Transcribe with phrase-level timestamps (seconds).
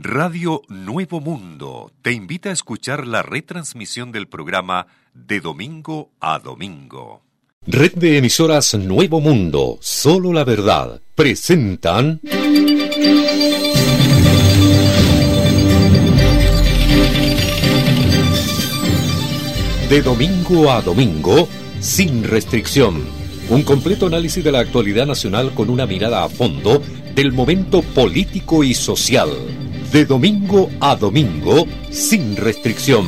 [0.00, 7.24] Radio Nuevo Mundo te invita a escuchar la retransmisión del programa de domingo a domingo.
[7.66, 12.20] Red de emisoras Nuevo Mundo, solo la verdad, presentan...
[19.88, 21.48] De domingo a domingo,
[21.80, 23.02] sin restricción.
[23.50, 26.80] Un completo análisis de la actualidad nacional con una mirada a fondo
[27.16, 29.30] del momento político y social
[29.92, 33.06] de domingo a domingo, sin restricción.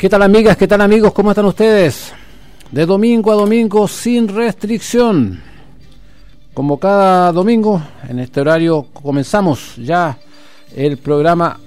[0.00, 0.56] ¿Qué tal amigas?
[0.56, 1.12] ¿Qué tal amigos?
[1.12, 2.14] ¿Cómo están ustedes?
[2.70, 5.42] De domingo a domingo sin restricción.
[6.54, 10.16] Como cada domingo, en este horario comenzamos ya
[10.74, 11.60] el programa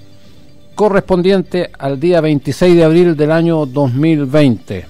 [0.74, 4.84] correspondiente al día 26 de abril del año 2020.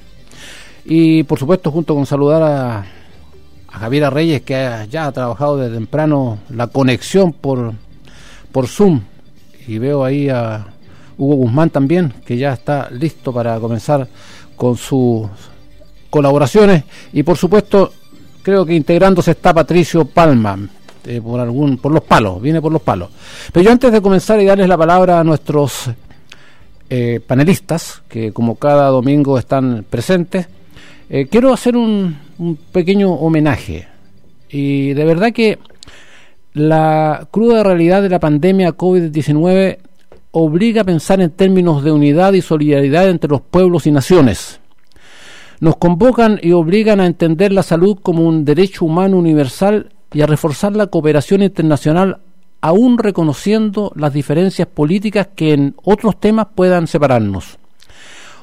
[0.87, 5.75] Y por supuesto, junto con saludar a, a Javiera Reyes, que ya ha trabajado desde
[5.75, 7.75] temprano la conexión por,
[8.51, 9.03] por Zoom.
[9.67, 10.74] Y veo ahí a
[11.19, 14.07] Hugo Guzmán también, que ya está listo para comenzar
[14.57, 15.29] con sus
[16.11, 16.85] colaboraciones.
[17.13, 17.93] Y por supuesto,
[18.43, 20.59] creo que integrándose está Patricio Palma.
[21.07, 23.11] Eh, por algún por los palos, viene por los palos.
[23.53, 25.91] Pero yo antes de comenzar y darles la palabra a nuestros
[26.89, 30.49] eh, panelistas, que como cada domingo están presentes,
[31.11, 33.87] eh, quiero hacer un, un pequeño homenaje.
[34.49, 35.59] Y de verdad que
[36.55, 39.79] la cruda realidad de la pandemia COVID-19
[40.37, 44.61] obliga a pensar en términos de unidad y solidaridad entre los pueblos y naciones.
[45.61, 50.27] Nos convocan y obligan a entender la salud como un derecho humano universal y a
[50.27, 52.19] reforzar la cooperación internacional
[52.61, 57.59] aún reconociendo las diferencias políticas que en otros temas puedan separarnos.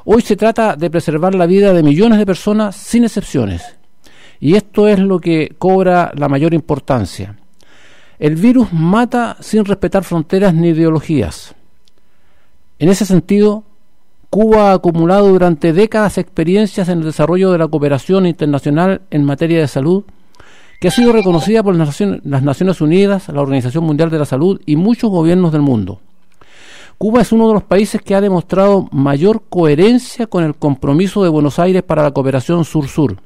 [0.05, 3.63] Hoy se trata de preservar la vida de millones de personas sin excepciones.
[4.39, 7.35] Y esto es lo que cobra la mayor importancia.
[8.17, 11.53] El virus mata sin respetar fronteras ni ideologías.
[12.81, 13.63] En ese sentido,
[14.31, 19.59] Cuba ha acumulado durante décadas experiencias en el desarrollo de la cooperación internacional en materia
[19.59, 20.03] de salud,
[20.79, 24.77] que ha sido reconocida por las Naciones Unidas, la Organización Mundial de la Salud y
[24.77, 25.99] muchos gobiernos del mundo.
[26.97, 31.29] Cuba es uno de los países que ha demostrado mayor coherencia con el compromiso de
[31.29, 33.17] Buenos Aires para la cooperación sur-sur.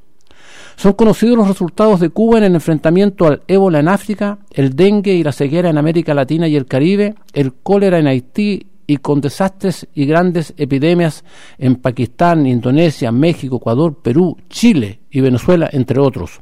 [0.76, 5.14] Son conocidos los resultados de Cuba en el enfrentamiento al ébola en África, el dengue
[5.14, 9.22] y la ceguera en América Latina y el Caribe, el cólera en Haití y con
[9.22, 11.24] desastres y grandes epidemias
[11.58, 16.42] en Pakistán, Indonesia, México, Ecuador, Perú, Chile y Venezuela, entre otros.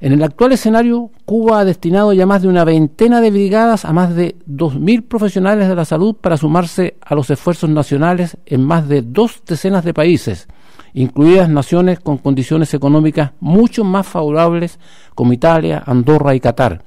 [0.00, 3.92] En el actual escenario, Cuba ha destinado ya más de una veintena de brigadas a
[3.92, 8.88] más de 2.000 profesionales de la salud para sumarse a los esfuerzos nacionales en más
[8.88, 10.48] de dos decenas de países,
[10.92, 14.80] incluidas naciones con condiciones económicas mucho más favorables
[15.14, 16.82] como Italia, Andorra y Qatar.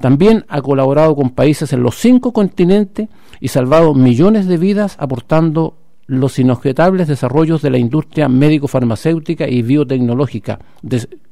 [0.00, 3.08] También ha colaborado con países en los cinco continentes
[3.40, 5.76] y salvado millones de vidas aportando
[6.06, 10.60] los inobjetables desarrollos de la industria médico-farmacéutica y biotecnológica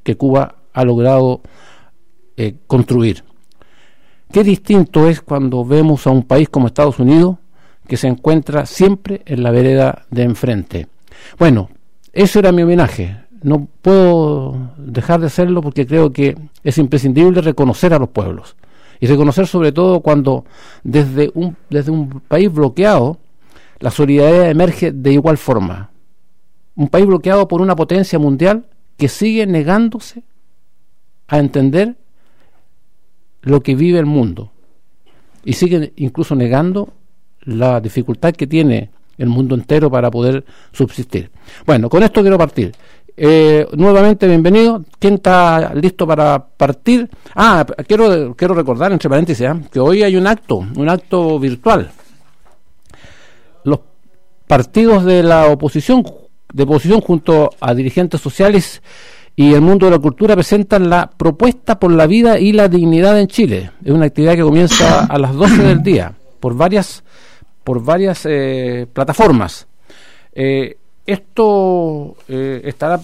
[0.02, 1.42] que Cuba ha logrado
[2.36, 3.22] eh, construir.
[4.32, 7.36] Qué distinto es cuando vemos a un país como Estados Unidos
[7.86, 10.88] que se encuentra siempre en la vereda de enfrente.
[11.38, 11.70] Bueno,
[12.12, 13.23] eso era mi homenaje.
[13.44, 18.56] No puedo dejar de hacerlo porque creo que es imprescindible reconocer a los pueblos
[19.00, 20.46] y reconocer sobre todo cuando
[20.82, 23.18] desde un, desde un país bloqueado
[23.80, 25.90] la solidaridad emerge de igual forma.
[26.74, 28.64] Un país bloqueado por una potencia mundial
[28.96, 30.22] que sigue negándose
[31.28, 31.96] a entender
[33.42, 34.52] lo que vive el mundo
[35.44, 36.94] y sigue incluso negando
[37.42, 38.88] la dificultad que tiene
[39.18, 41.30] el mundo entero para poder subsistir.
[41.66, 42.72] Bueno, con esto quiero partir.
[43.16, 44.84] Eh, nuevamente, bienvenido.
[44.98, 47.08] ¿Quién está listo para partir?
[47.34, 49.54] Ah, quiero, quiero recordar, entre paréntesis, ¿eh?
[49.70, 51.92] que hoy hay un acto, un acto virtual.
[53.62, 53.80] Los
[54.48, 56.04] partidos de la oposición,
[56.52, 58.82] de oposición junto a dirigentes sociales
[59.36, 63.18] y el mundo de la cultura presentan la propuesta por la vida y la dignidad
[63.20, 63.70] en Chile.
[63.84, 67.04] Es una actividad que comienza a las 12 del día por varias,
[67.62, 69.68] por varias eh, plataformas.
[70.32, 73.00] Eh, esto eh, estará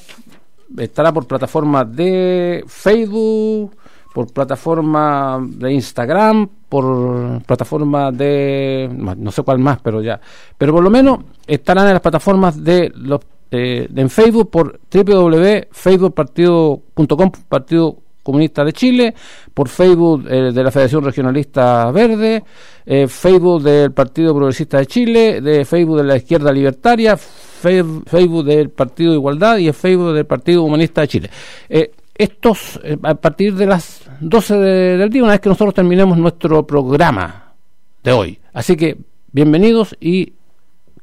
[0.79, 3.77] estará por plataforma de Facebook,
[4.15, 10.21] por plataforma de Instagram, por plataforma de no sé cuál más, pero ya,
[10.57, 13.21] pero por lo menos estarán en las plataformas de los
[13.53, 17.97] eh, en Facebook por www.facebookpartido.com Partido
[18.31, 19.15] Comunista de Chile,
[19.53, 22.43] por Facebook eh, de la Federación Regionalista Verde,
[22.87, 28.71] eh, Facebook del Partido Progresista de Chile, de Facebook de la Izquierda Libertaria, Facebook del
[28.71, 31.31] Partido de Igualdad y el Facebook del Partido Humanista de Chile.
[31.69, 36.67] Eh, estos, a partir de las 12 del día, una vez que nosotros terminemos nuestro
[36.67, 37.55] programa
[38.03, 38.39] de hoy.
[38.53, 38.99] Así que,
[39.33, 40.35] bienvenidos y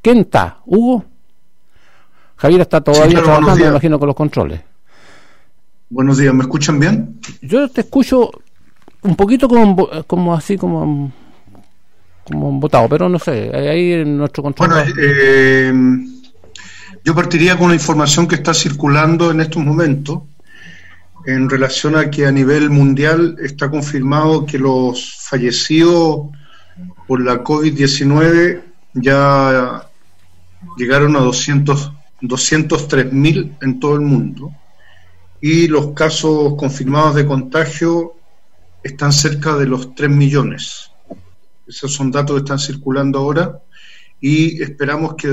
[0.02, 0.60] ¿quién está?
[0.66, 1.06] ¿Hugo?
[2.38, 4.62] Javier está todavía trabajando, me imagino, con los controles.
[5.89, 7.18] Buenos días, ¿me escuchan bien?
[7.42, 8.30] Yo te escucho
[9.04, 11.13] un poquito como, como así, como,
[12.25, 14.69] como votado, pero no sé, ahí en nuestro control.
[14.69, 15.74] Bueno, eh,
[17.06, 20.24] yo partiría con la información que está circulando en estos momentos
[21.25, 26.28] en relación a que a nivel mundial está confirmado que los fallecidos
[27.07, 28.62] por la COVID-19
[28.94, 29.88] ya
[30.78, 34.51] llegaron a 200, 203.000 en todo el mundo
[35.42, 38.13] y los casos confirmados de contagio
[38.84, 40.92] están cerca de los 3 millones.
[41.68, 43.60] Esos son datos que están circulando ahora
[44.19, 45.28] y esperamos que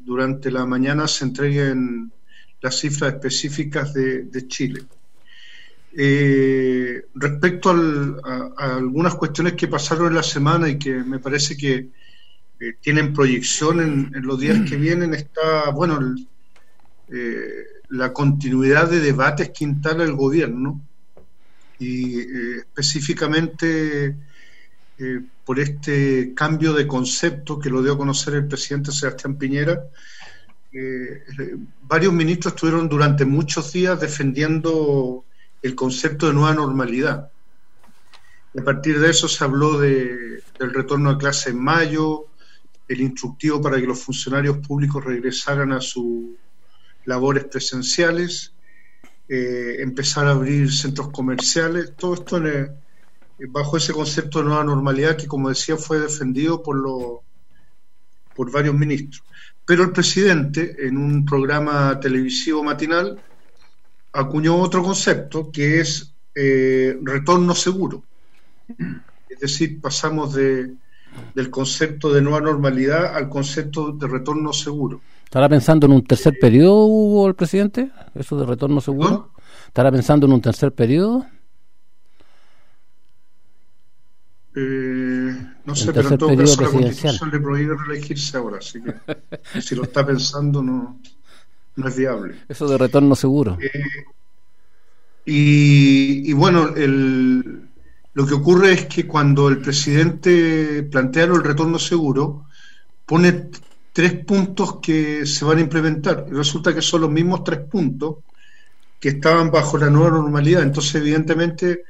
[0.00, 2.12] durante la mañana se entreguen
[2.60, 4.84] las cifras específicas de, Chile.
[5.96, 11.88] Eh, respecto a, algunas cuestiones que pasaron en la semana y que me parece que
[12.60, 16.26] eh, tienen proyección en, los días que vienen, está, bueno, el,
[17.10, 20.80] eh, la continuidad de debates que instala el gobierno
[21.78, 24.14] y eh, específicamente
[24.98, 29.84] eh, por este cambio de concepto que lo dio a conocer el presidente Sebastián Piñera.
[31.82, 35.24] Varios ministros estuvieron durante muchos días defendiendo
[35.62, 37.30] el concepto de nueva normalidad.
[38.56, 42.26] a partir de eso se habló de, del retorno a clase en mayo,
[42.86, 46.36] el instructivo para que los funcionarios públicos regresaran a su
[47.08, 48.52] labores presenciales,
[49.28, 52.70] eh, empezar a abrir centros comerciales, todo esto eh,
[53.48, 57.22] bajo ese concepto de nueva normalidad que, como decía, fue defendido por, lo,
[58.36, 59.24] por varios ministros.
[59.64, 63.18] Pero el presidente, en un programa televisivo matinal,
[64.12, 68.02] acuñó otro concepto que es eh, retorno seguro.
[69.30, 70.74] Es decir, pasamos de,
[71.34, 75.00] del concepto de nueva normalidad al concepto de retorno seguro.
[75.28, 77.90] ¿Estará pensando en un tercer periodo, Hugo, el presidente?
[78.14, 79.32] ¿Eso de retorno seguro?
[79.66, 81.26] ¿Estará pensando en un tercer periodo?
[84.56, 85.36] Eh,
[85.66, 89.74] no sé, pero en todo caso la Constitución le prohíbe reelegirse ahora, así que si
[89.74, 90.98] lo está pensando no,
[91.76, 92.36] no es viable.
[92.48, 93.58] Eso de retorno seguro.
[93.60, 93.70] Eh,
[95.26, 97.68] y, y, bueno, el,
[98.14, 102.46] lo que ocurre es que cuando el presidente plantea el retorno seguro,
[103.04, 103.50] pone
[103.92, 106.26] tres puntos que se van a implementar.
[106.30, 108.16] Y resulta que son los mismos tres puntos
[109.00, 110.62] que estaban bajo la nueva normalidad.
[110.62, 111.84] Entonces, evidentemente,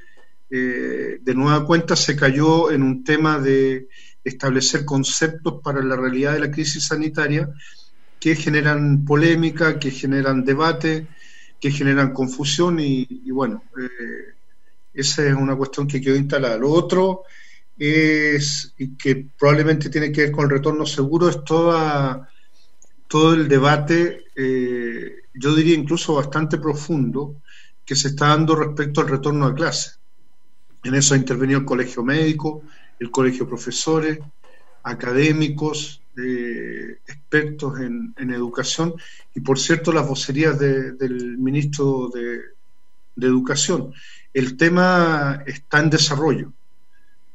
[0.49, 3.87] eh, de nueva cuenta se cayó en un tema de
[4.23, 7.49] establecer conceptos para la realidad de la crisis sanitaria
[8.19, 11.07] que generan polémica, que generan debate,
[11.59, 14.33] que generan confusión y, bueno, eh,
[14.93, 16.57] esa es una cuestión que quedó instalada.
[16.57, 17.23] Lo otro
[17.79, 22.29] es, y que probablemente tiene que ver con el retorno seguro, es toda,
[23.07, 27.41] todo el debate, eh, yo diría incluso bastante profundo,
[27.85, 29.91] que se está dando respecto al retorno a clase.
[30.83, 32.63] En eso ha intervenido el colegio médico,
[32.99, 34.19] el colegio de profesores,
[34.83, 38.93] académicos, eh, expertos en, educación
[39.33, 42.41] y, por cierto, las vocerías del ministro de,
[43.15, 43.93] de Educación.
[44.33, 46.53] El tema está en desarrollo.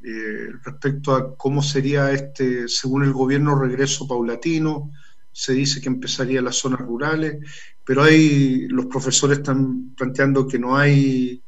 [0.07, 4.93] Eh, respecto a cómo sería este, según el gobierno, regreso paulatino.
[5.33, 7.39] Se dice que empezaría las zonas rurales,
[7.83, 11.43] pero hay los profesores están planteando que no hay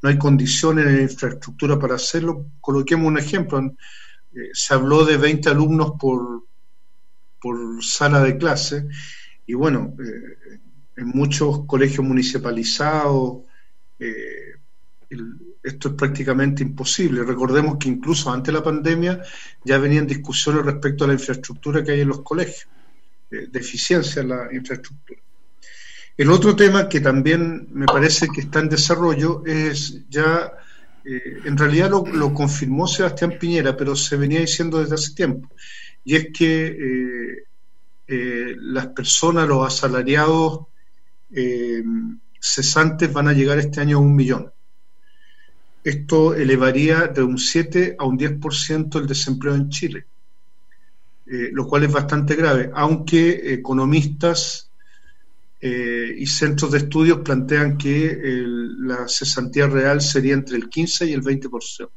[0.00, 2.46] no hay condiciones en infraestructura para hacerlo.
[2.60, 3.58] Coloquemos un ejemplo.
[3.58, 6.44] Eh, se habló de 20 alumnos por,
[7.40, 8.86] por sala de clase
[9.44, 10.60] y bueno, eh,
[10.98, 13.42] en muchos colegios municipalizados
[13.98, 17.22] el, esto es prácticamente imposible.
[17.22, 19.22] Recordemos que incluso antes de la pandemia
[19.64, 22.66] ya venían discusiones respecto a la infraestructura que hay en los colegios,
[23.30, 25.20] eh, de eficiencia en la infraestructura.
[26.16, 30.52] El otro tema que también me parece que está en desarrollo es ya,
[31.04, 35.48] eh, en realidad lo, confirmó Sebastián Piñera, pero se venía diciendo desde hace tiempo,
[36.04, 37.44] y es que
[38.08, 40.66] eh, las personas, los asalariados
[42.40, 44.50] cesantes van a llegar este año a un millón.
[45.88, 50.04] Esto elevaría de un 7 a un 10% el desempleo en Chile,
[51.26, 54.70] eh, lo cual es bastante grave, aunque economistas
[55.58, 58.20] eh, y centros de estudios plantean que
[58.80, 61.88] la cesantía real sería entre el 15 y el 20%.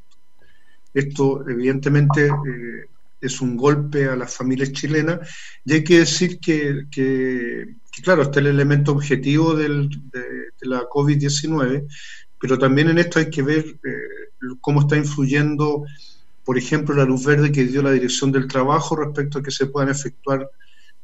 [0.94, 2.86] Esto evidentemente eh,
[3.20, 5.20] es un golpe a las familias chilenas
[5.66, 9.90] y hay que decir que, claro, este es el elemento objetivo de,
[10.62, 11.88] la COVID-19,
[12.42, 15.86] pero también en esto hay que ver eh, cómo está influyendo,
[16.44, 19.68] por ejemplo, la luz verde que dio la Dirección del Trabajo respecto a que se
[19.68, 20.50] puedan efectuar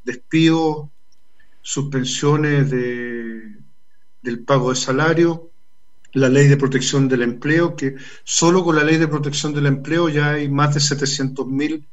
[0.04, 0.90] despidos,
[1.62, 3.56] suspensiones de,
[4.24, 5.52] del pago de salario,
[6.14, 10.10] la ley de protección del empleo, que solo con la ley de protección del empleo
[10.10, 11.86] ya hay más de 700.000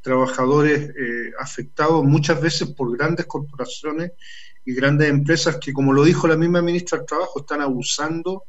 [0.00, 4.12] trabajadores eh, afectados, muchas veces por grandes corporaciones
[4.64, 8.44] y grandes empresas que, como lo dijo la misma ministra del Trabajo, están abusando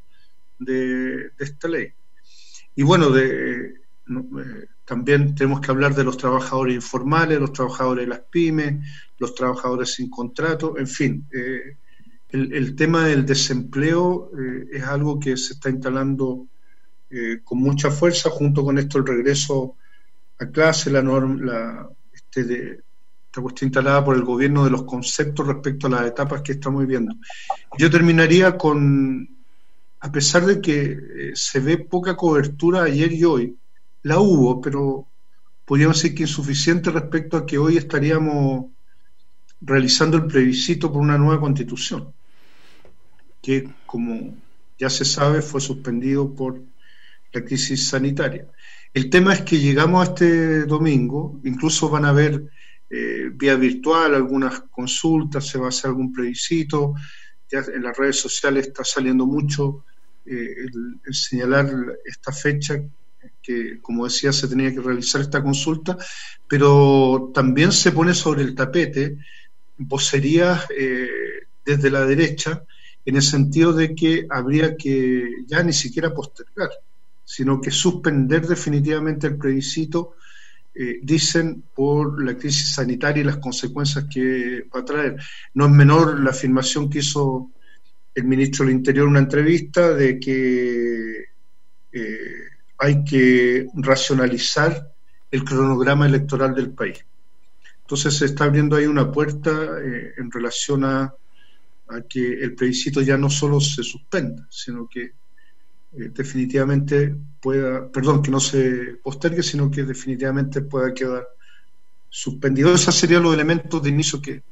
[0.59, 1.91] de, esta ley.
[2.75, 8.09] Y bueno, de, eh, también tenemos que hablar de los trabajadores informales, los trabajadores de
[8.09, 8.85] las pymes,
[9.19, 11.27] los trabajadores sin contrato, en fin.
[11.33, 11.75] Eh,
[12.29, 16.47] el, tema del desempleo eh, es algo que se está instalando
[17.09, 19.75] eh, con mucha fuerza, junto con esto el regreso
[20.39, 22.79] a clase, la norma, la, este de,
[23.25, 26.81] esta cuestión instalada por el gobierno de los conceptos respecto a las etapas que estamos
[26.81, 27.13] viviendo.
[27.77, 29.36] Yo terminaría con,
[29.99, 33.57] a pesar de que eh, se ve poca cobertura ayer y hoy,
[34.03, 35.07] la hubo, pero
[35.65, 38.67] podríamos decir que insuficiente respecto a que hoy estaríamos
[39.59, 42.13] realizando el plebiscito por una nueva constitución
[43.41, 44.35] que, como
[44.77, 46.61] ya se sabe, fue suspendido por
[47.31, 48.47] la crisis sanitaria.
[48.93, 52.43] El tema es que llegamos a este domingo, incluso van a haber
[52.89, 56.93] eh, vía virtual algunas consultas, se va a hacer algún plebiscito,
[57.49, 59.85] ya en las redes sociales está saliendo mucho
[60.29, 60.55] eh,
[61.05, 61.67] el, señalar
[62.05, 62.81] esta fecha
[63.41, 65.97] que, como decía, se tenía que realizar esta consulta,
[66.47, 69.17] pero también se pone sobre el tapete
[69.77, 71.07] vocerías eh,
[71.65, 72.63] desde la derecha
[73.05, 76.69] en el sentido de que habría que ya ni siquiera postergar,
[77.23, 80.15] sino que suspender definitivamente el plebiscito,
[80.75, 85.15] eh, dicen por la crisis sanitaria y las consecuencias que va a traer.
[85.53, 87.49] No es menor la afirmación que hizo
[88.17, 91.25] el ministro del Interior una entrevista de que
[91.91, 92.43] eh,
[92.77, 94.91] hay que racionalizar
[95.31, 97.05] el cronograma electoral del país.
[97.81, 101.13] Entonces se está abriendo ahí una puerta eh, en relación a
[101.89, 108.21] a que el plebiscito ya no solo se suspenda, sino que eh, definitivamente pueda, perdón,
[108.21, 111.27] que no se postergue, sino que definitivamente pueda quedar
[112.09, 112.73] suspendido.
[112.73, 114.43] Esos serían los elementos de inicio que...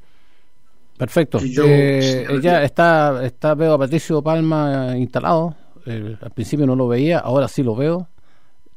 [0.98, 1.38] Perfecto.
[1.42, 5.54] Eh, ya está, está, veo a Patricio Palma instalado.
[5.86, 8.08] al principio no lo veía, ahora sí lo veo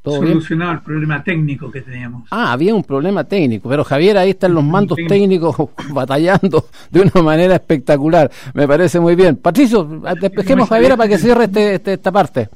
[0.03, 2.27] solucionado el problema técnico que teníamos.
[2.31, 5.55] Ah, había un problema técnico, pero Javier, ahí están los mandos técnicos
[5.93, 8.31] batallando de una manera espectacular.
[8.53, 9.35] Me parece muy bien.
[9.37, 12.49] Patricio, despejemos a Javier para que cierre este, este, esta parte.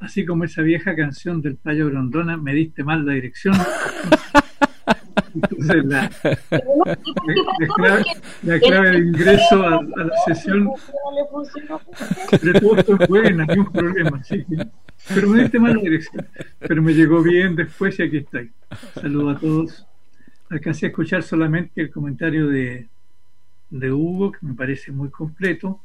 [0.00, 3.54] Así como esa vieja canción del Payo Grondona, me diste mal la dirección.
[5.34, 6.10] Entonces, la,
[8.60, 10.70] clave, de ingreso a, la sesión
[12.42, 14.22] de todo esto es buena, hay un problema.
[14.22, 14.44] ¿sí?
[15.12, 16.26] Pero me diste mala dirección.
[16.60, 18.52] Pero me llegó bien después y aquí estoy.
[18.94, 19.86] Saludos a todos.
[20.50, 22.88] Alcancé a escuchar solamente el comentario de,
[23.70, 25.80] de Hugo, que me parece muy completo.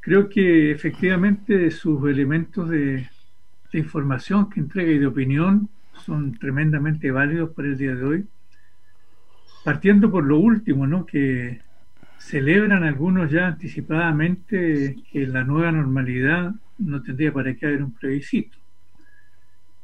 [0.00, 3.08] Creo que efectivamente sus elementos de
[3.72, 8.26] información que entrega y de opinión son tremendamente válidos para el día de hoy.
[9.64, 11.04] Partiendo por lo último, ¿no?
[11.04, 11.60] que
[12.18, 18.58] celebran algunos ya anticipadamente que la nueva normalidad no tendría para qué haber un plebiscito.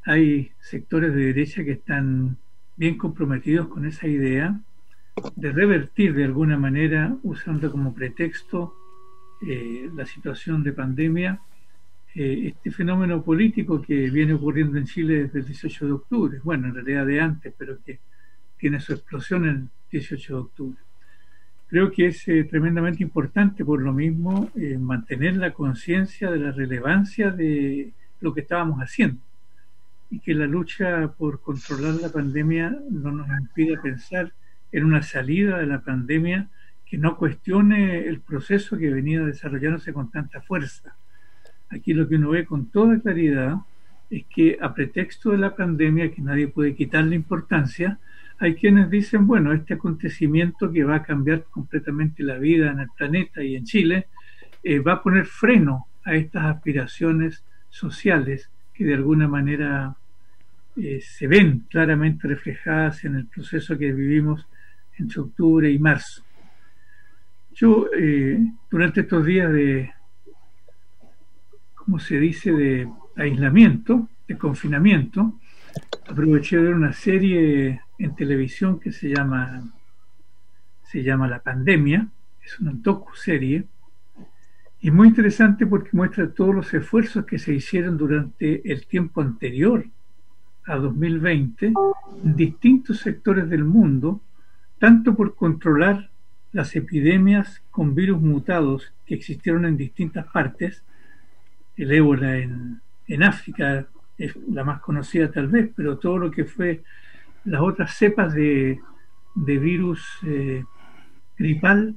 [0.05, 2.37] Hay sectores de derecha que están
[2.77, 4.61] bien comprometidos con esa idea
[5.37, 8.75] de revertir de alguna manera, usando como pretexto
[9.47, 11.41] eh, la situación de pandemia,
[12.15, 16.69] eh, este fenómeno político que viene ocurriendo en Chile desde el 18 de octubre, bueno,
[16.69, 17.99] en realidad de antes, pero que
[18.57, 20.79] tiene su explosión el 18 de octubre.
[21.69, 26.53] Creo que es eh, tremendamente importante por lo mismo eh, mantener la conciencia de la
[26.53, 29.21] relevancia de lo que estábamos haciendo
[30.11, 34.33] y que la lucha por controlar la pandemia no nos impida pensar
[34.71, 36.49] en una salida de la pandemia
[36.87, 40.95] que no cuestione el proceso que venía desarrollándose con tanta fuerza.
[41.75, 43.57] Aquí lo que uno ve con toda claridad
[44.09, 47.99] es que a pretexto de la pandemia, que nadie puede quitarle importancia,
[48.39, 52.89] hay quienes dicen, bueno, este acontecimiento que va a cambiar completamente la vida en el
[52.97, 54.07] planeta y en Chile,
[54.63, 59.97] eh, va a poner freno a estas aspiraciones sociales que de alguna manera
[60.77, 64.47] eh, se ven claramente reflejadas en el proceso que vivimos
[64.97, 66.23] entre octubre y marzo.
[67.53, 68.39] Yo, eh,
[68.71, 69.93] durante estos días de,
[71.85, 75.39] ¿cómo se dice?, de aislamiento, de confinamiento,
[76.09, 79.63] aproveché de ver una serie en televisión que se llama
[80.85, 82.07] se llama La Pandemia,
[82.45, 83.65] es una docu-serie,
[84.81, 89.85] y muy interesante porque muestra todos los esfuerzos que se hicieron durante el tiempo anterior
[90.67, 91.73] a 2020
[92.23, 94.21] en distintos sectores del mundo,
[94.79, 96.11] tanto por controlar
[96.53, 100.85] las epidemias con virus mutados que existieron en distintas partes,
[101.77, 103.87] el ébola en, en África
[104.19, 106.83] es la más conocida tal vez, pero todo lo que fue
[107.45, 108.81] las otras cepas de,
[109.35, 110.65] de virus eh,
[111.37, 111.97] gripal,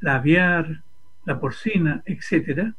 [0.00, 0.82] la aviar,
[1.24, 2.74] la porcina, etcétera,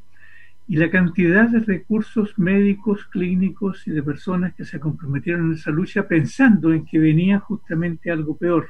[0.67, 5.71] y la cantidad de recursos médicos, clínicos y de personas que se comprometieron en esa
[5.71, 8.69] lucha pensando en que venía justamente algo peor.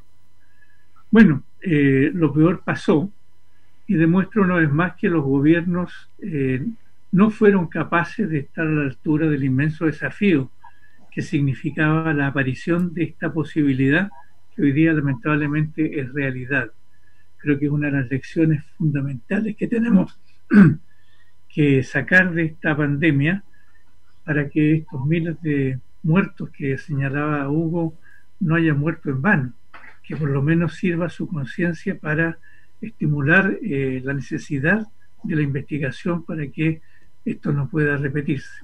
[1.10, 3.10] Bueno, eh, lo peor pasó
[3.88, 6.66] y demuestra una vez más que los gobiernos eh,
[7.16, 10.52] no fueron capaces de estar a la altura del inmenso desafío
[11.10, 14.10] que significaba la aparición de esta posibilidad
[14.54, 16.72] que hoy día lamentablemente es realidad.
[17.38, 20.20] Creo que es una de las lecciones fundamentales que tenemos
[21.48, 23.46] que sacar de esta pandemia
[24.26, 27.98] para que estos miles de muertos que señalaba Hugo
[28.42, 29.54] no hayan muerto en vano,
[30.04, 32.38] que por lo menos sirva su conciencia para
[32.82, 34.86] estimular eh, la necesidad
[35.24, 36.82] de la investigación para que
[37.26, 38.64] esto no pueda repetirse.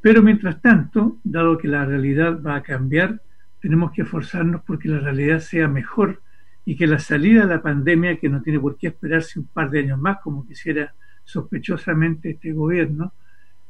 [0.00, 3.20] Pero mientras tanto, dado que la realidad va a cambiar,
[3.60, 6.22] tenemos que esforzarnos porque la realidad sea mejor
[6.64, 9.70] y que la salida de la pandemia, que no tiene por qué esperarse un par
[9.70, 13.12] de años más, como quisiera sospechosamente este gobierno,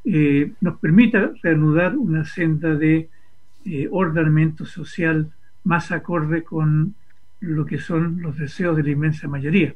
[0.04, 3.08] eh, nos permita reanudar una senda de
[3.64, 5.30] eh, ordenamiento social
[5.64, 6.94] más acorde con
[7.40, 9.74] lo que son los deseos de la inmensa mayoría.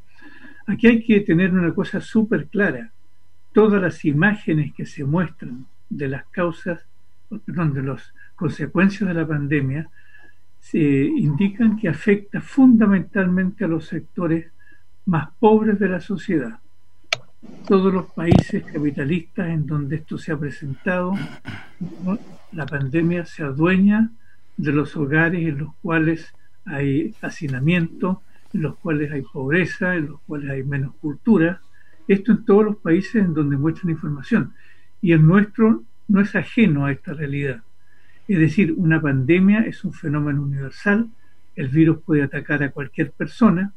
[0.66, 2.90] Aquí hay que tener una cosa súper clara
[3.54, 6.80] todas las imágenes que se muestran de las causas,
[7.46, 9.88] perdón, de las consecuencias de la pandemia,
[10.60, 14.46] se indican que afecta fundamentalmente a los sectores
[15.06, 16.58] más pobres de la sociedad.
[17.68, 21.14] Todos los países capitalistas en donde esto se ha presentado,
[22.52, 24.10] la pandemia se adueña
[24.56, 30.20] de los hogares en los cuales hay hacinamiento, en los cuales hay pobreza, en los
[30.22, 31.60] cuales hay menos cultura,
[32.08, 34.52] esto en todos los países en donde muestran información.
[35.00, 37.62] Y el nuestro no es ajeno a esta realidad.
[38.28, 41.10] Es decir, una pandemia es un fenómeno universal,
[41.56, 43.72] el virus puede atacar a cualquier persona,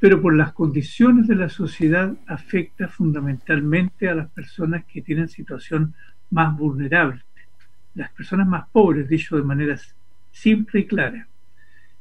[0.00, 5.94] pero por las condiciones de la sociedad afecta fundamentalmente a las personas que tienen situación
[6.30, 7.22] más vulnerable,
[7.94, 9.76] las personas más pobres, dicho de manera
[10.30, 11.26] simple y clara.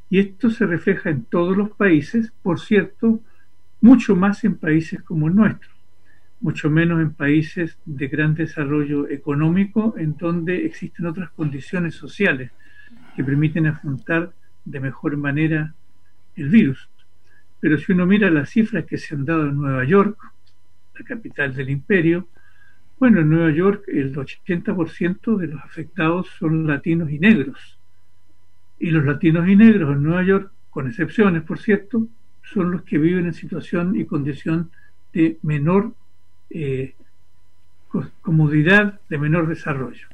[0.10, 3.21] Y esto se refleja en todos los países, por cierto,
[3.82, 5.70] mucho más en países como el nuestro,
[6.40, 12.52] mucho menos en países de gran desarrollo económico, en donde existen otras condiciones sociales
[13.16, 14.32] que permiten afrontar
[14.66, 15.74] de mejor manera
[16.36, 16.90] el virus.
[17.60, 20.18] Pero si uno mira las cifras que se han dado en Nueva York,
[20.98, 22.28] la capital del imperio,
[23.00, 27.80] bueno, en Nueva York el 80% de los afectados son latinos y negros.
[28.80, 32.08] Y los latinos y negros en Nueva York, con excepciones, por cierto,
[32.54, 34.72] son los que viven en situación y condición
[35.14, 35.94] de menor
[36.50, 36.94] eh,
[38.22, 40.08] comodidad, de menor desarrollo.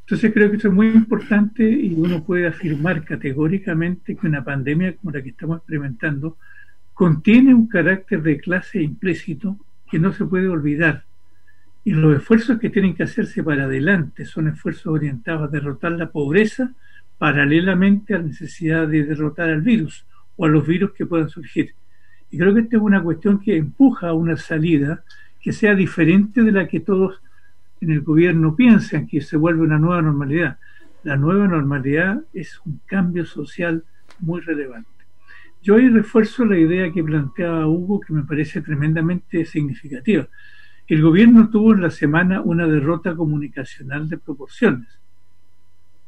[0.00, 4.96] Entonces creo que esto es muy importante y uno puede afirmar categóricamente que una pandemia
[4.96, 6.38] como la que estamos experimentando
[6.94, 9.58] contiene un carácter de clase implícito
[9.90, 11.04] que no se puede olvidar.
[11.84, 16.10] Y los esfuerzos que tienen que hacerse para adelante son esfuerzos orientados a derrotar la
[16.10, 16.72] pobreza
[17.18, 20.06] paralelamente a la necesidad de derrotar al virus
[20.38, 21.74] o a los virus que puedan surgir.
[22.30, 25.04] Y creo que esta es una cuestión que empuja a una salida
[25.42, 27.20] que sea diferente de la que todos
[27.80, 30.58] en el gobierno piensan, que se vuelve una nueva normalidad.
[31.04, 33.84] La nueva normalidad es un cambio social
[34.20, 34.88] muy relevante.
[35.62, 40.28] Yo ahí refuerzo la idea que planteaba Hugo, que me parece tremendamente significativa.
[40.86, 44.88] El gobierno tuvo en la semana una derrota comunicacional de proporciones.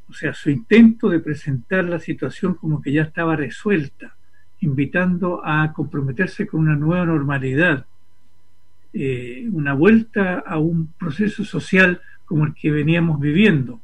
[0.09, 4.16] O sea, su intento de presentar la situación como que ya estaba resuelta,
[4.61, 7.87] invitando a comprometerse con una nueva normalidad,
[8.92, 13.81] eh, una vuelta a un proceso social como el que veníamos viviendo,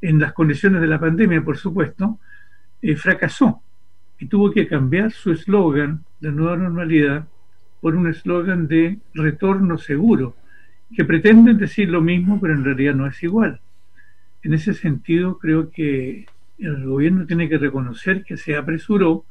[0.00, 2.18] en las condiciones de la pandemia, por supuesto,
[2.82, 3.62] eh, fracasó.
[4.20, 7.28] y tuvo que cambiar su eslogan de nueva normalidad
[7.80, 10.34] por un eslogan de retorno seguro,
[10.94, 13.60] que pretenden decir lo mismo, pero en realidad no es igual.
[14.42, 16.26] En ese sentido, creo que
[16.58, 19.24] el gobierno tiene que reconocer que se apresuró,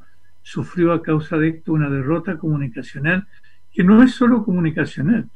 [0.47, 3.27] sufrió a causa de esto una derrota comunicacional,
[3.73, 5.27] que no es solo comunicacional.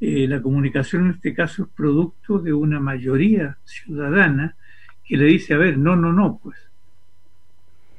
[0.00, 4.56] Eh, la comunicación en este caso es producto de una mayoría ciudadana
[5.04, 6.56] que le dice, a ver, no, no, no, pues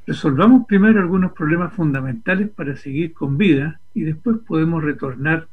[0.06, 5.48] Resolvamos primero algunos problemas fundamentales para seguir con vida y después podemos retornar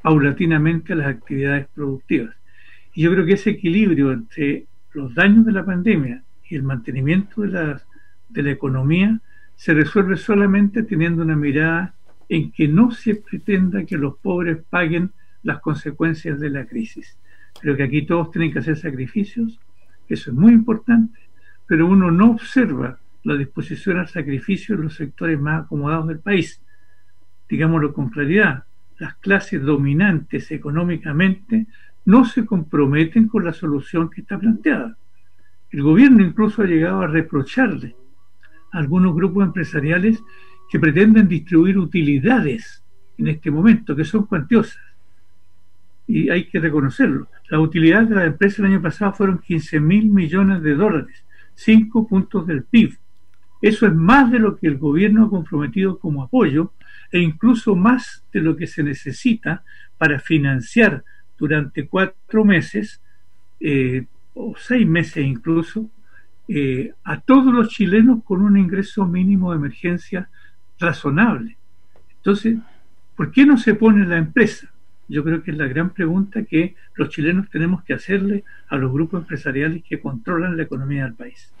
[0.00, 2.34] paulatinamente a las actividades productivas.
[2.94, 4.64] Y yo creo que ese equilibrio entre
[4.94, 7.82] los daños de la pandemia y el mantenimiento de la,
[8.30, 9.20] de la economía
[9.56, 11.94] se resuelve solamente teniendo una mirada
[12.28, 15.12] en que no se pretenda que los pobres paguen
[15.42, 17.18] las consecuencias de la crisis.
[17.60, 19.60] Creo que aquí todos tienen que hacer sacrificios,
[20.08, 21.18] eso es muy importante,
[21.66, 26.60] pero uno no observa la disposición al sacrificio en los sectores más acomodados del país.
[27.48, 28.64] Digámoslo con claridad,
[28.98, 31.66] las clases dominantes económicamente
[32.04, 34.96] no se comprometen con la solución que está planteada.
[35.70, 37.94] El gobierno incluso ha llegado a reprocharle
[38.72, 40.22] algunos grupos empresariales
[40.70, 42.82] que pretenden distribuir utilidades
[43.18, 44.82] en este momento, que son cuantiosas.
[46.06, 47.28] Y hay que reconocerlo.
[47.50, 52.08] Las utilidades de la empresa el año pasado fueron 15 mil millones de dólares, cinco
[52.08, 52.96] puntos del PIB.
[53.60, 56.72] Eso es más de lo que el gobierno ha comprometido como apoyo
[57.12, 59.62] e incluso más de lo que se necesita
[59.98, 61.04] para financiar
[61.38, 63.00] durante cuatro meses
[63.60, 65.88] eh, o seis meses incluso
[66.48, 70.28] eh, a todos los chilenos con un ingreso mínimo de emergencia
[70.78, 71.56] razonable.
[72.16, 72.58] Entonces,
[73.16, 74.68] ¿por qué no se pone la empresa?
[75.08, 78.92] Yo creo que es la gran pregunta que los chilenos tenemos que hacerle a los
[78.92, 81.52] grupos empresariales que controlan la economía del país.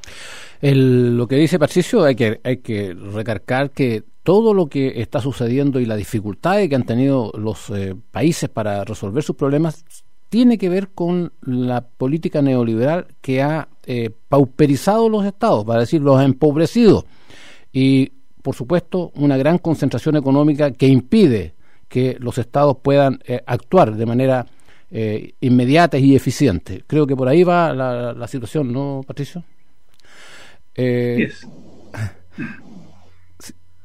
[0.62, 5.80] lo que dice Patricio, hay que, hay que recargar que todo lo que está sucediendo
[5.80, 9.84] y la dificultad que han tenido los eh, países para resolver sus problemas
[10.32, 16.00] tiene que ver con la política neoliberal que ha eh, pauperizado los estados, para decir,
[16.00, 17.04] los ha empobrecido.
[17.70, 21.52] Y, por supuesto, una gran concentración económica que impide
[21.86, 24.46] que los estados puedan eh, actuar de manera
[24.90, 26.82] eh, inmediata y eficiente.
[26.86, 29.44] Creo que por ahí va la, situación, ¿no, Patricio?
[30.74, 31.30] Eh,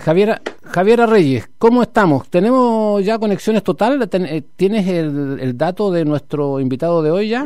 [0.08, 2.30] Javiera, Javiera Reyes, ¿cómo estamos?
[2.30, 4.08] ¿Tenemos ya conexiones totales?
[4.14, 7.44] Eh, ¿Tienes el, dato de nuestro invitado de hoy ya?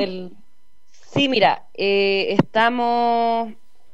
[0.92, 3.52] Sí, mira, estamos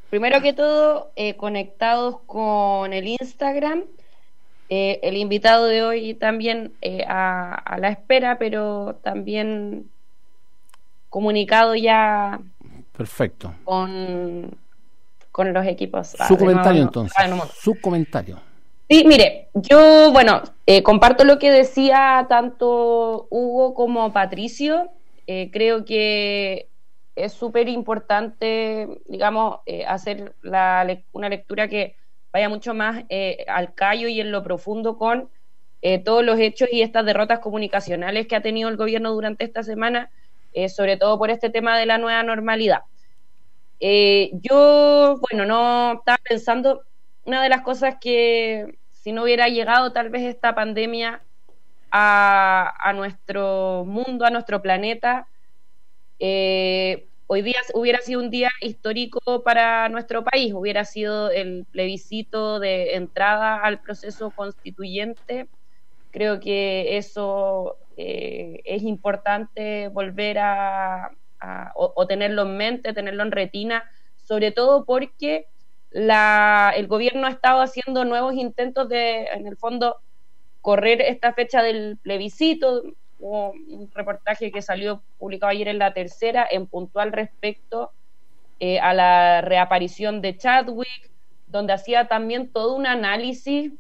[0.10, 3.84] primero que todo conectados con el Instagram
[4.70, 9.90] eh, el invitado de hoy también eh, a, la espera, pero también
[11.10, 12.42] comunicado ya.
[12.96, 13.54] Perfecto.
[13.64, 14.58] Con,
[15.32, 16.16] con los equipos.
[16.28, 17.16] Su comentario entonces.
[17.62, 18.42] Su comentario.
[18.90, 24.92] Sí, mire, yo, bueno, eh, comparto lo que decía tanto Hugo como Patricio.
[25.26, 26.70] creo que
[27.16, 31.98] es súper importante, digamos, hacer la, una lectura que
[32.38, 35.30] vaya mucho más eh, al callo y en lo profundo con
[35.82, 39.64] eh, todos los hechos y estas derrotas comunicacionales que ha tenido el gobierno durante esta
[39.64, 40.12] semana,
[40.54, 42.82] eh, sobre todo por este tema de la nueva normalidad.
[43.80, 46.84] yo, bueno, no estaba pensando,
[47.28, 51.22] una de las cosas que si no hubiera llegado tal vez esta pandemia
[51.92, 55.28] a, nuestro mundo, a nuestro planeta,
[56.20, 62.96] hoy día hubiera sido un día histórico para nuestro país, hubiera sido el plebiscito de
[62.96, 65.48] entrada al proceso constituyente.
[66.12, 71.12] Creo que eso eh, es importante volver a,
[71.76, 73.84] o, tenerlo en mente, tenerlo en retina,
[74.24, 75.48] sobre todo porque
[75.98, 79.98] la, el gobierno ha estado haciendo nuevos intentos de, en el fondo,
[80.62, 82.84] correr esta fecha del plebiscito,
[83.18, 87.92] hubo un reportaje que salió publicado ayer en la tercera en puntual respecto
[88.60, 91.10] eh, a la reaparición de Chadwick,
[91.48, 93.72] donde hacía también todo un análisis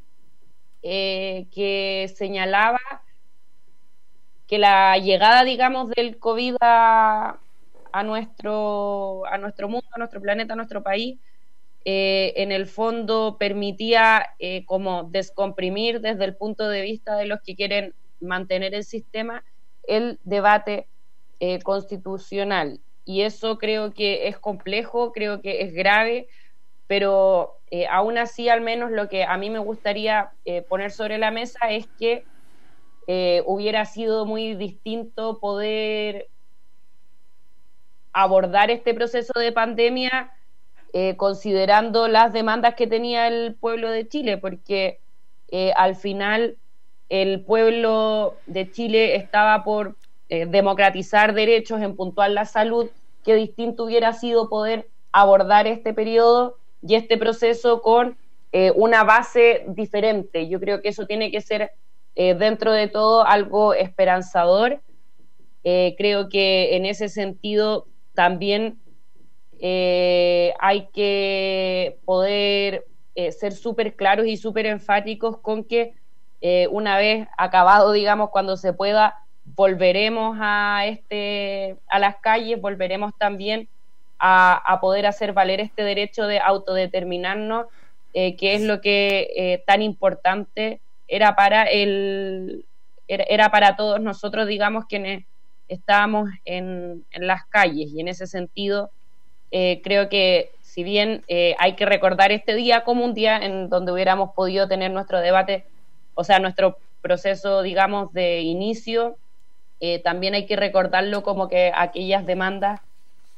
[0.81, 2.79] eh, que señalaba
[4.47, 7.37] que la llegada, digamos, del COVID a,
[8.03, 11.19] nuestro, a nuestro mundo, a nuestro planeta, a nuestro país,
[11.85, 14.27] eh, en el fondo permitía
[14.65, 19.43] como descomprimir desde el punto de vista de los que quieren mantener el sistema
[19.87, 20.89] el debate
[21.39, 22.81] eh, constitucional.
[23.05, 26.27] Y eso creo que es complejo, creo que es grave,
[26.87, 31.17] pero eh, aún así al menos lo que a mí me gustaría eh, poner sobre
[31.17, 32.25] la mesa es que
[33.45, 36.27] hubiera sido muy distinto poder
[38.11, 40.29] abordar este proceso de pandemia
[40.93, 44.99] eh, considerando las demandas que tenía el pueblo de Chile, porque
[45.49, 46.57] eh, al final
[47.09, 49.97] el pueblo de Chile estaba por
[50.29, 52.89] eh, democratizar derechos, en puntual la salud,
[53.25, 58.17] que distinto hubiera sido poder abordar este periodo y este proceso con
[58.75, 60.49] una base diferente.
[60.49, 61.73] Yo creo que eso tiene que ser
[62.15, 64.81] dentro de todo algo esperanzador.
[65.63, 68.79] creo que en ese sentido también
[69.59, 75.93] eh, hay que poder eh, ser súper claros y súper enfáticos con que
[76.41, 79.15] eh, una vez acabado, digamos, cuando se pueda,
[79.55, 83.67] volveremos a, este, a las calles, volveremos también
[84.19, 87.67] a, poder hacer valer este derecho de autodeterminarnos,
[88.13, 92.65] que es lo que tan importante era para el
[93.07, 95.23] era, para todos nosotros, digamos, quienes
[95.67, 97.91] estábamos en las calles.
[97.93, 98.89] Y en ese sentido
[99.51, 103.69] eh, creo que si bien eh, hay que recordar este día como un día en
[103.69, 105.65] donde hubiéramos podido tener nuestro debate,
[106.13, 109.17] o sea, nuestro proceso, digamos, de inicio,
[109.79, 112.81] eh, también hay que recordarlo como que aquellas demandas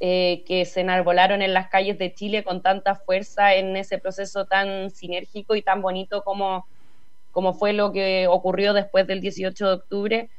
[0.01, 4.91] que se enarbolaron en las calles de Chile con tanta fuerza en ese proceso tan
[4.91, 6.65] sinérgico y tan bonito como,
[7.31, 10.29] como fue lo que ocurrió después del 18 de octubre,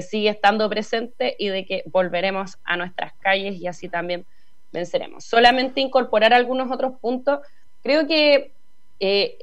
[0.00, 4.24] sigue estando presente y de que volveremos a nuestras calles y así también
[4.72, 5.24] venceremos.
[5.24, 7.40] Solamente incorporar algunos otros puntos.
[7.82, 8.52] Creo que
[9.00, 9.38] eh,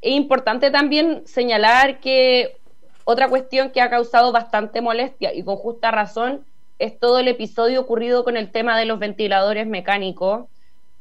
[0.00, 2.56] es importante también señalar que
[3.04, 6.44] otra cuestión que ha causado bastante molestia y con justa razón
[6.78, 10.46] es todo el episodio ocurrido con el tema de los ventiladores mecánicos.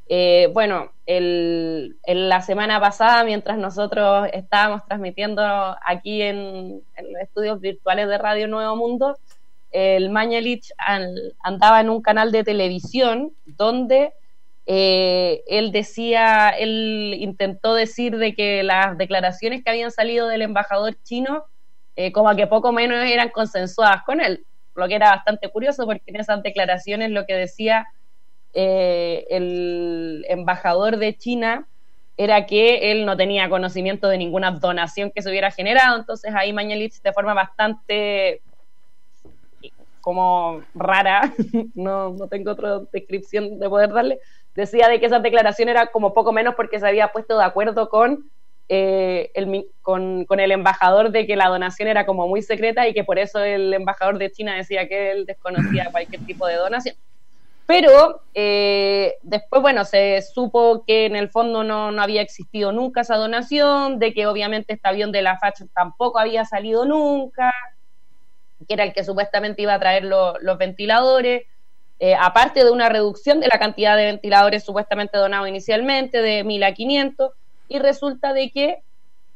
[0.07, 5.43] Eh, bueno, el, la semana pasada, mientras nosotros estábamos transmitiendo
[5.83, 9.17] aquí en, en, los estudios virtuales de Radio Nuevo Mundo,
[9.75, 10.71] el Mañalich
[11.43, 14.13] andaba en un canal de televisión donde
[14.65, 20.95] eh, él decía, él intentó decir de que las declaraciones que habían salido del embajador
[21.03, 21.43] chino,
[21.97, 26.03] eh, como que poco menos eran consensuadas con él, lo que era bastante curioso porque
[26.07, 27.85] en esas declaraciones lo que decía
[28.53, 31.67] eh, el embajador de China
[32.15, 36.53] era que él no tenía conocimiento de ninguna donación que se hubiera generado, entonces ahí
[36.53, 38.41] Mañalich de forma bastante
[40.05, 41.33] como rara,
[41.73, 44.19] no, no tengo otra descripción de poder darle,
[44.53, 47.89] decía de que esa declaración era como poco menos porque se había puesto de acuerdo
[47.89, 48.29] con,
[48.69, 52.93] eh, el, con, con, el embajador de que la donación era como muy secreta y
[52.93, 56.95] que por eso el embajador de China decía que él desconocía cualquier tipo de donación.
[57.65, 63.01] Pero eh, después, bueno, se supo que en el fondo no, no, había existido nunca
[63.01, 67.51] esa donación, de que obviamente este avión de la FACH tampoco había salido nunca,
[68.67, 71.43] que era el que supuestamente iba a traer los ventiladores,
[71.99, 76.65] eh, aparte de una reducción de la cantidad de ventiladores supuestamente donados inicialmente, de 1.000
[76.65, 77.31] a 500,
[77.67, 78.79] y resulta de que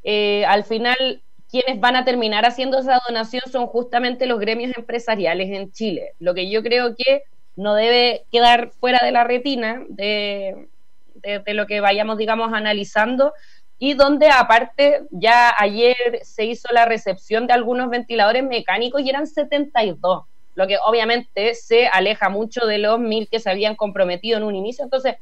[0.04, 5.50] eh, al final quienes van a terminar haciendo esa donación son justamente los gremios empresariales
[5.50, 7.24] en Chile, lo que yo creo que
[7.56, 10.68] no debe quedar fuera de la retina de,
[11.16, 13.34] de lo que vayamos, digamos, analizando,
[13.80, 19.26] y donde aparte ya ayer se hizo la recepción de algunos ventiladores mecánicos y eran
[19.26, 24.44] 72, lo que obviamente se aleja mucho de los mil que se habían comprometido en
[24.44, 24.84] un inicio.
[24.84, 25.16] Entonces,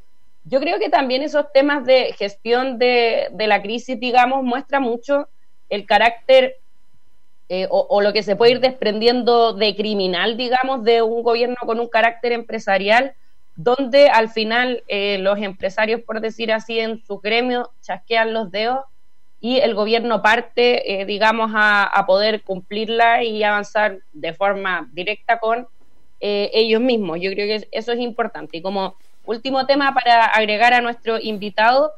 [0.45, 5.27] yo creo que también esos temas de gestión de, la crisis, digamos, muestra mucho
[5.69, 6.55] el carácter
[7.49, 11.57] eh, o, o, lo que se puede ir desprendiendo de criminal, digamos, de un gobierno
[11.65, 13.13] con un carácter empresarial
[13.57, 18.81] donde al final eh, los empresarios, por decir así, en su gremio chasquean los dedos
[19.41, 25.67] y el gobierno parte, eh, digamos, a, poder cumplirla y avanzar de forma directa con
[26.19, 27.19] eh, ellos mismos.
[27.19, 28.57] Yo creo que eso es importante.
[28.57, 31.91] Y como último tema para agregar a nuestro invitado,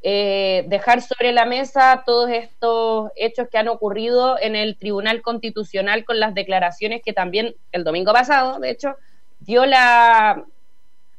[0.00, 6.20] dejar sobre la mesa todos estos hechos que han ocurrido en el Tribunal Constitucional con
[6.20, 8.94] las declaraciones que también el domingo pasado, de hecho,
[9.40, 10.46] dio la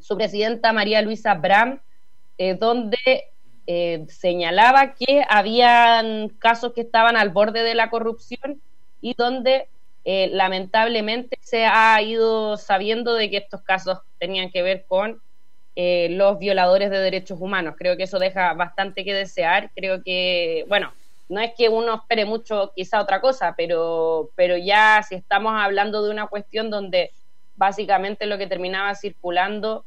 [0.09, 1.79] su presidenta María Luisa Bram,
[2.39, 2.97] eh, donde
[3.67, 8.59] eh, señalaba que habían casos que estaban al borde de la corrupción
[9.01, 9.67] y donde
[10.05, 15.21] eh, lamentablemente se ha ido sabiendo de que estos casos tenían que ver con
[15.81, 17.75] los violadores de derechos humanos.
[17.77, 19.71] Creo que eso deja bastante que desear.
[19.73, 20.91] Creo que, bueno,
[21.29, 26.03] no es que uno espere mucho quizá otra cosa, pero, pero ya si estamos hablando
[26.03, 27.13] de una cuestión donde
[27.55, 29.85] básicamente lo que terminaba circulando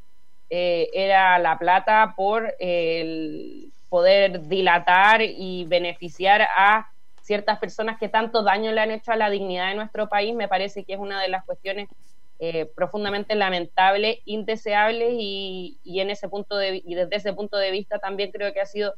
[0.55, 6.91] eh, era la plata por el poder dilatar y beneficiar a
[7.23, 10.49] ciertas personas que tanto daño le han hecho a la dignidad de nuestro país, me
[10.49, 11.89] parece que es una de las cuestiones
[12.39, 17.71] eh, profundamente lamentables, indeseables y, y, en ese punto de, y desde ese punto de
[17.71, 18.95] vista también creo que ha sido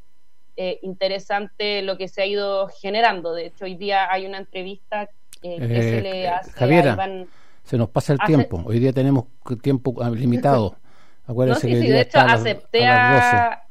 [0.56, 3.32] eh, interesante lo que se ha ido generando.
[3.32, 5.08] De hecho, hoy día hay una entrevista
[5.42, 7.26] eh, que se le hace Javiera, a
[7.62, 8.60] se nos pasa el tiempo.
[8.66, 9.26] Hoy día tenemos
[9.62, 10.74] tiempo limitado.
[11.26, 13.62] Acuérdense que de hecho acepté a,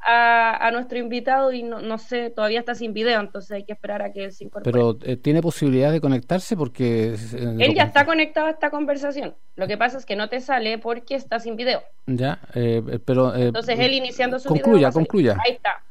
[0.00, 4.02] a, nuestro invitado y no, no, sé, todavía está sin video, entonces hay que esperar
[4.02, 4.72] a que él se incorpore.
[4.72, 7.14] Pero eh, tiene posibilidad de conectarse porque...
[7.14, 9.34] Eh, él ya está conectado a esta conversación.
[9.56, 11.82] Lo que pasa es que no te sale porque está sin video.
[12.06, 13.34] Ya, eh, pero...
[13.34, 14.92] entonces él iniciando su concluya, video...
[14.92, 15.82] Concluya, Ahí está.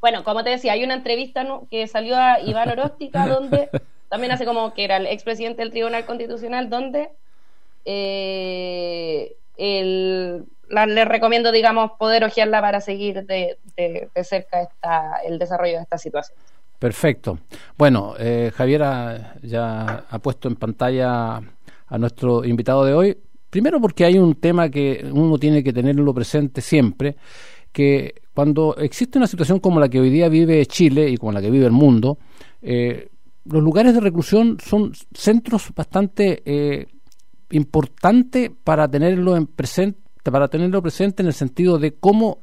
[0.00, 3.68] Bueno, como te decía, hay una entrevista que salió a Iván Oróstica donde
[4.08, 7.10] también hace como que era el expresidente del Tribunal Constitucional donde
[7.84, 13.58] eh, el la, les recomiendo, digamos, poder ojearla para seguir de,
[14.24, 16.38] cerca esta, el desarrollo de esta situación.
[16.78, 17.38] Perfecto.
[17.76, 21.36] Bueno, eh, Javiera ya ha puesto en pantalla
[21.86, 23.18] a nuestro invitado de hoy.
[23.50, 27.16] Primero porque hay un tema que uno tiene que tenerlo presente siempre,
[27.72, 31.42] que cuando existe una situación como la que hoy día vive Chile y como la
[31.42, 32.16] que vive el mundo,
[32.62, 33.08] eh,
[33.44, 36.86] los lugares de reclusión son centros bastante eh,
[37.50, 42.42] importantes para tenerlo en presente para tenerlo presente en el sentido de cómo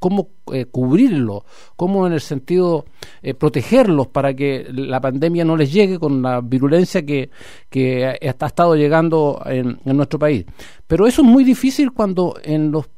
[0.00, 1.44] cómo eh, cubrirlo,
[1.76, 2.86] cómo en el sentido
[3.22, 7.30] eh, protegerlos para que la pandemia no les llegue con la virulencia que,
[7.68, 10.46] que ha, estado llegando en, nuestro país.
[10.86, 12.88] Pero eso es muy difícil cuando en los,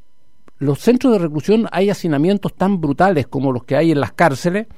[0.58, 4.68] los centros de reclusión hay hacinamientos tan brutales como los que hay en las cárceles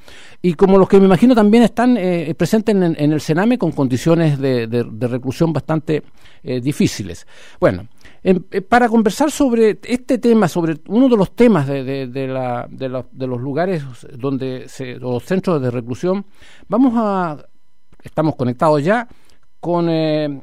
[0.40, 4.38] y como los que me imagino también están eh, presentes en, el Sename con condiciones
[4.38, 6.02] de, de reclusión bastante
[6.42, 7.26] difíciles.
[7.58, 7.88] Bueno,
[8.26, 13.40] eh, para conversar sobre este tema, sobre uno de los temas de, la, de, los
[13.40, 13.84] lugares
[14.16, 16.24] donde se, los centros de reclusión,
[16.66, 17.36] vamos a,
[18.02, 19.06] estamos conectados ya
[19.60, 20.40] con eh,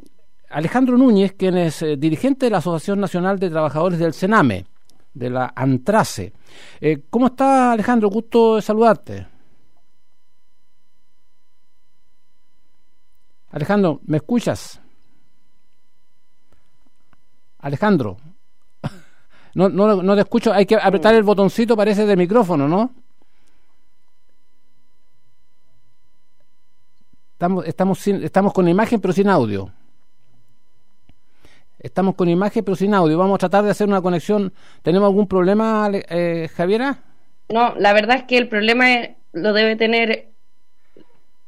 [0.51, 4.67] Alejandro Núñez, quien es eh, dirigente de la Asociación Nacional de Trabajadores del Sename,
[5.15, 6.33] de la ANTRACE.
[7.09, 8.09] ¿Cómo está Alejandro?
[8.09, 9.27] Gusto de saludarte.
[13.49, 14.80] Alejandro, ¿me escuchas?
[17.61, 18.17] Alejandro.
[19.53, 22.91] No, no, no te escucho, hay que apretar el botoncito, parece, de micrófono, ¿no?
[27.33, 29.71] Estamos, estamos, estamos con imagen pero sin audio.
[31.79, 33.17] Estamos con imagen pero sin audio.
[33.17, 34.53] Vamos a tratar de hacer una conexión.
[34.83, 36.99] ¿Tenemos algún problema, eh, Javiera?
[37.49, 38.85] No, la verdad es que el problema
[39.33, 40.29] lo debe tener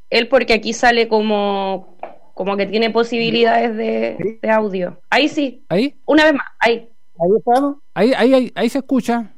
[0.09, 1.95] él porque aquí sale como
[2.33, 4.99] como que tiene posibilidades de, audio.
[5.09, 5.63] Ahí sí.
[5.69, 5.95] ¿Ahí?
[6.05, 6.89] Una vez más, ahí.
[7.19, 7.77] Ahí estamos.
[7.93, 9.31] Ahí, ahí, ahí, se escucha.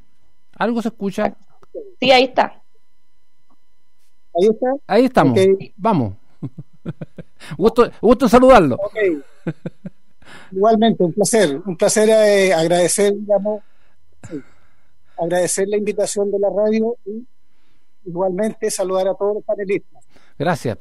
[0.57, 1.35] Algo se escucha.
[1.99, 2.61] Sí, ahí está.
[4.33, 4.73] Ahí está.
[4.87, 5.39] Ahí estamos.
[5.75, 6.13] Vamos.
[7.57, 8.77] gusto, gusto saludarlo.
[10.51, 11.61] Igualmente, un placer.
[11.65, 13.61] Un placer eh, agradecer, digamos,
[15.17, 17.25] agradecer la invitación de la radio y
[18.05, 20.04] igualmente saludar a todos los panelistas.
[20.37, 20.77] Gracias.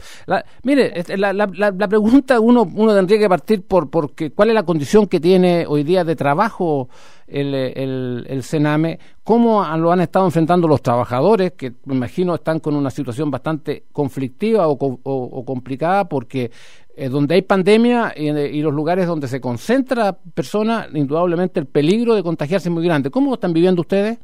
[0.65, 4.55] mire, este, la, la, la, pregunta uno, uno tendría que partir por porque cuál es
[4.55, 6.89] la condición que tiene hoy día de trabajo
[7.29, 12.59] el, el, el Sename, cómo lo han estado enfrentando los trabajadores, que me imagino están
[12.59, 16.51] con una situación bastante conflictiva o, complicada porque
[16.97, 22.15] eh, donde hay pandemia y, y, los lugares donde se concentra personas, indudablemente el peligro
[22.15, 23.11] de contagiarse es muy grande.
[23.11, 24.19] ¿Cómo están viviendo ustedes?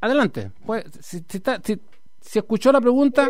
[0.00, 0.52] Adelante.
[0.64, 1.24] Pues, si,
[2.20, 3.28] si, escuchó la pregunta.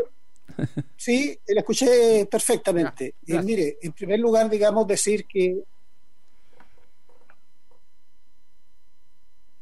[0.96, 3.14] Sí, la escuché perfectamente.
[3.26, 5.62] Eh, mire, en primer lugar, digamos, decir que.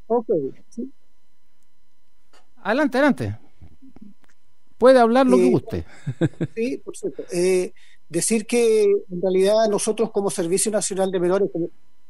[0.08, 0.28] Ok.
[2.62, 3.38] Adelante, adelante.
[4.78, 5.86] Puede hablar lo que eh, guste.
[6.54, 7.22] Sí, por cierto.
[7.30, 7.72] Eh,
[8.08, 11.50] decir que en realidad nosotros como Servicio Nacional de Menores,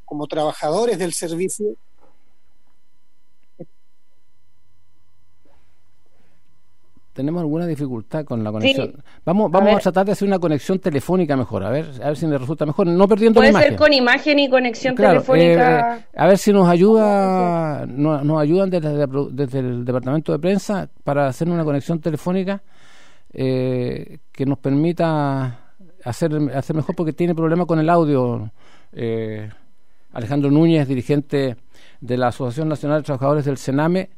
[0.05, 1.77] como trabajadores del servicio,
[7.13, 9.03] tenemos alguna dificultad con la conexión.
[9.25, 12.27] Vamos, vamos a, tratar de hacer una conexión telefónica mejor, a ver, a ver si
[12.27, 13.69] nos resulta mejor, no perdiendo la imagen.
[13.69, 15.97] Puede ser con imagen y conexión telefónica.
[15.97, 20.89] Eh, a ver si nos ayuda, nos, nos ayudan desde, desde, el departamento de prensa
[21.03, 22.63] para hacer una conexión telefónica
[23.33, 25.73] eh, que nos permita
[26.05, 28.51] hacer, hacer mejor porque tiene problemas con el audio.
[28.93, 29.49] Eh,
[30.13, 31.57] Alejandro Núñez, dirigente
[32.01, 34.11] de la Asociación Nacional de Trabajadores del Sename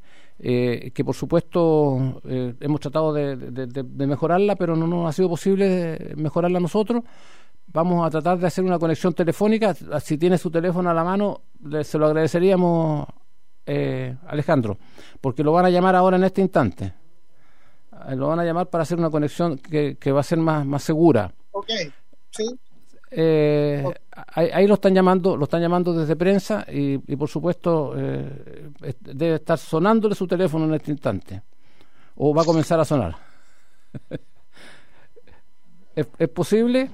[0.44, 6.14] eh, que por supuesto eh, hemos tratado de, mejorarla, pero no nos ha sido posible
[6.16, 7.04] mejorarla nosotros.
[7.68, 9.72] Vamos a tratar de hacer una conexión telefónica.
[10.00, 11.42] Si tiene su teléfono a la mano,
[11.84, 13.06] se lo agradeceríamos,
[13.64, 14.78] eh, Alejandro,
[15.20, 16.92] porque lo van a llamar ahora en este instante.
[18.16, 21.32] lo van a llamar para hacer una conexión que, va a ser más, más segura.
[21.52, 21.70] Ok,
[22.30, 22.58] sí.
[23.12, 23.84] Eh,
[24.34, 29.58] ahí, lo están llamando, lo están llamando desde prensa y, por supuesto eh, debe estar
[29.58, 31.42] sonándole su teléfono en este instante
[32.16, 33.16] o va a comenzar a sonar.
[35.96, 36.90] ¿Es, ¿Es, posible?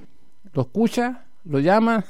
[0.53, 1.25] ¿Lo escucha?
[1.45, 2.03] ¿Lo llama?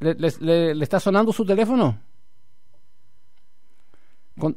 [0.00, 1.98] ¿Le, le, le está sonando su teléfono?
[4.38, 4.56] Con,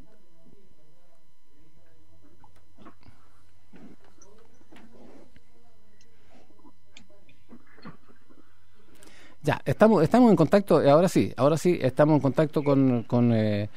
[9.44, 13.70] Ya, estamos, estamos en contacto, ahora sí, ahora sí, estamos en contacto con, con eh,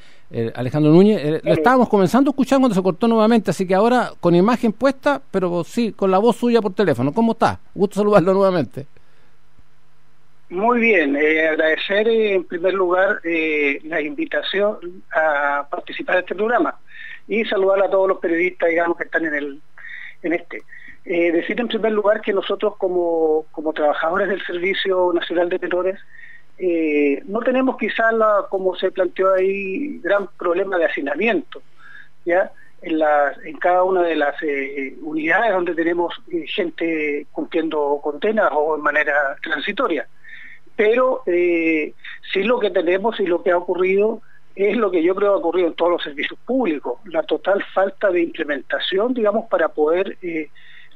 [0.53, 1.19] Alejandro Núñez.
[1.23, 4.73] Eh, lo estábamos comenzando a escuchar cuando se cortó nuevamente, así que ahora con imagen
[4.73, 7.11] puesta, pero sí, con la voz suya por teléfono.
[7.11, 7.59] ¿Cómo está?
[7.73, 8.85] Gusto saludarlo nuevamente.
[10.49, 16.75] Muy bien, eh, agradecer en primer lugar la invitación a participar en este programa
[17.27, 19.61] y saludar a todos los periodistas, digamos, que están en, el,
[20.21, 20.61] en este.
[21.05, 23.45] Eh, decir en primer lugar que nosotros como,
[23.75, 25.99] trabajadores del Servicio Nacional de Menores
[26.57, 28.13] eh, no tenemos quizás,
[28.49, 31.61] como se planteó ahí, gran problema de hacinamiento.
[32.25, 32.51] ¿ya?
[32.81, 32.99] En,
[33.45, 36.15] en cada una de las eh, unidades donde tenemos
[36.47, 40.07] gente cumpliendo condenas o en manera transitoria.
[40.75, 44.21] Pero sí lo que tenemos y lo que ha ocurrido
[44.55, 48.09] es lo que yo creo ha ocurrido en todos los servicios públicos, la total falta
[48.09, 50.17] de implementación, digamos, para poder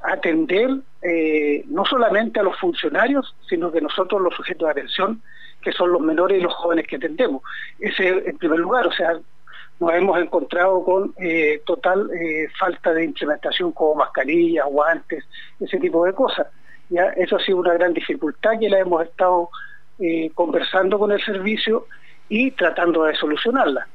[0.01, 0.69] atender
[1.01, 5.21] eh, no solamente a los funcionarios, sino que nosotros los sujetos de atención,
[5.61, 7.41] que son los menores y los jóvenes que atendemos.
[7.79, 9.19] Ese en primer lugar, o sea,
[9.79, 15.25] nos hemos encontrado con eh, total eh, falta de implementación como mascarillas, guantes,
[15.59, 16.47] ese tipo de cosas.
[16.89, 17.09] ¿ya?
[17.09, 19.49] Eso ha sido una gran dificultad que la hemos estado
[20.33, 21.87] conversando con el servicio
[22.29, 23.85] y tratando de solucionarla.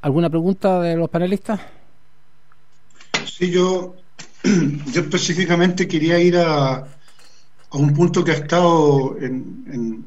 [0.00, 1.60] ¿Alguna pregunta de los panelistas?
[3.26, 3.96] Sí, yo,
[4.44, 10.04] yo específicamente quería ir a, a un punto que ha estado en,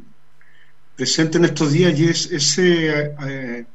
[0.96, 3.66] presente en estos días y es ese, eh,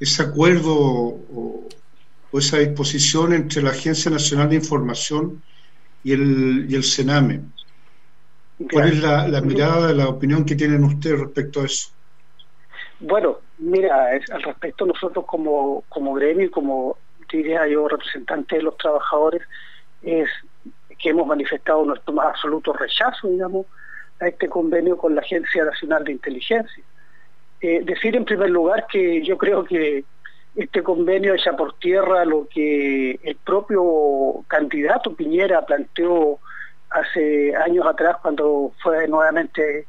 [0.00, 1.68] ese acuerdo o,
[2.32, 5.42] esa disposición entre la Agencia Nacional de Información
[6.04, 7.40] y el, y el Sename.
[8.70, 11.88] ¿Cuál es la, la mirada, la opinión que tienen ustedes respecto a eso?
[13.00, 16.96] Bueno, mira, es, al respecto nosotros como, como gremio y como
[17.36, 19.42] diría yo, representante de los trabajadores,
[20.02, 20.28] es
[20.98, 23.66] que hemos manifestado nuestro más absoluto rechazo, digamos,
[24.20, 26.82] a este convenio con la Agencia Nacional de Inteligencia.
[27.60, 30.04] Eh, decir en primer lugar que yo creo que
[30.56, 36.38] este convenio echa por tierra lo que el propio candidato Piñera planteó
[36.90, 39.86] hace años atrás cuando fue nuevamente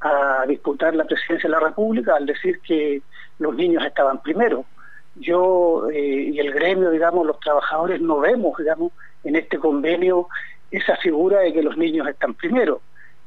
[0.00, 3.02] a disputar la presidencia de la República al decir que
[3.38, 4.64] los niños estaban primero
[5.16, 8.92] yo eh, y el gremio, digamos, los trabajadores no vemos, digamos,
[9.24, 10.28] en este convenio
[10.70, 12.80] esa figura de que los niños están primero.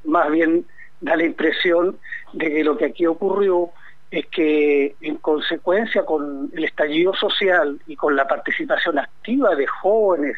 [0.03, 0.65] Más bien
[1.01, 1.97] da la impresión
[2.33, 3.71] de que lo que aquí ocurrió
[4.11, 10.37] es que en consecuencia con el estallido social y con la participación activa de jóvenes,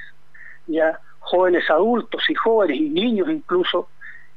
[0.67, 3.87] ya jóvenes adultos y jóvenes y niños incluso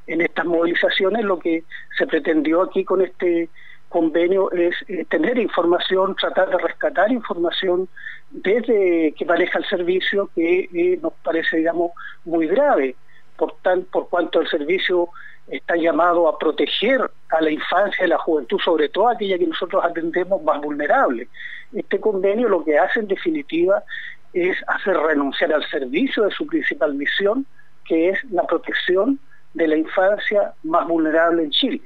[0.07, 1.63] en estas movilizaciones, lo que
[1.97, 3.49] se pretendió aquí con este
[3.95, 7.87] convenio es eh, tener información, tratar de rescatar información
[8.29, 11.91] desde que maneja el servicio que eh, nos parece, digamos,
[12.25, 12.97] muy grave,
[13.37, 15.07] por, tan, por cuanto el servicio
[15.47, 19.81] está llamado a proteger a la infancia y la juventud, sobre todo aquella que nosotros
[19.85, 21.29] atendemos más vulnerable.
[21.73, 23.81] Este convenio lo que hace en definitiva
[24.33, 27.45] es hacer renunciar al servicio de su principal misión,
[27.85, 29.19] que es la protección
[29.53, 31.81] de la infancia más vulnerable en Chile.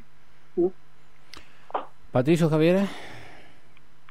[2.11, 2.87] Patricio Javier.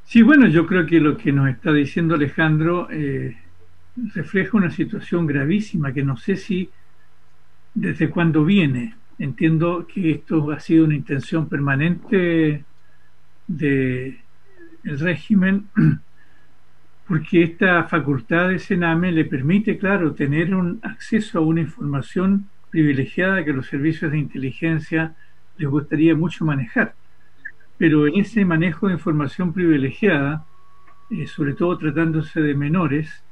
[0.04, 3.36] Sí, bueno, yo creo que lo que nos está diciendo Alejandro eh,
[4.14, 6.70] refleja una situación gravísima que no sé si
[7.74, 8.94] desde cuándo viene.
[9.18, 12.64] Entiendo que esto ha sido una intención permanente
[13.48, 14.18] del
[14.84, 15.68] régimen
[17.08, 23.44] porque esta facultad de Sename le permite, claro, tener un acceso a una información privilegiada
[23.44, 25.16] que los servicios de inteligencia
[25.56, 26.94] les gustaría mucho manejar
[27.78, 30.44] pero en ese manejo de información privilegiada,
[31.10, 33.22] eh, sobre todo tratándose de menores,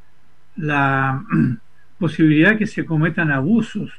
[0.57, 1.25] la
[1.99, 3.93] posibilidad que se cometan abusos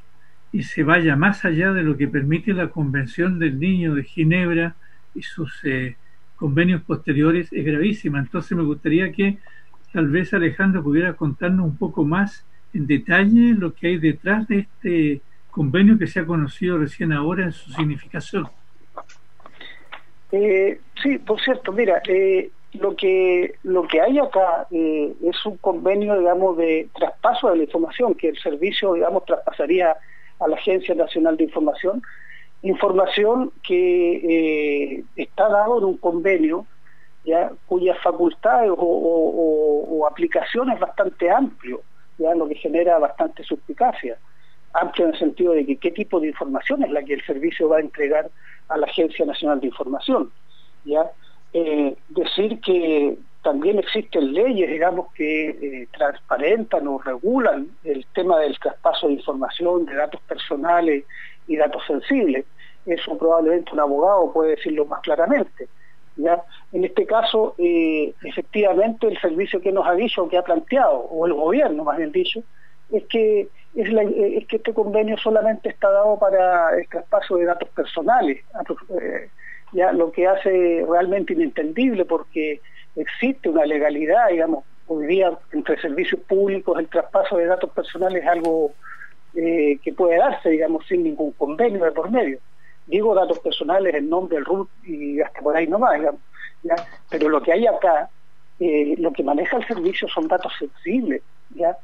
[0.51, 4.75] y se vaya más allá de lo que permite la Convención del Niño de Ginebra
[5.13, 5.97] y sus eh,
[6.37, 8.19] convenios posteriores es gravísima.
[8.19, 9.37] Entonces me gustaría que
[9.91, 14.59] tal vez Alejandro pudiera contarnos un poco más en detalle lo que hay detrás de
[14.59, 15.21] este
[15.51, 18.47] convenio que se ha conocido recién ahora en su significación.
[20.31, 25.57] Eh, sí, por cierto, mira, eh, lo que lo que hay acá eh, es un
[25.57, 29.95] convenio digamos de traspaso de la información que el servicio digamos traspasaría
[30.39, 32.01] a la Agencia Nacional de Información.
[32.61, 36.65] Información que está dado en un convenio
[37.23, 41.81] ya cuyas facultades o, aplicación es bastante amplio
[42.17, 44.17] ya lo que genera bastante suspicacia
[44.73, 47.77] amplio en el sentido de qué tipo de información es la que el servicio va
[47.77, 48.29] a entregar
[48.69, 50.31] a la Agencia Nacional de Información
[50.87, 51.11] ya
[51.53, 58.57] eh, decir que también existen leyes, digamos, que eh, transparentan o regulan el tema del
[58.59, 61.05] traspaso de información, de datos personales
[61.47, 62.45] y datos sensibles.
[62.85, 65.67] Eso probablemente un abogado puede decirlo más claramente.
[66.17, 66.41] ¿ya?
[66.73, 71.25] En este caso, eh, efectivamente, el servicio que nos ha dicho, que ha planteado, o
[71.25, 72.43] el gobierno más bien dicho,
[72.91, 78.43] es que es, que este convenio solamente está dado para el traspaso de datos personales
[79.71, 82.61] ya lo que hace realmente inentendible porque
[82.95, 88.29] existe una legalidad, digamos, hoy día entre servicios públicos el traspaso de datos personales es
[88.29, 88.71] algo
[89.35, 92.39] eh, que puede darse, digamos, sin ningún convenio de por medio.
[92.87, 96.21] Digo datos personales, el nombre, el RUT y hasta por ahí nomás, digamos.
[97.09, 98.09] Pero lo que hay acá,
[98.59, 101.21] eh, lo que maneja el servicio son datos sensibles,
[101.53, 101.77] ¿ya?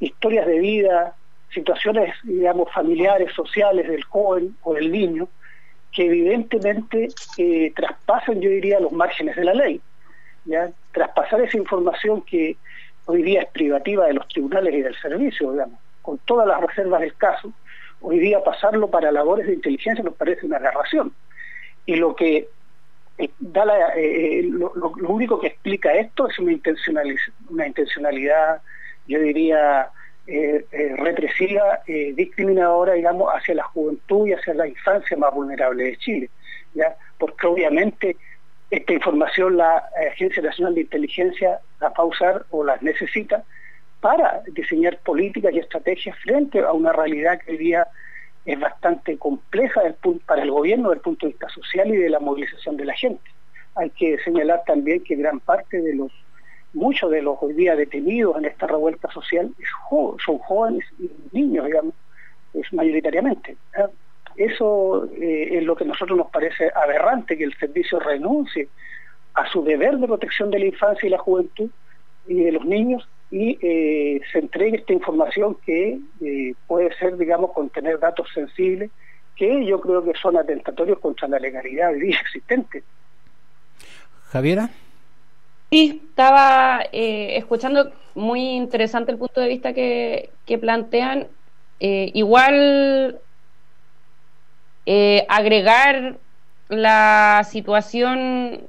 [0.00, 1.14] Historias de vida,
[1.52, 5.28] situaciones, digamos, familiares, sociales del joven o del niño,
[5.92, 9.80] que evidentemente eh, traspasan, yo diría, los márgenes de la ley.
[10.44, 10.70] ¿ya?
[10.92, 12.56] Traspasar esa información que
[13.06, 17.00] hoy día es privativa de los tribunales y del servicio, digamos, con todas las reservas
[17.00, 17.52] del caso,
[18.00, 21.12] hoy día pasarlo para labores de inteligencia nos parece una aberración.
[21.86, 22.48] Y lo que
[23.18, 23.64] eh, da
[23.96, 24.72] eh, lo,
[25.08, 26.52] único que explica esto es una
[27.66, 28.62] intencionalidad,
[29.10, 29.90] yo diría,
[30.26, 35.84] eh, eh, represiva, eh, discriminadora, digamos, hacia la juventud y hacia la infancia más vulnerable
[35.84, 36.30] de Chile,
[36.72, 36.94] ¿ya?
[37.18, 38.16] Porque obviamente
[38.70, 43.42] esta información la Agencia Nacional de Inteligencia la va a usar o las necesita
[44.00, 47.88] para diseñar políticas y estrategias frente a una realidad que hoy día
[48.46, 49.82] es bastante compleja
[50.26, 52.94] para el gobierno desde el punto de vista social y de la movilización de la
[52.94, 53.28] gente.
[53.74, 56.12] Hay que señalar también que gran parte de los
[56.72, 59.50] muchos de los hoy día detenidos en esta revuelta social
[60.24, 61.94] son jóvenes y niños, digamos,
[62.54, 63.56] es mayoritariamente.
[64.36, 68.68] Eso eh, es lo que a nosotros nos parece aberrante, que el servicio renuncie
[69.34, 71.70] a su deber de protección de la infancia y la juventud
[72.26, 77.52] y de los niños y eh, se entregue esta información que eh, puede ser, digamos,
[77.52, 78.90] contener datos sensibles
[79.36, 82.82] que yo creo que son atentatorios contra la legalidad existente.
[84.30, 84.70] Javiera.
[85.70, 91.28] Sí, estaba eh, escuchando muy interesante el punto de vista que, plantean.
[91.78, 93.20] Eh, igual
[94.84, 96.18] eh, agregar
[96.68, 98.62] la situación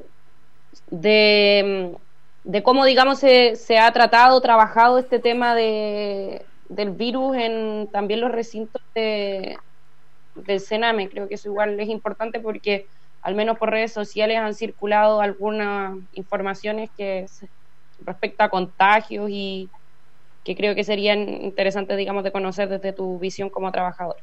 [0.91, 1.97] de,
[2.43, 8.21] de cómo, digamos, se, se, ha tratado, trabajado este tema de, del virus en también
[8.21, 9.57] los recintos de,
[10.35, 11.09] del Sename.
[11.09, 12.85] Creo que eso igual es importante porque
[13.21, 17.25] al menos por redes sociales han circulado algunas informaciones que
[18.05, 19.69] respecto a contagios y
[20.43, 24.15] que creo que serían interesantes, digamos, de conocer desde tu visión como trabajador.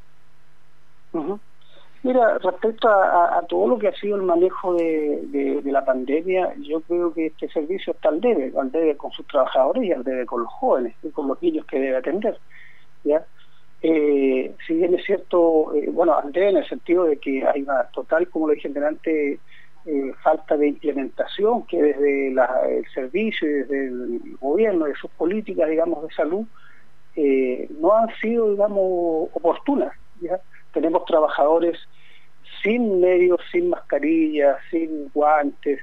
[2.03, 7.12] Mira, respecto a, todo lo que ha sido el manejo de, la pandemia, yo creo
[7.12, 10.42] que este servicio está al debe, al debe con sus trabajadores y al debe con
[10.42, 12.38] los jóvenes y con los niños que debe atender.
[13.05, 13.24] ¿ya?
[13.81, 17.85] Eh, si bien es cierto, eh, bueno, Andrés, en el sentido de que hay una
[17.85, 19.39] total, como lo dije antes,
[19.87, 25.68] eh, falta de implementación que desde el servicio y desde el gobierno, de sus políticas,
[25.70, 26.45] digamos, de salud,
[27.14, 29.93] eh, no han sido, digamos, oportunas.
[30.72, 31.79] Tenemos trabajadores
[32.62, 35.81] sin medios, sin mascarillas, sin guantes,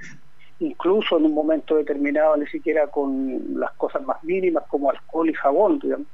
[0.59, 5.33] incluso en un momento determinado ni siquiera con las cosas más mínimas como alcohol y
[5.33, 6.07] jabón, digamos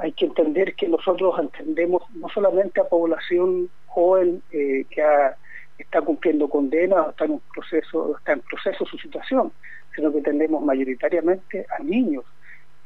[0.00, 5.02] hay que entender que nosotros entendemos no solamente a población joven eh, que
[5.78, 9.52] está cumpliendo condena o está en proceso, está en proceso su situación,
[9.94, 12.24] sino que entendemos mayoritariamente a niños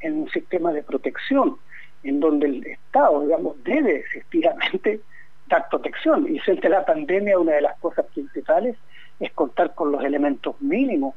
[0.01, 1.57] en un sistema de protección,
[2.03, 4.99] en donde el Estado, digamos, debe efectivamente
[5.47, 6.27] dar protección.
[6.33, 8.75] Y frente a la pandemia, una de las cosas principales
[9.19, 11.15] es contar con los elementos mínimos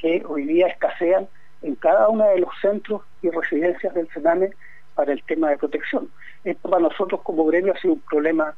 [0.00, 1.28] que hoy día escasean
[1.62, 4.50] en cada uno de los centros y residencias del Sename
[4.94, 6.08] para el tema de protección.
[6.44, 8.54] Esto para nosotros como gremio ha sido un problema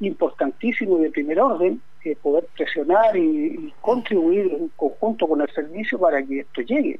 [0.00, 1.80] importantísimo de primer orden,
[2.22, 6.98] poder presionar y, contribuir en conjunto con el servicio para que esto llegue.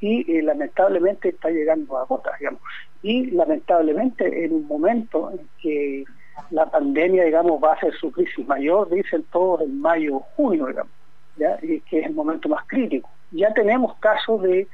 [0.00, 2.60] Y eh, lamentablemente está llegando a gotas, digamos.
[3.02, 6.04] Y lamentablemente en un momento en que
[6.50, 10.66] la pandemia, digamos, va a ser su crisis mayor, dicen todos en mayo o junio,
[10.66, 10.92] digamos,
[11.36, 11.56] ¿ya?
[11.62, 13.08] y que es el momento más crítico.
[13.30, 14.66] Ya tenemos casos de,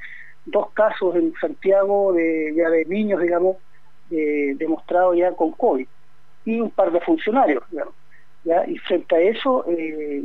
[0.51, 3.57] dos casos en Santiago de, niños, digamos,
[4.09, 5.87] demostrados ya con COVID,
[6.45, 7.93] y un par de funcionarios, digamos.
[8.67, 10.23] Y frente a eso eh,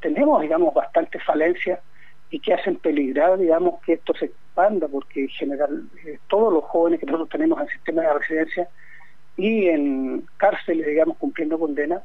[0.00, 1.80] tenemos, digamos, bastantes falencias
[2.30, 6.64] y que hacen peligrar, digamos, que esto se expanda, porque en general eh, todos los
[6.64, 8.68] jóvenes que nosotros tenemos en sistema de residencia
[9.36, 12.02] y en cárceles, digamos, cumpliendo condena,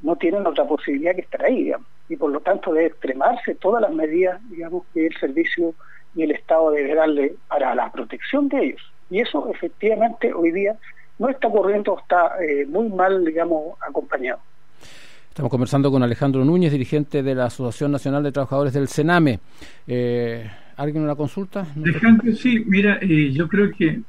[0.00, 1.86] no tienen otra posibilidad que estar ahí, digamos.
[2.08, 5.74] Y por lo tanto debe extremarse todas las medidas, digamos, que el servicio
[6.14, 8.82] y el Estado debe darle para la protección de ellos.
[9.10, 10.76] Y eso efectivamente hoy día
[11.18, 14.40] no está ocurriendo, está eh, muy mal, digamos, acompañado.
[15.28, 19.40] Estamos conversando con Alejandro Núñez, dirigente de la Asociación Nacional de Trabajadores del Sename.
[19.86, 21.66] Eh, ¿Alguien una consulta?
[21.76, 24.00] Alejandro, sí, mira, eh, yo creo que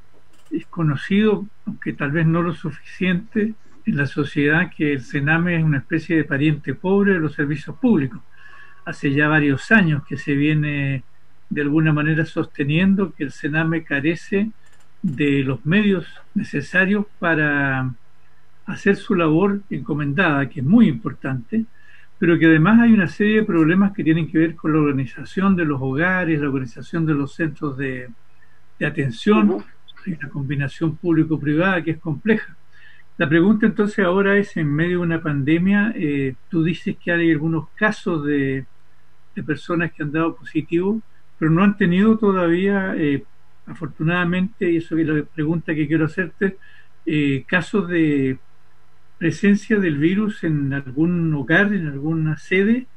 [0.52, 3.54] es conocido, aunque tal vez no lo suficiente,
[3.86, 7.78] en la sociedad que el Sename es una especie de pariente pobre de los servicios
[7.78, 8.20] públicos.
[8.86, 11.04] Hace ya varios años que se viene
[11.54, 14.52] de alguna manera sosteniendo que el Sename carece
[15.02, 17.94] de los medios necesarios para
[18.66, 21.66] hacer su labor encomendada, que es muy importante,
[22.18, 25.56] pero que además hay una serie de problemas que tienen que ver con la organización
[25.56, 28.10] de los hogares, la organización de los centros de,
[28.80, 29.64] atención,
[30.06, 32.58] hay una combinación público-privada que es compleja.
[33.18, 37.32] La pregunta entonces ahora es, en medio de una pandemia, eh, tú dices que hay
[37.32, 38.66] algunos casos de,
[39.46, 41.02] personas que han dado positivo,
[41.40, 43.24] pero no han tenido todavía, eh,
[43.66, 46.58] afortunadamente, y eso es la pregunta que quiero hacerte,
[47.06, 48.38] eh, casos de
[49.18, 52.88] presencia del virus en algún hogar, en alguna sede.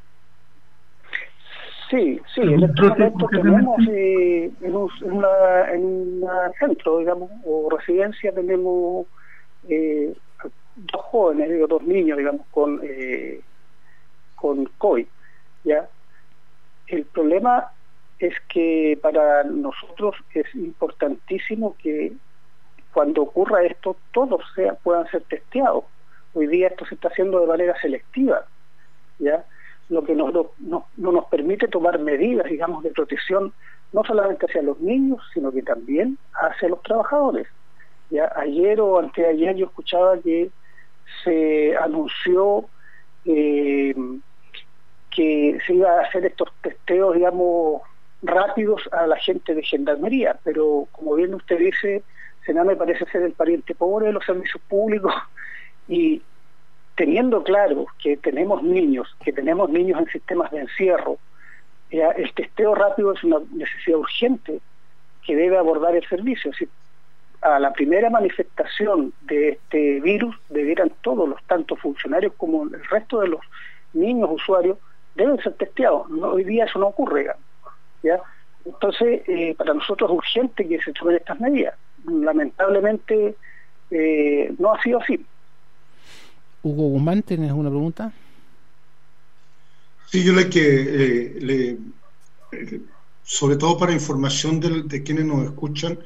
[1.91, 4.91] Sí, sí, en este momento tenemos eh, en, un,
[5.72, 6.24] en,
[6.59, 9.07] centro, digamos, o residencia, tenemos
[9.68, 10.12] eh,
[10.74, 13.41] dos jóvenes, digo, dos niños, digamos, con, eh,
[14.34, 15.07] con COVID.
[15.62, 15.89] ¿ya?
[16.89, 17.70] El problema
[18.18, 22.12] es que para nosotros es importantísimo que
[22.92, 24.42] cuando ocurra esto todos
[24.82, 25.84] puedan ser testeados.
[26.34, 28.46] Hoy día esto se está haciendo de manera selectiva,
[29.18, 29.44] ¿ya?
[29.88, 33.52] lo que no, no, nos permite tomar medidas, digamos, de protección
[33.92, 37.46] no solamente hacia los niños, sino que también hacia los trabajadores.
[38.10, 40.50] Ya ayer o anteayer yo escuchaba que
[41.22, 42.64] se anunció
[43.24, 43.94] eh,
[45.10, 47.82] que se iba a hacer estos testeos, digamos,
[48.27, 52.03] rápidos a la gente de gendarmería, pero como bien usted dice,
[52.45, 55.14] Sename parece ser el pariente pobre de los servicios públicos
[55.89, 56.22] y
[56.95, 61.18] teniendo claro que tenemos niños, que tenemos niños en sistemas de encierro,
[61.91, 64.61] el testeo rápido es una necesidad urgente
[65.24, 66.51] que debe abordar el servicio.
[67.43, 73.20] a la primera manifestación de este virus debieran todos los tanto funcionarios como el resto
[73.20, 73.41] de los
[73.93, 74.79] niños usuarios
[75.14, 76.11] deben ser testeados.
[76.11, 77.31] hoy día eso no ocurre.
[78.07, 78.20] ¿Ya?
[78.64, 81.74] Entonces, eh, para nosotros es urgente que se tomen estas medidas.
[82.04, 83.36] Lamentablemente
[83.90, 85.24] eh, no ha sido así.
[86.62, 88.12] Hugo Guzmán, ¿tienes una pregunta?
[90.07, 91.78] Sí, yo le que, eh, le,
[93.22, 95.98] sobre todo para información de, quienes nos escuchan,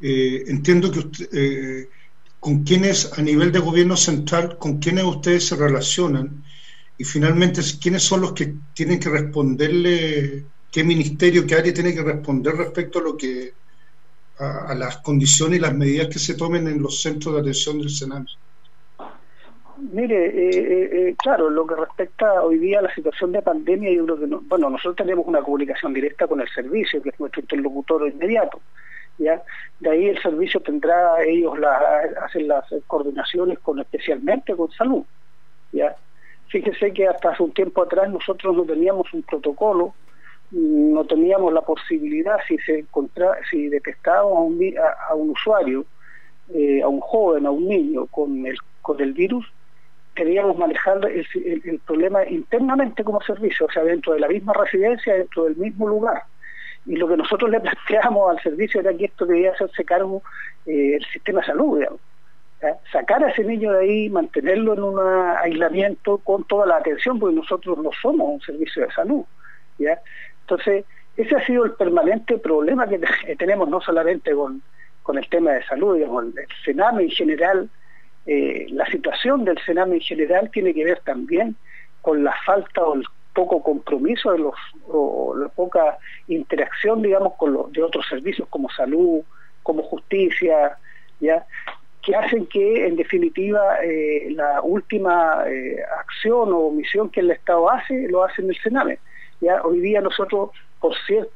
[0.00, 1.88] eh, entiendo que usted,
[2.38, 6.42] con quienes a nivel de gobierno central, con quienes ustedes se relacionan
[6.96, 12.02] y finalmente quiénes son los que tienen que responderle, qué ministerio, qué área tiene que
[12.02, 13.52] responder respecto a lo que
[14.38, 17.90] a, las condiciones y las medidas que se tomen en los centros de atención del
[17.90, 18.24] Senado.
[19.92, 23.90] Mire, eh, eh, eh, claro, lo que respecta hoy día a la situación de pandemia,
[23.92, 24.04] yo
[24.42, 28.60] bueno, nosotros tenemos una comunicación directa con el servicio, que es nuestro interlocutor inmediato,
[29.18, 29.42] ¿ya?
[29.78, 31.80] De ahí el servicio tendrá, ellos la,
[32.22, 35.02] hacen las coordinaciones con especialmente con salud,
[35.72, 35.96] ¿ya?
[36.48, 39.94] Fíjese que hasta hace un tiempo atrás nosotros no teníamos un protocolo,
[40.50, 44.74] no teníamos la posibilidad, si se encontraba, si detectábamos a un,
[45.08, 45.84] a, un usuario,
[46.82, 49.46] a un joven, a un niño con el, con el virus,
[50.14, 55.44] queríamos manejar el, problema internamente como servicio, o sea, dentro de la misma residencia, dentro
[55.44, 56.24] del mismo lugar.
[56.86, 60.22] Y lo que nosotros le planteamos al servicio era que esto debía hacerse cargo
[60.66, 62.00] eh, el sistema de salud, digamos.
[62.92, 64.98] sacar a ese niño de ahí, mantenerlo en un
[65.38, 69.24] aislamiento con toda la atención, porque nosotros no somos un servicio de salud.
[69.78, 69.98] ¿ya?
[70.50, 70.84] Entonces,
[71.16, 72.98] ese ha sido el permanente problema que
[73.38, 74.62] tenemos, no solamente con,
[75.02, 77.70] con el tema de salud, digamos, el Sename en general,
[78.26, 81.56] eh, la situación del Sename en general tiene que ver también
[82.02, 84.34] con la falta o el poco compromiso
[84.88, 87.34] o la poca interacción digamos
[87.70, 89.22] de otros servicios como salud
[89.62, 90.76] como justicia
[91.20, 97.70] que hacen que en definitiva eh, la última eh, acción o misión que el Estado
[97.70, 98.98] hace lo hace en el Sename
[99.40, 100.94] ya hoy día nosotros por,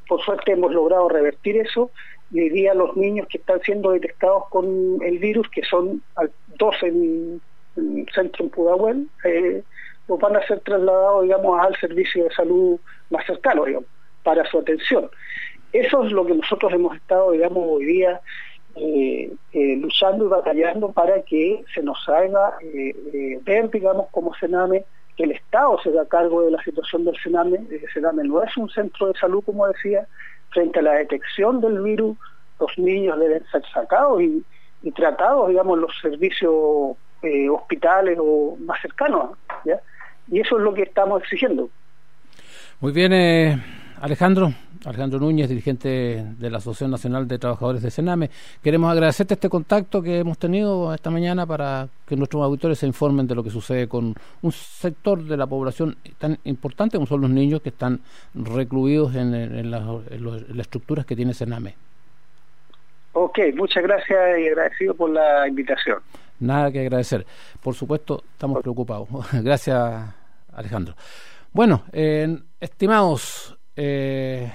[0.09, 1.91] por suerte hemos logrado revertir eso
[2.31, 6.03] y hoy día los niños que están siendo detectados con el virus, que son
[6.59, 7.41] dos en,
[7.77, 9.63] el centro en Pudahuel, eh,
[10.07, 12.79] pues van a ser trasladados, digamos, al servicio de salud
[13.11, 13.89] más cercano, digamos,
[14.23, 15.09] para su atención.
[15.73, 18.21] Eso es lo que nosotros hemos estado, digamos, hoy día
[18.77, 22.55] eh, eh, luchando y batallando para que se nos haga
[23.45, 24.85] ver, digamos, como Sename,
[25.17, 27.59] que el Estado se da cargo de la situación del Sename.
[27.71, 30.07] El Sename no es un centro de salud, como decía,
[30.51, 32.17] frente a la detección del virus,
[32.61, 34.45] los niños deben ser sacados y,
[34.93, 39.31] tratados, digamos, en los servicios eh, hospitales o más cercanos.
[40.29, 41.69] Y eso es lo que estamos exigiendo.
[42.81, 43.63] Muy bien, eh,
[44.05, 44.53] Alejandro.
[44.85, 48.29] Alejandro Núñez, dirigente de la Asociación Nacional de Trabajadores de Sename.
[48.63, 53.27] Queremos agradecerte este contacto que hemos tenido esta mañana para que nuestros auditores se informen
[53.27, 57.31] de lo que sucede con un sector de la población tan importante como son los
[57.31, 57.99] niños que están
[58.35, 59.83] recluidos en, las
[60.59, 61.75] estructuras que tiene Sename.
[63.15, 66.01] Ok, muchas gracias y agradecido por la invitación.
[66.41, 67.25] Nada que agradecer.
[67.63, 69.09] Por supuesto, estamos preocupados.
[69.43, 70.15] gracias,
[70.53, 70.95] Alejandro.
[71.55, 74.51] Bueno, eh, estimados, eh,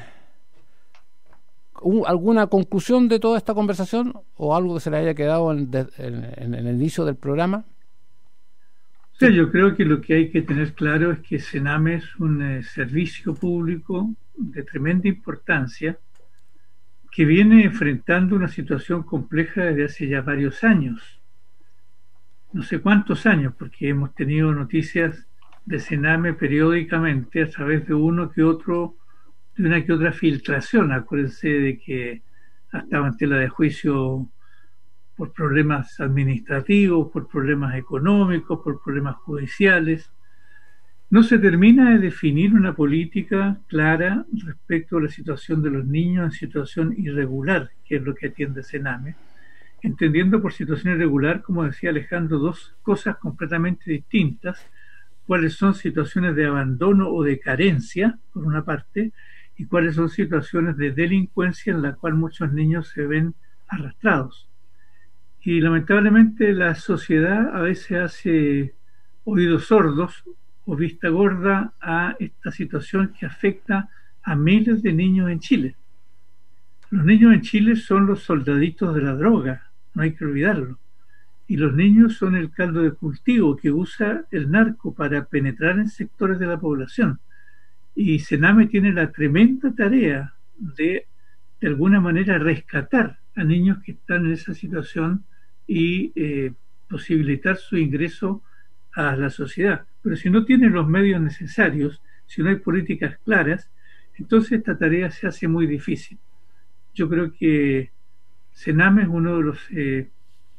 [2.08, 6.68] ¿Alguna conclusión de toda esta conversación o algo que se le haya quedado en, el
[6.68, 7.64] inicio del programa?
[9.20, 12.64] Yo creo que lo que hay que tener claro es que Sename es un eh,
[12.64, 15.98] servicio público de tremenda importancia
[17.12, 21.20] que viene enfrentando una situación compleja desde hace ya varios años.
[22.54, 25.28] No sé cuántos años, porque hemos tenido noticias
[25.66, 28.96] de Sename periódicamente a través de uno que otro
[29.60, 30.93] de una que otra filtración.
[30.93, 32.22] Acuérdense de que
[32.72, 34.30] estaba en tela de juicio
[35.18, 40.10] por problemas administrativos, por problemas económicos, por problemas judiciales.
[41.10, 46.24] No se termina de definir una política clara respecto a la situación de los niños
[46.24, 49.16] en situación irregular, que es lo que atiende Sename,
[49.82, 54.66] entendiendo por situación irregular, como decía Alejandro, dos cosas completamente distintas,
[55.28, 59.12] cuáles son situaciones de abandono o de carencia, por una parte,
[59.60, 63.36] y cuáles son situaciones de delincuencia en la cual muchos niños se ven
[63.68, 64.47] arrastrados.
[65.41, 68.74] Y lamentablemente la sociedad a veces hace
[69.26, 70.24] oídos sordos
[70.64, 73.89] o vista gorda a esta situación que afecta
[74.24, 75.76] a miles de niños en Chile.
[76.89, 80.80] Los niños en Chile son los soldaditos de la droga, no hay que olvidarlo.
[81.47, 85.89] Y los niños son el caldo de cultivo que usa el narco para penetrar en
[85.89, 87.20] sectores de la población.
[87.96, 91.06] Y Sename tiene la tremenda tarea de,
[91.60, 95.24] de alguna manera, rescatar a niños que están en esa situación
[95.68, 96.54] y eh,
[96.90, 98.42] posibilitar su ingreso
[98.94, 99.86] a la sociedad.
[100.02, 103.70] Pero si no tiene los medios necesarios, si no hay políticas claras,
[104.18, 106.18] entonces esta tarea se hace muy difícil.
[106.94, 107.92] Yo creo que
[108.52, 110.10] Sename es uno de los eh,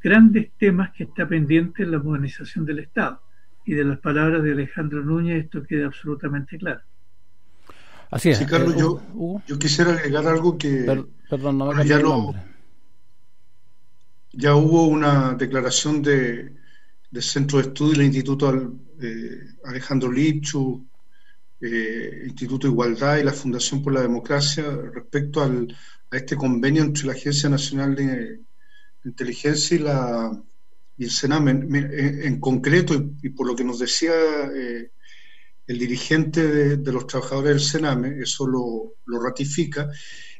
[0.02, 3.22] grandes temas que está pendiente en la modernización del Estado.
[3.66, 6.80] Y de las palabras de Alejandro Núñez esto queda absolutamente claro.
[8.10, 8.38] Así es.
[8.38, 9.00] Sí, Carlos, eh, yo,
[9.46, 12.00] yo, quisiera agregar algo que perdón, no me ya,
[14.32, 16.52] ya hubo una declaración de,
[17.10, 20.86] del Centro de Estudio del Instituto eh, Alejandro Lipchu,
[21.60, 25.76] eh, Instituto Igualdad y la Fundación por la Democracia respecto al,
[26.10, 28.40] a este convenio entre la Agencia Nacional de
[29.04, 30.42] Inteligencia y, la,
[30.96, 31.48] y el SENAM.
[31.48, 34.12] En, concreto, y, por lo que nos decía
[34.54, 34.90] eh,
[35.66, 39.88] el dirigente de, los trabajadores del Sename, eso lo, ratifica.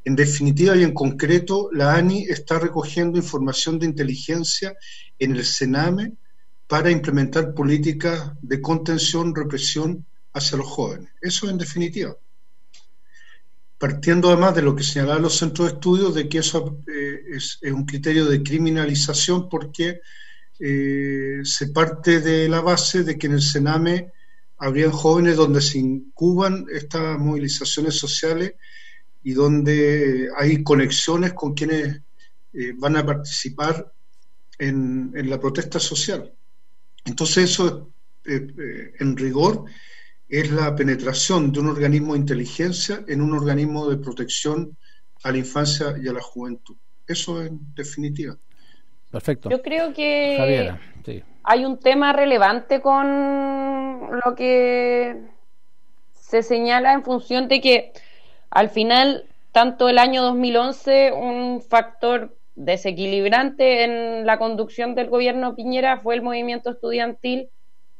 [0.05, 4.75] En definitiva y en concreto, la ANI está recogiendo información de inteligencia
[5.18, 6.14] en el Sename
[6.66, 11.11] para implementar políticas de contención, represión hacia los jóvenes.
[11.21, 12.16] Eso en definitiva.
[13.79, 17.59] Partiendo además de lo que señalaban los centros de estudio, de que eso eh, es,
[17.62, 20.01] un criterio de criminalización porque
[20.59, 24.12] eh, se parte de la base de que en el Sename
[24.61, 28.54] habrían jóvenes donde se incuban estas movilizaciones sociales
[29.22, 32.02] y donde hay conexiones con quienes
[32.52, 33.90] eh, van a participar
[34.58, 36.30] en, la protesta social.
[37.06, 37.90] Entonces eso,
[38.26, 39.64] eh, eh, en rigor,
[40.28, 44.76] es la penetración de un organismo de inteligencia en un organismo de protección
[45.22, 46.76] a la infancia y a la juventud.
[47.06, 48.36] Eso en definitiva.
[49.11, 49.48] Perfecto.
[49.48, 50.36] Yo creo que
[51.43, 55.16] hay un tema relevante con lo que
[56.14, 57.93] se señala en función de que
[58.51, 65.99] al final, tanto el año 2011, un factor desequilibrante en la conducción del gobierno Piñera
[66.01, 67.49] fue el movimiento estudiantil.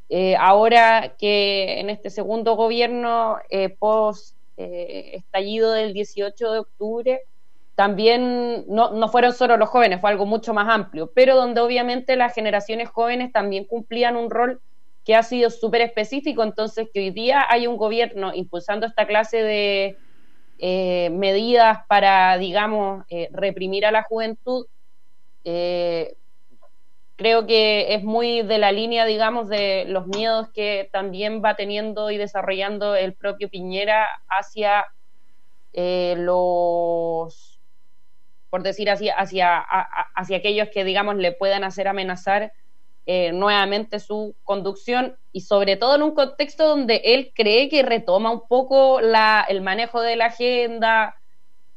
[0.09, 7.21] Eh, ahora que en este segundo gobierno, eh, post eh, estallido del 18 de octubre,
[7.81, 12.15] también no, no fueron solo los jóvenes, fue algo mucho más amplio, pero donde obviamente
[12.15, 14.61] las generaciones jóvenes también cumplían un rol
[15.03, 19.39] que ha sido súper específico, entonces que hoy día hay un gobierno impulsando esta clase
[19.39, 19.97] de
[20.59, 24.67] eh, medidas para, digamos, eh, reprimir a la juventud,
[25.45, 26.17] eh,
[27.17, 32.11] creo que es muy de la línea, digamos, de los miedos que también va teniendo
[32.11, 34.85] y desarrollando el propio Piñera hacia
[35.73, 36.90] los,
[38.51, 42.53] por decir así, hacia, hacia aquellos que, digamos, le puedan hacer amenazar
[43.07, 48.31] eh, nuevamente su conducción y sobre todo en un contexto donde él cree que retoma
[48.31, 51.17] un poco la, el manejo de la agenda,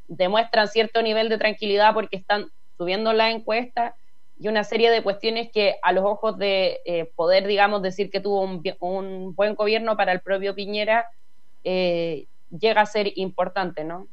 [0.07, 3.95] demuestran cierto nivel de tranquilidad porque están subiendo la encuesta
[4.39, 8.19] y una serie de cuestiones que a los ojos de eh, poder, digamos, decir que
[8.19, 11.07] tuvo un, un, buen gobierno para el propio Piñera,
[11.63, 14.07] eh, llega a ser importante, ¿no?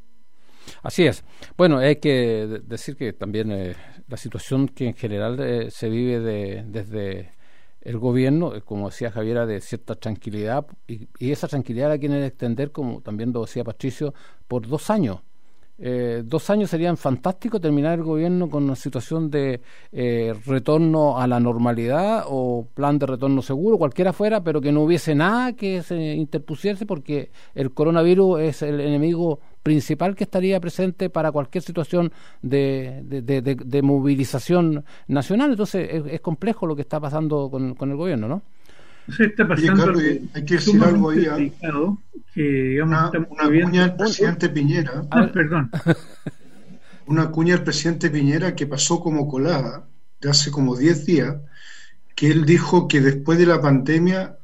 [0.82, 1.24] Así es.
[1.56, 3.74] Bueno, hay que decir que también eh,
[4.08, 7.32] la situación que en general eh, se vive de, desde
[7.80, 12.22] el gobierno, eh, como decía Javiera, de cierta tranquilidad, y, y, esa tranquilidad la quieren
[12.22, 14.14] extender, como también lo decía Patricio,
[14.48, 15.20] por dos años.
[15.82, 21.26] Eh, dos años serían fantásticos terminar el gobierno con una situación de eh, retorno a
[21.26, 25.82] la normalidad o plan de retorno seguro, cualquiera fuera, pero que no hubiese nada que
[25.82, 32.12] se interpusiese porque el coronavirus es el enemigo principal que estaría presente para cualquier situación
[32.42, 35.50] de, de, de, de movilización nacional.
[35.50, 38.42] Entonces es, es, complejo lo que está pasando con, con el gobierno, ¿no?
[39.16, 40.02] Se está pasando Carlos,
[40.34, 41.52] hay que decir algo ahí.
[42.32, 45.04] Que, digamos, una, una cuña del presidente Piñera.
[45.10, 45.70] Ah, perdón.
[47.06, 49.84] Una cuña del presidente Piñera que pasó como colada
[50.20, 51.36] de hace como 10 días,
[52.14, 54.36] que él dijo que después de la pandemia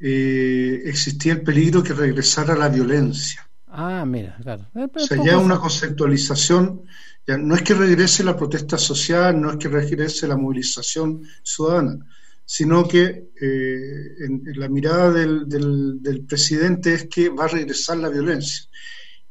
[0.00, 3.47] eh, existía el peligro que regresara la violencia.
[3.70, 4.66] Ah, mira, claro.
[4.74, 6.82] Eh, o sea, ya una conceptualización,
[7.26, 11.98] ya no es que regrese la protesta social, no es que regrese la movilización ciudadana,
[12.44, 17.48] sino que eh, en, en, la mirada del, del, del, presidente es que va a
[17.48, 18.66] regresar la violencia.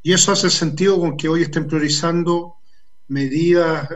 [0.04, 2.58] Y eso hace sentido con que hoy estén priorizando
[3.08, 3.96] medidas eh,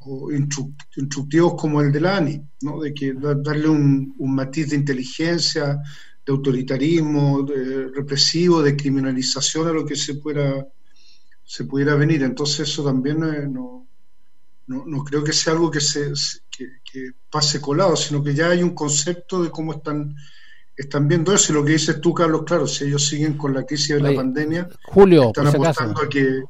[0.00, 2.80] o instructivos como el de la ANI, ¿no?
[2.80, 5.80] de que darle un, un matiz de inteligencia,
[6.24, 10.66] de autoritarismo, de represivo, de criminalización a lo que se pueda,
[11.44, 12.22] se pudiera venir.
[12.22, 13.86] Entonces eso también eh, no,
[14.66, 16.12] no, no, creo que sea algo que, se,
[16.50, 20.14] que, que, pase colado, sino que ya hay un concepto de cómo están,
[20.76, 21.52] están viendo eso.
[21.52, 24.14] Y lo que dices tú, Carlos, claro, si ellos siguen con la crisis de la
[24.14, 26.42] pandemia, Julio, están apostando a que,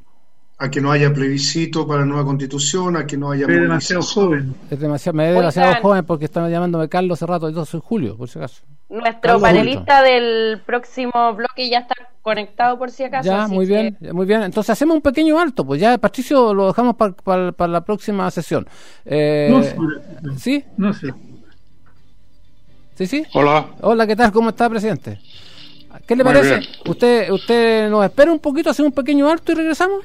[0.62, 3.46] a que no haya plebiscito para la nueva constitución, a que no haya...
[3.46, 4.54] Es demasiado joven.
[4.70, 8.16] Es demasiado, me es demasiado joven porque están llamándome Carlos hace rato, yo soy Julio,
[8.16, 8.62] por si acaso.
[8.88, 10.12] Nuestro Carlos panelista Julio.
[10.12, 13.28] del próximo bloque ya está conectado por si acaso.
[13.28, 14.12] Ya, muy bien, que...
[14.12, 14.42] muy bien.
[14.42, 18.30] Entonces hacemos un pequeño alto, pues ya Patricio lo dejamos para pa, pa la próxima
[18.30, 18.64] sesión.
[19.04, 19.76] Eh, no sé.
[20.38, 20.64] ¿Sí?
[20.76, 21.12] No sé.
[22.94, 23.26] ¿Sí, sí?
[23.34, 23.66] Hola.
[23.80, 24.30] Hola, ¿qué tal?
[24.30, 25.18] ¿Cómo está, presidente?
[26.06, 26.58] ¿Qué le muy parece?
[26.60, 26.70] Bien.
[26.86, 30.04] ¿Usted usted nos espera un poquito, hacemos un pequeño alto y regresamos?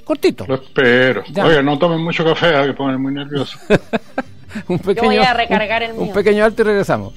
[0.00, 0.46] Cortito.
[0.46, 1.22] Lo espero.
[1.30, 1.44] Ya.
[1.44, 3.58] Oye, no tomen mucho café, que ponen muy nervioso.
[4.68, 6.02] un pequeño, Yo voy a recargar el mío.
[6.02, 7.14] Un pequeño alto y regresamos.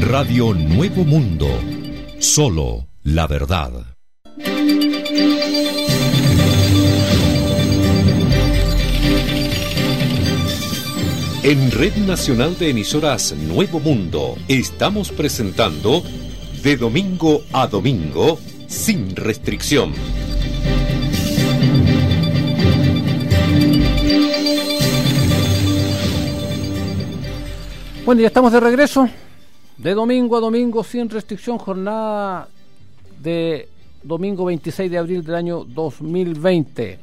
[0.00, 1.48] Radio Nuevo Mundo.
[2.18, 3.72] Solo la verdad.
[11.42, 16.02] En Red Nacional de Emisoras Nuevo Mundo estamos presentando
[16.62, 19.92] De Domingo a Domingo sin restricción.
[28.04, 29.08] Bueno, ya estamos de regreso
[29.78, 32.48] de domingo a domingo sin restricción, jornada
[33.22, 33.68] de
[34.02, 36.98] domingo 26 de abril del año 2020.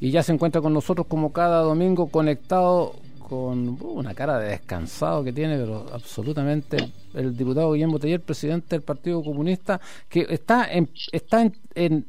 [0.00, 2.94] Y ya se encuentra con nosotros como cada domingo conectado
[3.28, 8.20] con uh, una cara de descansado que tiene, pero absolutamente el, el, diputado Guillermo Teller,
[8.20, 12.06] presidente del Partido Comunista, que está en, está en, en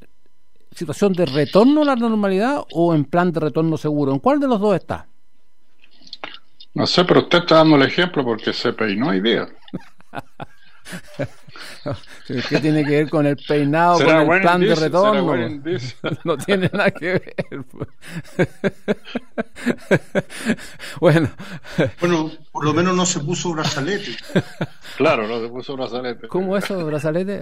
[0.71, 4.13] situación de retorno a la normalidad o en plan de retorno seguro.
[4.13, 5.07] ¿En cuál de los dos está?
[6.75, 9.47] No sé, pero usted está dando el ejemplo porque se peinó hoy día.
[12.49, 15.35] ¿Qué tiene que ver con el peinado, con el plan de retorno?
[16.23, 17.35] No tiene nada que ver.
[20.99, 21.29] bueno.
[21.99, 24.15] Bueno, por lo menos no se puso brazalete.
[24.97, 26.27] claro, no se puso brazalete.
[26.27, 27.41] ¿Cómo eso, brazalete?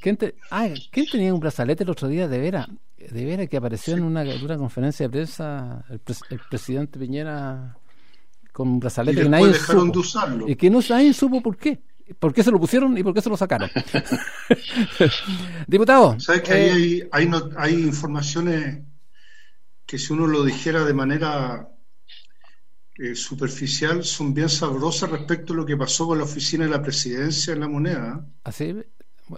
[0.00, 2.28] ¿Quién, te, ah, ¿Quién tenía un brazalete el otro día?
[2.28, 4.00] De veras, de veras que apareció sí.
[4.00, 7.76] en una, una, conferencia de prensa el, pres, el presidente Piñera
[8.52, 9.92] con un brazalete y que nadie dejaron supo.
[9.92, 10.48] de usarlo.
[10.48, 11.80] Y que no, nadie supo por qué.
[12.18, 13.70] Por qué se lo pusieron y por qué se lo sacaron.
[15.66, 16.18] Diputado.
[16.20, 18.82] ¿Sabes que ahí hay, hay informaciones
[19.86, 21.68] que si uno lo dijera de manera
[22.96, 26.82] eh, superficial son bien sabrosas respecto a lo que pasó con la oficina de la
[26.82, 28.26] presidencia en la moneda.
[28.44, 28.76] Así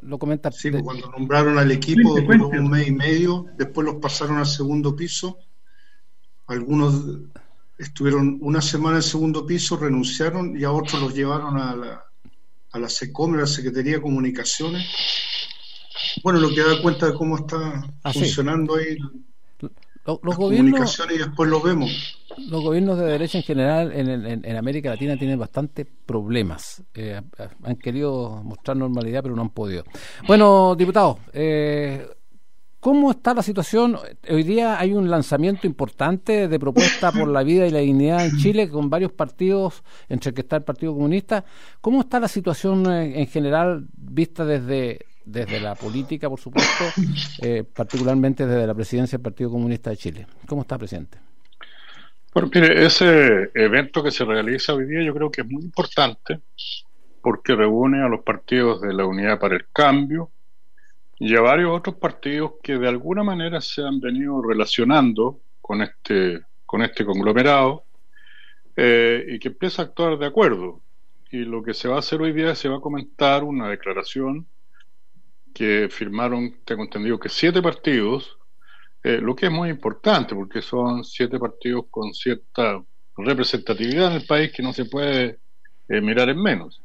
[0.03, 0.51] lo comenta.
[0.51, 4.97] Sí, cuando nombraron al equipo duró un mes y medio, después los pasaron al segundo
[4.97, 5.39] piso.
[6.49, 7.05] Algunos
[7.79, 12.05] estuvieron una semana en el segundo piso, renunciaron y a otros los llevaron a la,
[12.73, 14.87] a la SECOM, a la Secretaría de Comunicaciones.
[16.23, 18.97] Bueno, lo que da cuenta de cómo está ah, funcionando ahí
[20.05, 22.19] los, gobiernos, y después lo vemos.
[22.49, 26.83] Los gobiernos de derecha en general en, en, América Latina tienen bastantes problemas.
[26.95, 27.21] Eh,
[27.63, 29.85] han querido mostrar normalidad, pero no han podido.
[30.27, 32.05] Bueno, diputado, eh,
[32.83, 33.97] ¿Cómo está la situación?
[34.29, 38.37] Hoy día hay un lanzamiento importante de propuesta por la vida y la dignidad en
[38.39, 41.45] Chile con varios partidos, entre que está el Partido Comunista.
[41.81, 46.83] ¿Cómo está la situación eh, en general vista desde desde la política, por supuesto,
[47.43, 50.27] eh, particularmente desde la presidencia del Partido Comunista de Chile.
[50.49, 51.19] ¿Cómo está, presidente?
[52.35, 56.41] Bueno, mire, ese evento que se realiza hoy día yo creo que es muy importante
[57.21, 60.32] porque reúne a los partidos de la Unidad para el Cambio
[61.25, 66.41] y a varios otros partidos que de alguna manera se han venido relacionando con este,
[66.67, 67.85] con este conglomerado
[68.75, 70.81] eh, y que empieza a actuar de acuerdo.
[71.31, 74.49] Y lo que se va a hacer hoy día se va a comentar una declaración
[75.55, 78.37] que firmaron, tengo entendido que siete partidos,
[79.05, 82.83] eh, lo que es muy importante porque son siete partidos con cierta
[83.17, 85.39] representatividad en el país que no se puede
[85.89, 86.82] eh, mirar en menos.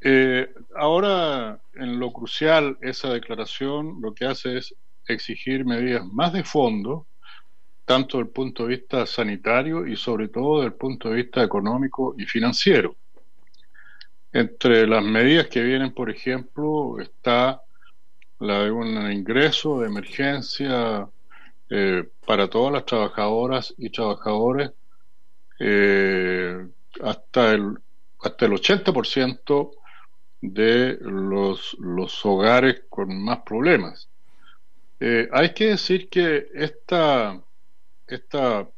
[0.00, 4.74] Eh, ahora, en lo crucial, esa declaración lo que hace es
[5.06, 7.06] exigir medidas más de fondo,
[7.84, 11.42] tanto desde el punto de vista sanitario y sobre todo desde el punto de vista
[11.42, 12.96] económico y financiero.
[14.32, 17.62] Entre las medidas que vienen, por ejemplo, está
[18.38, 21.08] la de un ingreso de emergencia
[21.68, 24.70] eh, para todas las trabajadoras y trabajadores
[25.58, 26.66] eh,
[27.02, 27.76] hasta el
[28.22, 29.70] hasta el 80%
[30.40, 34.08] de los, los hogares con más problemas.
[34.98, 37.40] Eh, hay que decir que esta,
[38.06, 38.68] esta,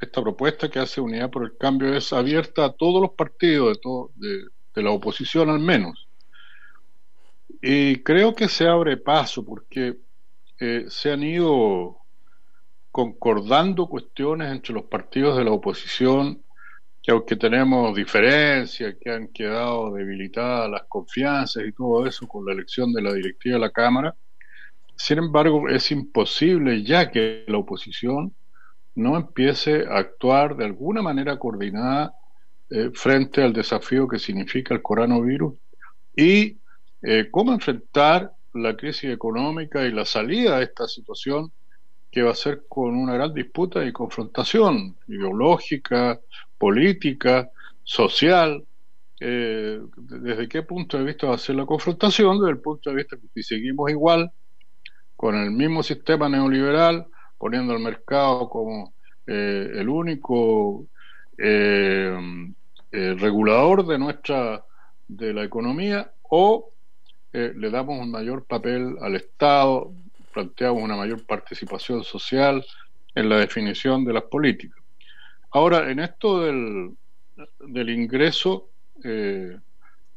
[0.00, 3.80] esta propuesta que hace Unidad por el Cambio es abierta a todos los partidos de,
[3.80, 6.06] todo, de, la oposición al menos.
[7.62, 9.96] Y creo que se abre paso porque
[10.60, 11.98] eh, se han ido
[12.90, 16.42] concordando cuestiones entre los partidos de la oposición
[17.06, 22.52] que aunque tenemos diferencias, que han quedado debilitadas las confianzas y todo eso con la
[22.52, 24.16] elección de la directiva de la Cámara,
[24.96, 28.34] sin embargo es imposible ya que la oposición
[28.96, 32.12] no empiece a actuar de alguna manera coordinada
[32.70, 35.54] eh, frente al desafío que significa el coronavirus
[36.16, 36.58] y
[37.02, 41.52] eh, cómo enfrentar la crisis económica y la salida de esta situación
[42.10, 46.18] que va a ser con una gran disputa y confrontación ideológica,
[46.58, 47.50] política,
[47.82, 48.64] social.
[49.20, 52.38] Eh, ¿Desde qué punto de vista va a ser la confrontación?
[52.38, 54.30] Desde el punto de vista que si seguimos igual,
[55.16, 57.06] con el mismo sistema neoliberal,
[57.38, 58.94] poniendo al mercado como
[59.26, 60.86] el único
[61.38, 62.16] eh,
[62.92, 64.64] eh, regulador de nuestra
[65.06, 66.70] de la economía o
[67.32, 69.92] eh, le damos un mayor papel al Estado,
[70.32, 72.64] planteamos una mayor participación social
[73.14, 74.78] en la definición de las políticas.
[75.56, 79.58] Ahora, en esto del, ingreso de,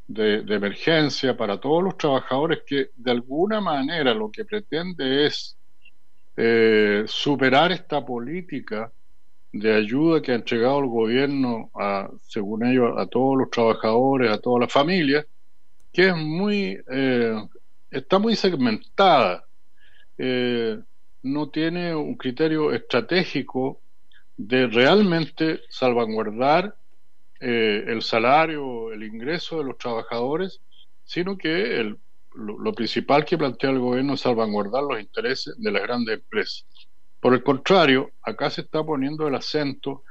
[0.06, 5.56] de, emergencia para todos los trabajadores que de alguna manera lo que pretende es
[7.06, 8.92] superar esta política
[9.54, 14.40] de ayuda que ha entregado el gobierno, a, según ellos, a todos los trabajadores, a
[14.40, 15.26] todas las familias,
[15.94, 17.48] que es muy, eh,
[17.90, 19.46] está muy segmentada,
[20.18, 20.78] eh,
[21.24, 23.80] no tiene un criterio estratégico
[24.40, 26.74] de realmente salvaguardar
[27.42, 30.62] eh, el salario, el ingreso de los trabajadores,
[31.04, 31.98] sino que el,
[32.36, 36.66] lo principal que plantea el gobierno es salvaguardar los intereses de las grandes empresas.
[37.20, 40.06] Por el contrario, acá se está poniendo el acento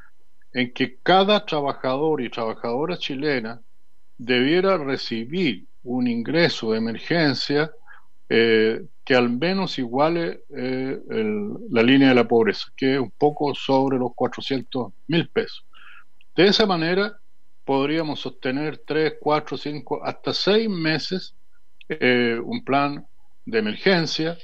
[0.53, 3.63] en que cada trabajador y trabajadora chilena
[4.19, 7.73] debiera recibir un ingreso de emergencia
[8.29, 11.01] eh, que al menos iguale eh,
[11.71, 15.65] la línea de la pobreza, que es un poco sobre los 400 mil pesos.
[16.37, 17.19] De esa manera
[17.65, 21.35] podríamos sostener 3, 4, 5, hasta 6 meses
[21.89, 23.07] eh, un plan
[23.47, 24.37] de emergencia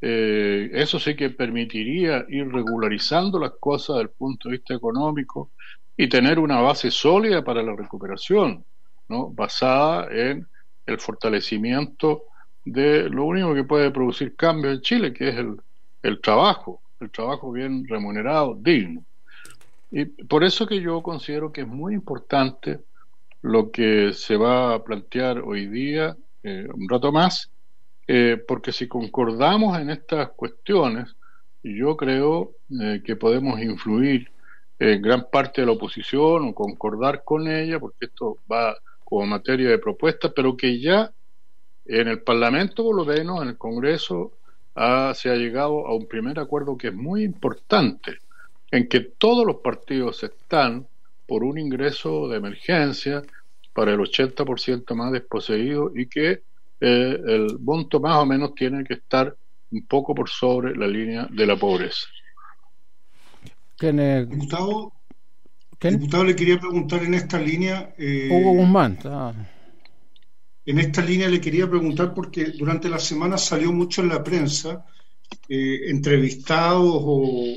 [0.00, 5.50] eh, eso sí que permitiría ir regularizando las cosas desde el punto de vista económico
[5.94, 8.64] y tener una base sólida para la recuperación.
[9.08, 9.28] ¿no?
[9.30, 10.48] basada en
[10.86, 12.22] el fortalecimiento
[12.66, 15.56] de lo único que puede producir cambio en Chile, que es el,
[16.02, 19.04] el trabajo, el trabajo bien remunerado, digno.
[19.90, 22.80] Y por eso que yo considero que es muy importante
[23.40, 27.52] lo que se va a plantear hoy día, eh, un rato más,
[28.08, 31.14] eh, porque si concordamos en estas cuestiones,
[31.62, 34.28] yo creo eh, que podemos influir
[34.80, 39.70] en gran parte de la oposición o concordar con ella, porque esto va como materia
[39.70, 41.12] de propuesta, pero que ya
[41.88, 44.32] en el Parlamento, por lo menos, en el Congreso,
[44.74, 48.18] se ha llegado a un primer acuerdo que es muy importante,
[48.70, 50.86] en que todos los partidos están
[51.26, 53.22] por un ingreso de emergencia
[53.72, 56.42] para el 80% más desposeído y que
[56.80, 59.34] eh, el monto más o menos tiene que estar
[59.70, 62.06] un poco por sobre la línea de la pobreza.
[64.26, 64.92] Diputado,
[65.80, 67.94] diputado, le quería preguntar en esta línea.
[67.98, 68.98] Eh, Hugo Guzmán.
[70.66, 74.84] En esta línea le quería preguntar porque durante la semana salió mucho en la prensa,
[75.48, 77.56] eh, entrevistados o,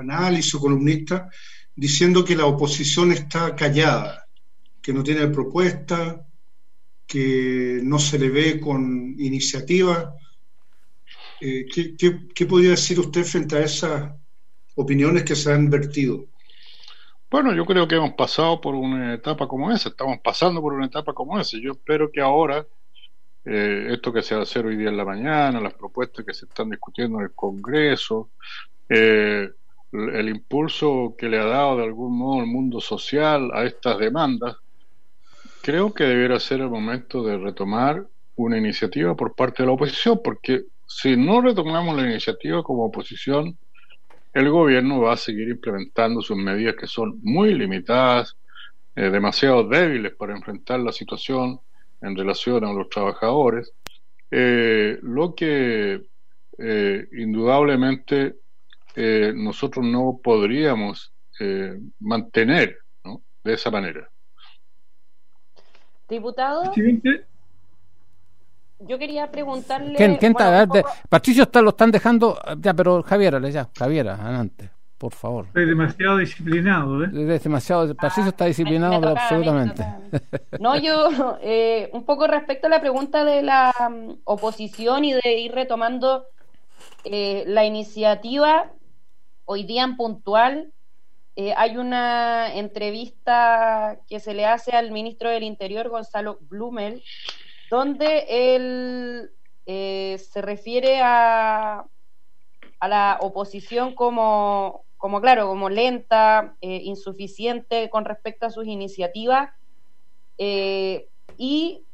[0.00, 1.32] análisis o columnistas,
[1.74, 4.26] diciendo que la oposición está callada,
[4.82, 6.26] que no tiene propuesta,
[7.06, 10.14] que no se le ve con iniciativa.
[11.40, 14.12] Eh, ¿qué, podría decir usted frente a esas
[14.74, 16.26] opiniones que se han vertido?
[17.30, 20.86] Bueno, yo creo que hemos pasado por una etapa como esa, estamos pasando por una
[20.86, 21.56] etapa como esa.
[21.60, 22.66] Yo espero que ahora,
[23.44, 26.34] eh, esto que se va a hacer hoy día en la mañana, las propuestas que
[26.34, 28.30] se están discutiendo en el Congreso,
[28.88, 29.48] eh,
[29.92, 34.56] el impulso que le ha dado de algún modo el mundo social a estas demandas,
[35.62, 38.06] Creo que debiera ser el momento de retomar
[38.36, 43.58] una iniciativa por parte de la oposición, porque si no retomamos la iniciativa como oposición,
[44.32, 48.36] el gobierno va a seguir implementando sus medidas que son muy limitadas,
[48.94, 51.60] eh, demasiado débiles para enfrentar la situación
[52.00, 53.72] en relación a los trabajadores,
[54.30, 56.02] eh, lo que
[56.58, 58.36] eh, indudablemente
[58.96, 61.14] nosotros no podríamos
[62.00, 62.80] mantener
[63.42, 64.10] de esa manera.
[66.06, 66.72] Diputado.
[68.80, 69.94] Yo quería preguntarle.
[69.96, 70.66] ¿Quién, está?
[71.08, 72.38] Patricio está, lo están dejando.
[72.58, 75.46] Ya, pero Javiera, ya, Javiera, adelante, por favor.
[75.54, 77.10] Es demasiado disciplinado, ¿eh?
[77.34, 77.94] Es demasiado.
[77.94, 79.84] Patricio está disciplinado, absolutamente.
[80.58, 85.38] no, yo, eh, un poco respecto a la pregunta de la mm, oposición y de
[85.38, 86.24] ir retomando
[87.04, 88.72] eh, la iniciativa,
[89.44, 90.72] hoy día en puntual,
[91.36, 97.02] eh, hay una entrevista que se le hace al ministro del Interior, Gonzalo Blumel,
[97.70, 99.30] donde él
[99.64, 101.86] eh, se refiere a,
[102.80, 109.50] a la oposición como, como, claro, como lenta, eh, insuficiente con respecto a sus iniciativas.
[110.38, 111.86] y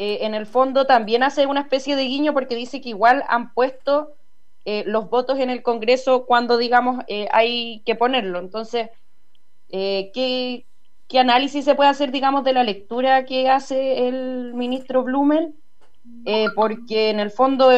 [0.00, 4.14] en el fondo también hace una especie de guiño porque dice que igual han puesto
[4.70, 8.38] eh, los votos en el Congreso cuando, digamos, eh, hay que ponerlo.
[8.38, 8.90] Entonces,
[9.70, 10.10] eh,
[11.08, 15.54] ¿qué, análisis se puede hacer, digamos, de la lectura que hace el ministro Blumel?
[16.54, 17.70] porque en el fondo,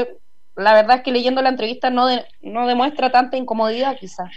[0.56, 2.06] la verdad es que leyendo la entrevista no,
[2.42, 4.30] no demuestra tanta incomodidad, quizás.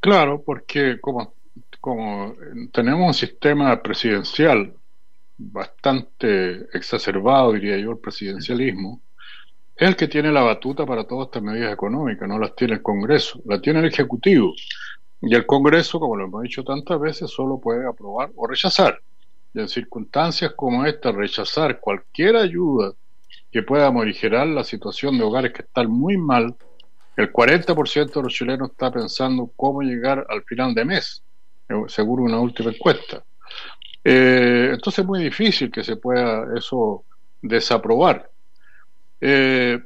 [0.00, 1.34] Claro, porque como,
[1.80, 2.34] como
[2.72, 4.74] tenemos un sistema presidencial
[5.36, 9.00] bastante exacerbado, diría yo, el presidencialismo,
[9.76, 12.82] es el que tiene la batuta para todas estas medidas económicas, no las tiene el
[12.82, 14.54] Congreso, la tiene el Ejecutivo.
[15.22, 19.00] Y el Congreso, como lo hemos dicho tantas veces, solo puede aprobar o rechazar.
[19.52, 22.92] Y en circunstancias como esta, rechazar cualquier ayuda
[23.50, 26.54] que pueda morigerar la situación de hogares que están muy mal,
[27.16, 31.22] el 40% de los chilenos está pensando cómo llegar al final de mes,
[31.88, 33.22] seguro una última encuesta.
[34.02, 37.04] Eh, entonces es muy difícil que se pueda eso
[37.42, 38.30] desaprobar.
[39.20, 39.78] Eh,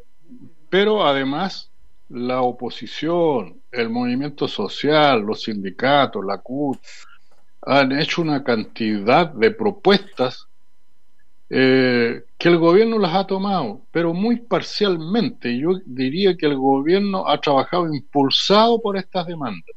[0.71, 1.71] pero además
[2.09, 6.79] la oposición, el movimiento social, los sindicatos, la CUT,
[7.63, 10.47] han hecho una cantidad de propuestas
[11.49, 15.57] eh, que el gobierno las ha tomado, pero muy parcialmente.
[15.59, 19.75] Yo diría que el gobierno ha trabajado impulsado por estas demandas,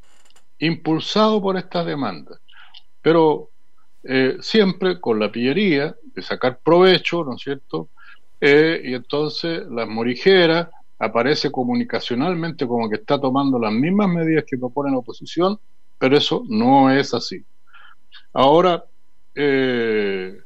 [0.60, 2.40] impulsado por estas demandas,
[3.02, 3.50] pero
[4.04, 7.90] eh, siempre con la pillería de sacar provecho, ¿no es cierto?,
[8.40, 14.58] eh, y entonces las morigeras aparece comunicacionalmente como que está tomando las mismas medidas que
[14.58, 15.60] propone la oposición,
[15.98, 17.44] pero eso no es así.
[18.34, 18.84] Ahora,
[19.36, 20.38] eh,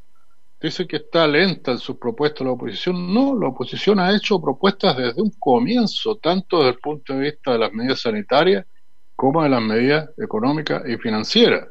[0.62, 3.14] dice que está lenta en sus propuestas la oposición.
[3.14, 7.54] No, la oposición ha hecho propuestas desde un comienzo, tanto desde el punto de vista
[7.54, 8.66] de las medidas sanitarias
[9.16, 11.70] como de las medidas económicas y financieras.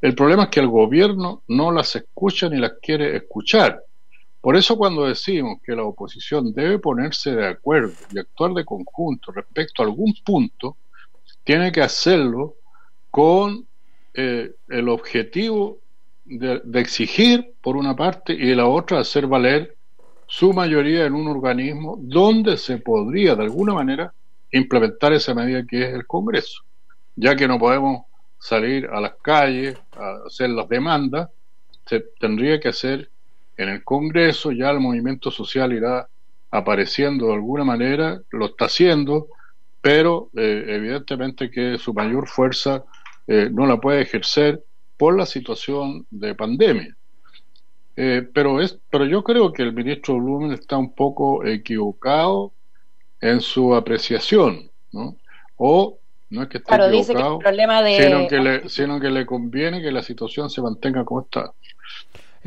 [0.00, 3.82] El problema es que el gobierno no las escucha ni las quiere escuchar.
[4.46, 9.32] Por eso cuando decimos que la oposición debe ponerse de acuerdo y actuar de conjunto
[9.32, 10.76] respecto a algún punto,
[11.42, 12.54] tiene que hacerlo
[13.10, 13.66] con
[14.14, 15.78] eh, el objetivo
[16.24, 19.74] de, de, exigir, por una parte, y de la otra, hacer valer
[20.28, 24.14] su mayoría en un organismo donde se podría, de alguna manera,
[24.52, 26.62] implementar esa medida que es el Congreso,
[27.16, 28.04] ya que no podemos
[28.38, 31.30] salir a las calles a hacer las demandas,
[31.84, 33.10] se tendría que hacer
[33.56, 36.08] en el Congreso, ya el movimiento social irá
[36.50, 39.28] apareciendo de alguna manera, lo está haciendo,
[39.80, 42.84] pero eh, evidentemente que su mayor fuerza
[43.26, 44.62] eh, no la puede ejercer
[44.96, 46.96] por la situación de pandemia.
[47.96, 52.52] Eh, pero, es, pero yo creo que el ministro Blumen está un poco equivocado
[53.20, 55.16] en su apreciación, ¿no?
[55.56, 57.40] O no es que esté equivocado,
[57.96, 61.52] sino, que le, sino que le conviene que la situación se mantenga como está.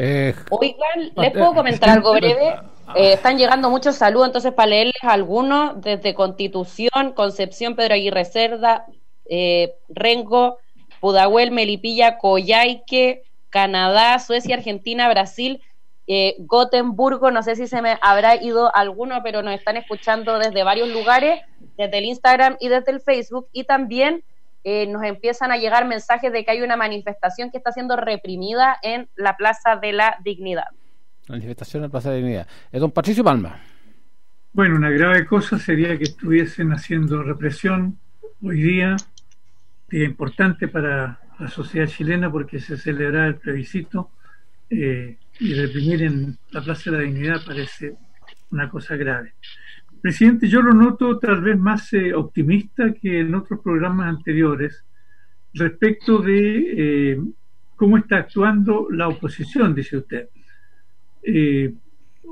[0.01, 2.55] Eh, Oigan, ¿les puedo comentar algo breve?
[2.95, 8.85] Eh, están llegando muchos saludos, entonces para leerles algunos, desde Constitución, Concepción, Pedro Aguirre Cerda,
[9.25, 10.57] eh, Rengo,
[11.01, 15.61] Pudahuel, Melipilla, Coyhaique, Canadá, Suecia, Argentina, Brasil,
[16.07, 20.63] eh, Gotemburgo, no sé si se me habrá ido alguno, pero nos están escuchando desde
[20.63, 21.41] varios lugares,
[21.77, 24.23] desde el Instagram y desde el Facebook, y también
[24.63, 28.77] eh, nos empiezan a llegar mensajes de que hay una manifestación que está siendo reprimida
[28.81, 30.67] en la Plaza de la Dignidad.
[31.27, 32.47] Manifestación en la Plaza de la Dignidad.
[32.71, 33.59] Es don Patricio Palma.
[34.51, 37.97] Bueno, una grave cosa sería que estuviesen haciendo represión
[38.41, 38.95] hoy día,
[39.89, 44.11] día importante para la sociedad chilena porque se celebra el plebiscito
[44.69, 47.95] eh, y reprimir en la Plaza de la Dignidad parece
[48.51, 49.33] una cosa grave.
[50.01, 54.85] Presidente, yo lo noto tal vez más eh, optimista que en otros programas anteriores
[55.53, 57.21] respecto de eh,
[57.75, 60.29] cómo está actuando la oposición, dice usted.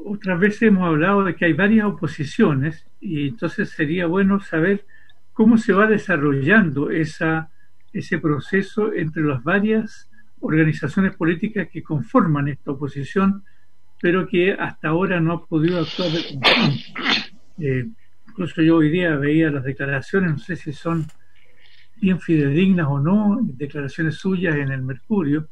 [0.05, 4.85] otras veces hemos hablado de que hay varias oposiciones y entonces sería bueno saber
[5.33, 7.49] cómo se va desarrollando esa
[7.93, 13.43] ese proceso entre las varias organizaciones políticas que conforman esta oposición,
[14.01, 16.39] pero que hasta ahora no ha podido actuar de
[17.59, 17.87] eh,
[18.27, 21.07] incluso yo hoy día veía las declaraciones, no sé si son
[21.99, 25.47] bien fidedignas o no, declaraciones suyas en el Mercurio,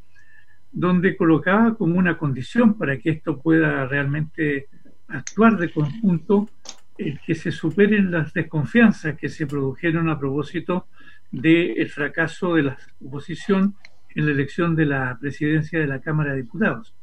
[0.72, 4.68] donde colocaba como una condición para que esto pueda realmente
[5.07, 6.49] actuar de conjunto,
[6.98, 10.88] el que se superen las desconfianzas que se produjeron a propósito
[11.32, 13.76] del fracaso de la oposición
[14.14, 16.94] en la elección de la presidencia de la Cámara de Diputados.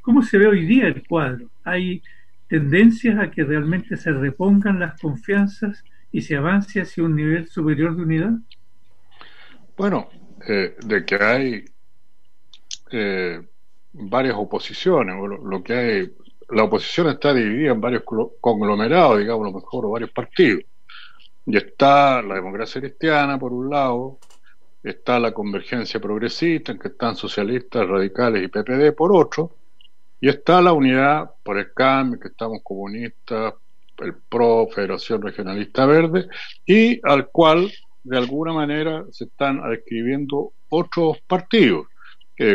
[0.00, 1.50] ¿Cómo se ve hoy día el cuadro?
[1.64, 2.02] ¿Hay
[2.52, 7.96] tendencias a que realmente se repongan las confianzas y se avance hacia un nivel superior
[7.96, 8.32] de unidad?
[9.74, 10.10] Bueno,
[10.46, 11.64] eh, de que hay
[12.90, 13.40] eh,
[13.94, 16.12] varias oposiciones, lo, que hay,
[16.50, 18.02] la oposición está dividida en varios
[18.38, 20.62] conglomerados, digamos lo mejor, o varios partidos.
[21.46, 24.18] Y está la democracia cristiana, por un lado,
[24.82, 29.61] está la convergencia progresista, en que están socialistas, radicales y PPD, por otro,
[30.22, 33.54] y está la unidad por el cambio, que estamos comunistas,
[33.98, 36.28] el PRO, Federación Regionalista Verde,
[36.64, 37.72] y al cual
[38.04, 41.88] de alguna manera se están adscribiendo otros partidos,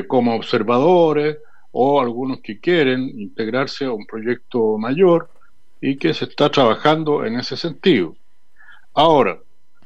[0.08, 1.40] como observadores
[1.72, 5.30] o algunos que quieren integrarse a un proyecto mayor
[5.82, 8.16] y que se está trabajando en ese sentido.
[8.94, 9.40] Ahora,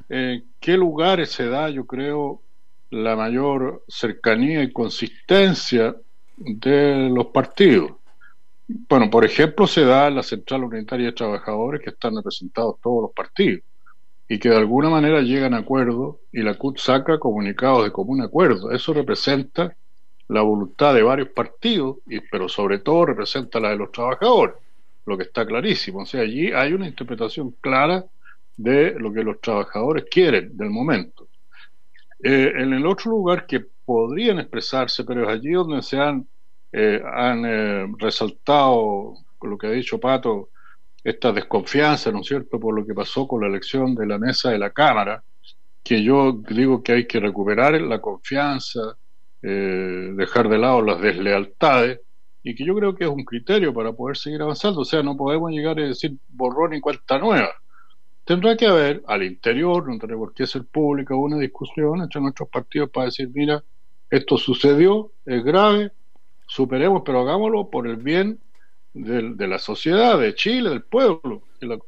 [0.08, 2.44] ¿en qué lugares se da, yo creo,
[2.92, 5.96] la mayor cercanía y consistencia
[6.46, 7.94] de los partidos?
[8.68, 13.12] Bueno, por ejemplo, se da la Central Unitaria de Trabajadores que están representados todos los
[13.12, 13.62] partidos
[14.28, 18.22] y que de alguna manera llegan a acuerdos y la CUT saca comunicados de común
[18.22, 18.72] acuerdo.
[18.72, 19.76] Eso representa
[20.30, 24.56] la voluntad de varios partidos, y, pero sobre todo representa la de los trabajadores,
[25.06, 26.04] lo que está clarísimo.
[26.04, 28.06] O sea, allí hay una interpretación clara
[28.56, 31.28] de lo que los trabajadores quieren del momento.
[32.24, 36.28] Eh, en el otro lugar que podrían expresarse, pero es allí donde se han,
[36.72, 40.50] eh, han eh, resaltado, lo que ha dicho Pato,
[41.04, 44.52] esta desconfianza, ¿no es cierto?, por lo que pasó con la elección de la mesa
[44.52, 45.24] de la Cámara,
[45.84, 48.98] que yo digo que hay que recuperar la confianza,
[49.42, 52.00] dejar de lado las deslealtades,
[52.44, 54.82] y que yo creo que es un criterio para poder seguir avanzando.
[54.82, 57.52] O sea, no podemos llegar a decir borrón y cuenta nueva
[58.24, 62.50] tendrá que haber al interior, no tendrá por qué ser pública, una discusión entre nuestros
[62.50, 63.64] partidos para decir, mira,
[64.12, 65.92] esto sucedió, es grave,
[66.46, 68.40] superemos, pero hagámoslo por el bien
[68.94, 71.44] de la sociedad, de Chile, del pueblo,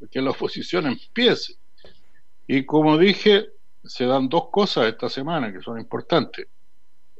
[0.09, 1.55] que la, oposición empiece.
[2.47, 3.47] Y como dije,
[3.83, 6.47] se dan dos cosas esta semana que son importantes.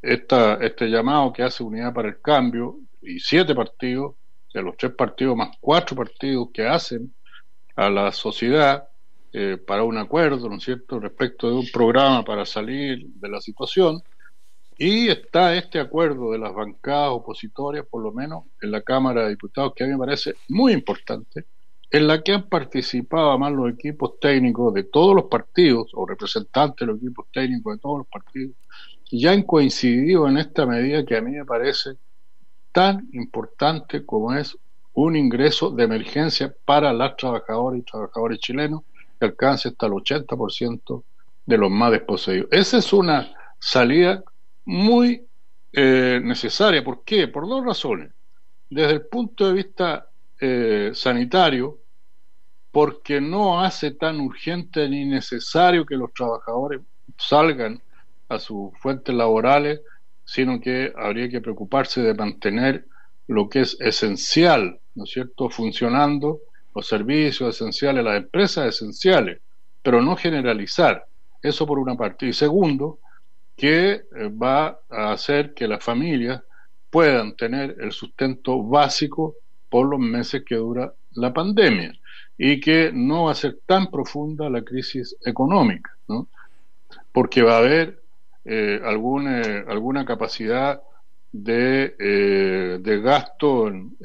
[0.02, 4.16] esta, este llamado que hace Unidad para el Cambio y siete partidos,
[4.54, 7.14] de los tres partidos más cuatro partidos que hacen
[7.76, 8.88] a la sociedad
[9.34, 13.42] eh, para un acuerdo, ¿no es cierto?, respecto de un programa para salir de la
[13.42, 14.02] situación.
[14.86, 19.30] Y está este acuerdo de las bancadas opositorias, por lo menos en la Cámara de
[19.30, 21.46] Diputados, que a mí me parece muy importante,
[21.90, 26.86] en la que han participado más los equipos técnicos de todos los partidos, o representantes
[26.86, 28.58] de los equipos técnicos de todos los partidos,
[29.10, 31.92] y han coincidido en esta medida que a mí me parece
[32.74, 34.58] tan importante como es
[34.92, 38.82] un ingreso de emergencia para las trabajadoras y trabajadores chilenos
[39.18, 41.04] que alcance hasta el 80%
[41.46, 42.50] de los más desposeídos.
[42.52, 43.32] Esa es una
[43.62, 44.22] salida
[44.66, 45.28] muy
[45.72, 46.84] eh, necesaria.
[46.84, 47.28] ¿Por qué?
[47.28, 48.12] Por dos razones.
[48.70, 50.08] Desde el punto de vista
[50.40, 51.80] eh, sanitario,
[52.72, 56.82] porque no hace tan urgente ni necesario que los trabajadores
[57.18, 57.82] salgan
[58.30, 59.82] a sus fuentes laborales,
[60.26, 62.86] sino que habría que preocuparse de mantener
[63.28, 66.40] lo que es esencial, ¿no es cierto?, funcionando,
[66.74, 69.40] los servicios esenciales, las empresas esenciales,
[69.82, 71.06] pero no generalizar.
[71.42, 72.26] Eso por una parte.
[72.26, 73.00] Y segundo,
[73.56, 76.42] que eh, va a hacer que las familias
[76.90, 79.36] puedan tener el sustento básico
[79.70, 81.94] por los meses que dura la pandemia
[82.38, 86.28] y que no va a ser tan profunda la crisis económica, ¿no?
[87.12, 88.02] porque va a haber
[88.46, 90.82] eh, alguna, alguna capacidad
[91.32, 93.96] de, eh, de gasto en,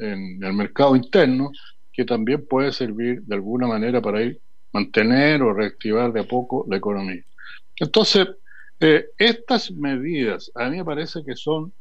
[0.41, 1.51] el mercado interno
[1.91, 4.39] que también puede servir de alguna manera para ir
[4.71, 7.23] mantener o reactivar de a poco la economía.
[7.75, 8.27] Entonces,
[8.79, 11.73] eh, estas medidas a mí me parece que son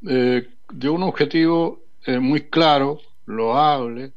[0.00, 4.12] de un objetivo muy claro, loable,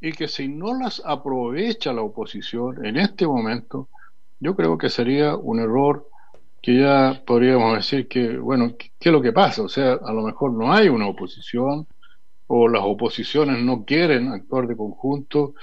[0.00, 3.88] y que si no las aprovecha la oposición en este momento,
[4.40, 6.08] yo creo que sería un error
[6.62, 9.62] que ya podríamos decir que, bueno, ¿qué, es lo que pasa?
[9.62, 11.86] O sea, a lo mejor no hay una oposición
[12.48, 15.54] o las oposiciones no quieren actuar de conjunto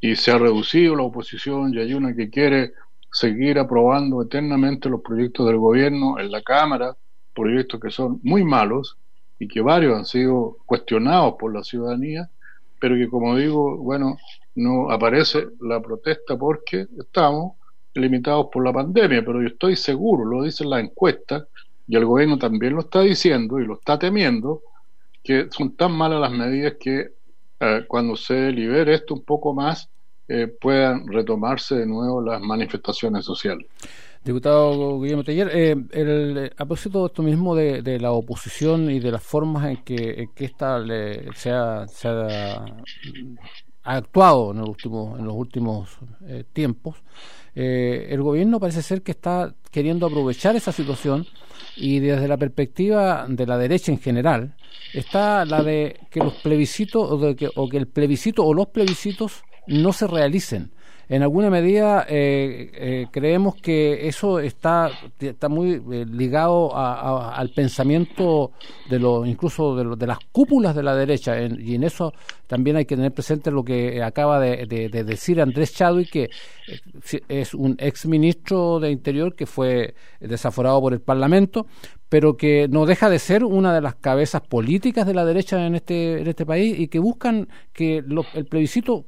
[0.00, 2.72] y se ha reducido la oposición y hay una que quiere
[3.12, 6.96] seguir aprobando eternamente los proyectos del gobierno en la Cámara,
[7.34, 8.96] proyectos que son muy malos
[9.38, 12.30] y que varios han sido cuestionados por la ciudadanía
[12.82, 14.16] pero que como digo, bueno,
[14.56, 17.52] no aparece la protesta porque estamos
[17.94, 21.46] limitados por la pandemia, pero yo estoy seguro, lo dicen las encuestas,
[21.86, 24.62] y el gobierno también lo está diciendo y lo está temiendo,
[25.22, 27.12] que son tan malas las medidas que
[27.60, 29.88] eh, cuando se libere esto un poco más,
[30.32, 33.66] eh, puedan retomarse de nuevo las manifestaciones sociales.
[34.24, 39.10] Diputado Guillermo Teller, eh, el, a propósito de esto mismo de, la oposición y de
[39.10, 40.80] las formas en que, en esta
[41.34, 42.64] se, ha,
[43.82, 45.98] actuado en, el último, en los últimos
[46.28, 46.96] eh, tiempos,
[47.56, 51.26] eh, el gobierno parece ser que está queriendo aprovechar esa situación
[51.76, 54.54] y desde la perspectiva de la derecha en general
[54.94, 58.68] está la de que los plebiscitos o, de que, o que el plebiscito o los
[58.68, 60.72] plebiscitos no se realicen.
[61.08, 64.90] En alguna medida eh, eh, creemos que eso está,
[65.20, 68.52] está muy eh, ligado al pensamiento
[68.88, 72.14] de los, incluso de, las cúpulas de la derecha, y en eso
[72.46, 74.66] también hay que tener presente lo que acaba de,
[75.04, 76.30] decir Andrés Chadwick, que
[77.28, 81.66] es un ex ministro de Interior que fue desaforado por el Parlamento,
[82.08, 85.74] pero que no deja de ser una de las cabezas políticas de la derecha en
[85.74, 89.04] este, en este país y que buscan que el plebiscito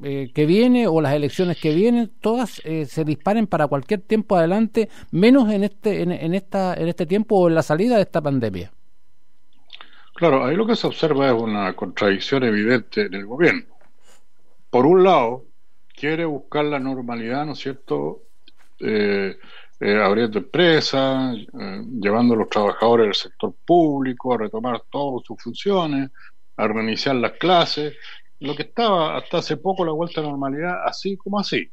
[0.00, 4.36] eh, que viene o las elecciones que vienen, todas eh, se disparen para cualquier tiempo
[4.36, 8.20] adelante, menos en este, en, esta, en este tiempo o en la salida de esta
[8.20, 8.70] pandemia.
[10.14, 13.64] Claro, ahí lo que se observa es una contradicción evidente en el gobierno.
[14.70, 15.46] Por un lado,
[15.96, 18.22] quiere buscar la normalidad, ¿no es cierto?
[18.78, 19.36] Eh,
[19.80, 21.36] abriendo empresas,
[22.00, 26.10] llevando a los trabajadores del sector público a retomar todas sus funciones,
[26.58, 27.96] a reiniciar las clases,
[28.40, 31.70] lo que estaba hasta hace poco la vuelta a la normalidad, así como así.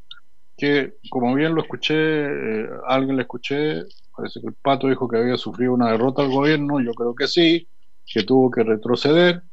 [0.57, 3.83] Que, como bien lo escuché, eh, alguien le escuché,
[4.15, 7.27] parece que el pato dijo que había sufrido una derrota al gobierno, yo creo que
[7.27, 7.67] sí,
[8.05, 9.43] que tuvo que retroceder,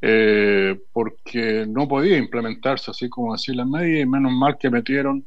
[0.00, 5.26] eh, porque no podía implementarse así como así las medidas, y menos mal que metieron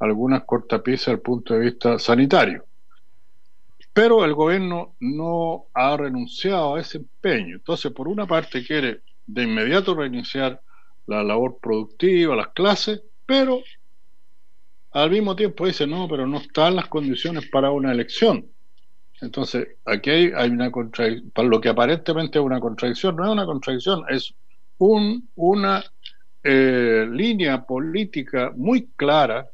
[0.00, 2.64] algunas cortapisas al punto de vista sanitario.
[3.92, 7.56] Pero el gobierno no ha renunciado a ese empeño.
[7.56, 10.60] Entonces, por una parte quiere de inmediato reiniciar
[11.06, 13.60] la labor productiva, las clases, pero
[14.92, 18.46] al mismo tiempo dice, no, pero no están las condiciones para una elección.
[19.20, 23.46] Entonces, aquí hay, una contradicción, para lo que aparentemente es una contradicción, no es una
[23.46, 24.34] contradicción, es
[24.78, 25.84] un, una
[26.42, 29.48] eh, línea política muy clara,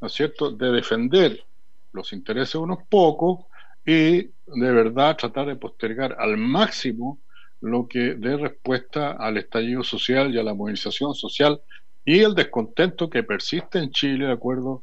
[0.00, 1.44] ¿no es cierto?, de defender
[1.92, 3.46] los intereses de unos pocos
[3.84, 7.20] y de verdad tratar de postergar al máximo
[7.64, 11.60] lo que dé respuesta al estallido social y a la movilización social
[12.04, 14.82] y el descontento que persiste en Chile de acuerdo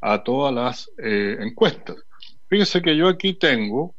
[0.00, 1.96] a todas las eh, encuestas.
[2.46, 3.94] Fíjense que yo aquí tengo,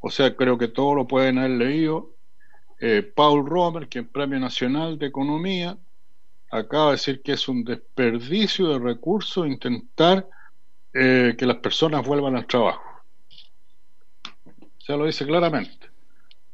[0.00, 2.14] o sea, creo que todos lo pueden haber leído,
[2.78, 5.78] eh, Paul Romer, quien Premio Nacional de Economía,
[6.50, 10.26] acaba de decir que es un desperdicio de recursos intentar
[10.92, 12.82] eh, que las personas vuelvan al trabajo.
[14.78, 15.89] Se lo dice claramente.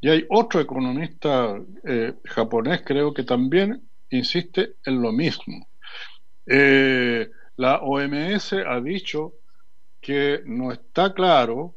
[0.01, 5.68] Y hay otro economista eh, japonés, creo que también insiste en lo mismo.
[6.47, 9.35] Eh, la OMS ha dicho
[10.01, 11.77] que no está claro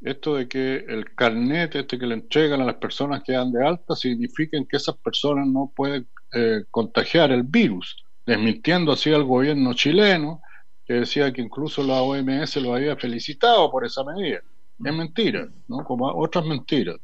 [0.00, 3.66] esto de que el carnet este que le entregan a las personas que dan de
[3.66, 7.96] alta significa que esas personas no pueden eh, contagiar el virus,
[8.26, 10.42] desmintiendo así al gobierno chileno,
[10.84, 14.40] que decía que incluso la OMS lo había felicitado por esa medida.
[14.84, 15.78] Es mentira, ¿no?
[15.84, 16.96] Como otras mentiras.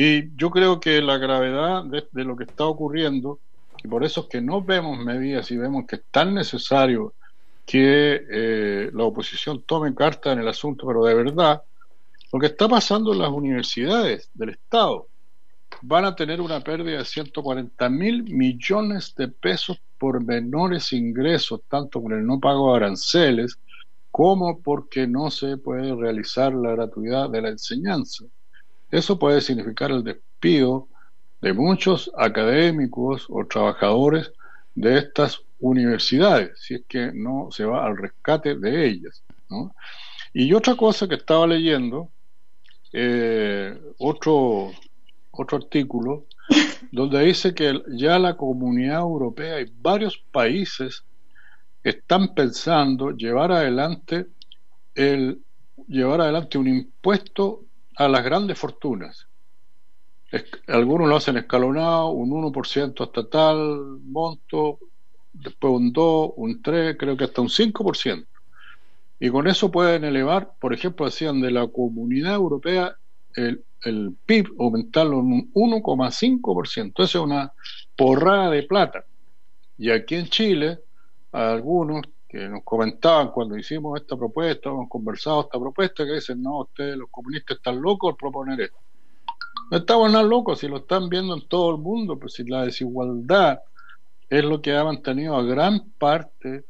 [0.00, 3.40] Y yo creo que la gravedad de, lo que está ocurriendo,
[3.82, 7.14] y por eso es que no vemos medidas y vemos que es tan necesario
[7.66, 11.64] que eh, la oposición tome carta en el asunto, pero de verdad,
[12.32, 15.08] lo que está pasando en las universidades del Estado
[15.82, 22.00] van a tener una pérdida de 140 mil millones de pesos por menores ingresos, tanto
[22.00, 23.58] por el no pago de aranceles
[24.12, 28.26] como porque no se puede realizar la gratuidad de la enseñanza.
[28.90, 30.88] Eso puede significar el despido
[31.40, 34.32] de muchos académicos o trabajadores
[34.74, 39.22] de estas universidades, si es que no se va al rescate de ellas.
[40.32, 42.10] Y otra cosa que estaba leyendo,
[42.92, 44.72] eh, otro,
[45.30, 46.26] otro artículo,
[46.92, 51.04] donde dice que ya la comunidad europea y varios países
[51.82, 54.26] están pensando llevar adelante
[54.94, 55.40] el
[55.86, 57.64] llevar adelante un impuesto
[57.98, 59.26] a las grandes fortunas.
[60.68, 64.78] algunos lo hacen escalonado, un 1% hasta tal monto,
[65.32, 68.24] después un 2, un 3, creo que hasta un 5%.
[69.20, 72.96] Y con eso pueden elevar, por ejemplo, decían de la comunidad europea,
[73.34, 76.92] el, el PIB aumentarlo en un 1,5%.
[77.02, 77.52] Eso es una
[77.96, 79.04] porrada de plata.
[79.76, 80.78] Y aquí en Chile,
[81.32, 86.60] algunos que nos comentaban cuando hicimos esta propuesta, hemos conversado esta propuesta, que dicen, no,
[86.60, 88.78] ustedes los comunistas están locos al proponer esto.
[89.70, 92.64] No estamos nada locos, si lo están viendo en todo el mundo, pues si la
[92.64, 93.60] desigualdad
[94.28, 96.64] es lo que ha mantenido a gran parte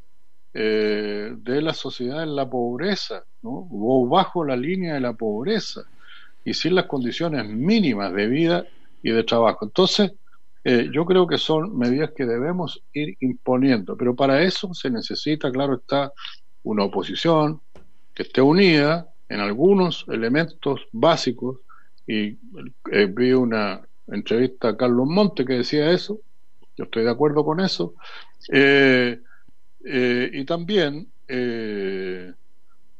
[0.55, 3.69] eh, de la sociedad en la pobreza, ¿no?
[3.71, 5.83] o bajo la línea de la pobreza,
[6.45, 8.65] y sin las condiciones mínimas de vida
[9.03, 9.65] y de trabajo.
[9.65, 10.13] Entonces,
[10.65, 15.51] eh, yo creo que son medidas que debemos ir imponiendo, pero para eso se necesita,
[15.51, 16.13] claro está,
[16.63, 17.61] una oposición
[18.15, 21.61] que esté unida en algunos elementos básicos.
[22.07, 22.39] Y
[22.91, 26.21] eh, vi una entrevista a Carlos Monte que decía eso,
[26.77, 27.95] yo estoy de acuerdo con eso,
[28.51, 29.21] eh,
[29.85, 31.09] y también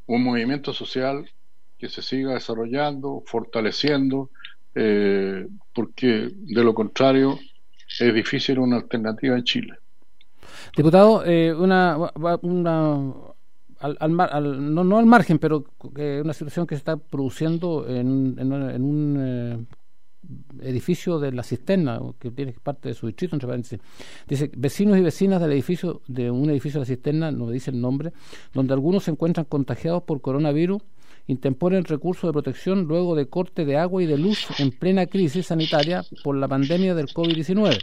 [0.05, 1.29] un movimiento social
[1.77, 4.29] que se siga desarrollando, fortaleciendo,
[4.73, 7.39] porque de lo contrario
[7.99, 9.73] es difícil una alternativa en Chile.
[10.75, 11.97] Diputado, eh, una,
[12.41, 13.13] una
[13.79, 18.83] al, al, no, no, al margen, pero una situación que se está produciendo en, en,
[18.83, 19.57] un eh,
[20.61, 23.79] edificio de la cisterna, que tiene parte de su distrito, entre paréntesis.
[24.27, 27.81] Dice, vecinos y vecinas del edificio, de un edificio de la cisterna, no dice el
[27.81, 28.11] nombre,
[28.53, 30.81] donde algunos se encuentran contagiados por coronavirus
[31.29, 35.45] intemporen recursos de protección luego de corte de agua y de luz en plena crisis
[35.45, 37.77] sanitaria por la pandemia del COVID-19.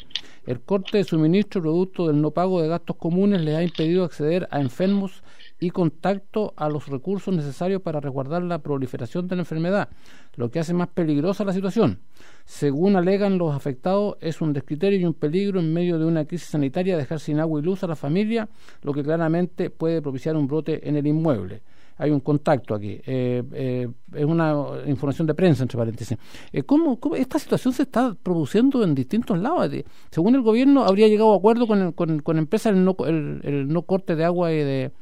[0.47, 4.49] El corte de suministro producto del no pago de gastos comunes les ha impedido acceder
[4.51, 5.23] a enfermos
[5.61, 9.91] y contacto a los recursos necesarios para resguardar la proliferación de la enfermedad,
[10.35, 12.01] lo que hace más peligrosa la situación.
[12.45, 16.49] Según alegan los afectados, es un descriterio y un peligro en medio de una crisis
[16.49, 18.49] sanitaria dejar sin agua y luz a la familia,
[18.83, 21.63] lo que claramente puede propiciar un brote en el inmueble
[21.99, 23.01] hay un contacto aquí.
[23.07, 24.55] Eh, eh, es una
[24.87, 26.17] información de prensa, entre paréntesis.
[26.53, 29.71] Eh, ¿cómo, esta situación se está produciendo en distintos lados?
[30.11, 33.83] según el gobierno, habría llegado a acuerdo con, con, con empresas el no, el, no
[33.83, 34.93] corte de agua y de,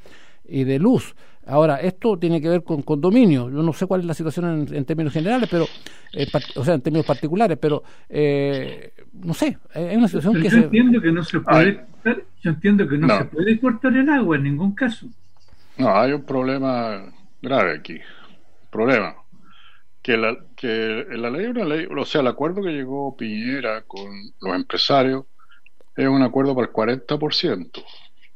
[0.46, 1.14] y de luz.
[1.46, 3.50] Ahora, esto tiene que ver con condominio.
[3.50, 5.66] Yo no sé cuál es la situación en, términos generales, pero,
[6.56, 11.12] o sea, en términos particulares, pero no sé, es una situación que yo entiendo que
[11.12, 11.84] no se puede,
[12.40, 15.06] yo entiendo que no, se puede cortar el agua en ningún caso.
[15.76, 17.98] No, hay un problema grave aquí.
[18.70, 19.16] Problema.
[20.02, 24.10] Que la, que la ley una ley, o sea, el acuerdo que llegó Piñera con
[24.40, 25.24] los empresarios
[25.96, 27.84] es un acuerdo para el 40%,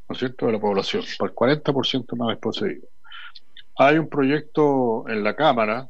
[0.09, 2.89] ¿no es cierto?, de la población, para el 40% más desposeído.
[3.77, 5.89] Hay un proyecto en la Cámara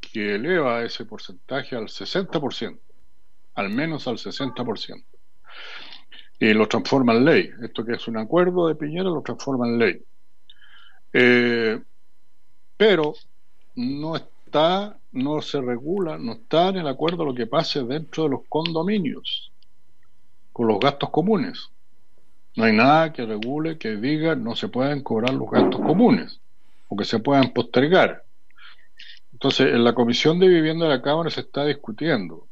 [0.00, 2.78] que eleva ese porcentaje al 60%,
[3.54, 5.04] al menos al 60%,
[6.40, 7.50] y lo transforma en ley.
[7.62, 10.02] Esto que es un acuerdo de Piñera lo transforma en ley.
[11.18, 11.80] Eh,
[12.76, 13.14] pero
[13.74, 18.28] no está, no se regula, no está en el acuerdo lo que pase dentro de
[18.28, 19.50] los condominios,
[20.52, 21.70] con los gastos comunes.
[22.54, 26.38] No hay nada que regule, que diga no se pueden cobrar los gastos comunes
[26.88, 28.22] o que se puedan postergar.
[29.32, 32.46] Entonces, en la Comisión de Vivienda de la Cámara se está discutiendo.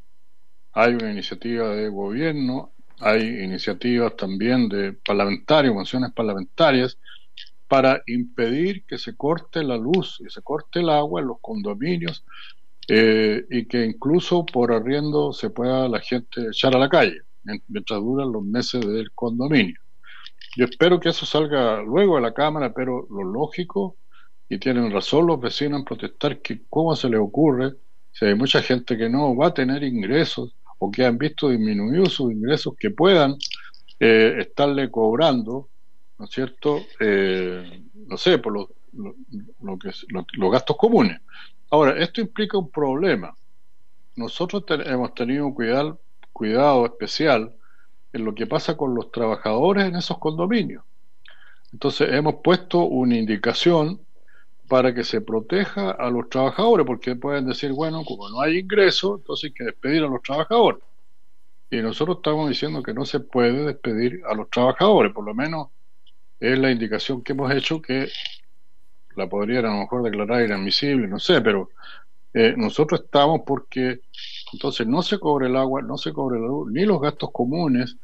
[0.73, 6.97] Hay una iniciativa de gobierno, hay iniciativas también de parlamentarios, mociones parlamentarias,
[7.67, 12.23] para impedir que se corte la luz y se corte el agua en los condominios
[12.87, 17.21] eh, y que incluso por arriendo se pueda la gente echar a la calle
[17.67, 19.79] mientras duran los meses del condominio.
[20.57, 23.97] Yo espero que eso salga luego a la Cámara, pero lo lógico,
[24.47, 27.73] y tienen razón los vecinos en protestar, que cómo se les ocurre,
[28.11, 32.13] si hay mucha gente que no va a tener ingresos o que han visto disminuidos
[32.13, 33.35] sus ingresos, que puedan
[33.99, 35.69] eh, estarle cobrando
[36.17, 36.81] ¿no es cierto?
[36.99, 39.91] Eh, no sé, por lo, lo, que
[40.33, 41.19] los gastos comunes.
[41.69, 43.35] Ahora, esto implica un problema.
[44.15, 45.99] Nosotros hemos tenido cuidado,
[46.31, 47.53] cuidado especial
[48.13, 50.83] en lo que pasa con los trabajadores en esos condominios.
[51.73, 53.99] Entonces, hemos puesto una indicación
[54.67, 59.17] para que se proteja a los trabajadores, porque pueden decir, bueno, como no hay ingreso,
[59.17, 60.81] entonces hay que despedir a los trabajadores.
[61.69, 65.67] Y nosotros estamos diciendo que no se puede despedir a los trabajadores, por lo menos
[66.39, 68.07] es la indicación que hemos hecho que
[69.15, 71.69] la podrían a lo mejor declarar inadmisible, no sé, pero
[72.33, 74.01] eh, nosotros estamos porque
[74.51, 77.97] entonces no se cobre el agua, no se cobre la luz, ni los gastos comunes,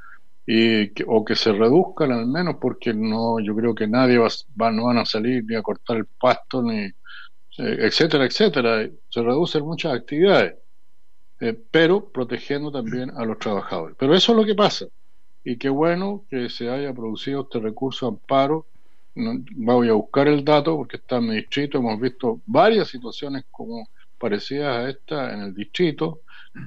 [0.45, 4.85] y o que se reduzcan al menos porque no yo creo que nadie va, no
[4.85, 6.93] van a salir ni a cortar el pasto ni eh,
[7.57, 8.89] etcétera etcétera.
[9.09, 10.55] Se reducen muchas actividades
[11.41, 13.95] eh, pero protegiendo también a los trabajadores.
[13.99, 14.87] Pero eso es lo que pasa
[15.43, 18.67] y qué bueno que se haya producido este recurso de amparo.
[19.15, 23.87] voy a buscar el dato porque está en mi distrito, hemos visto varias situaciones como
[24.17, 26.21] parecidas a esta en el distrito,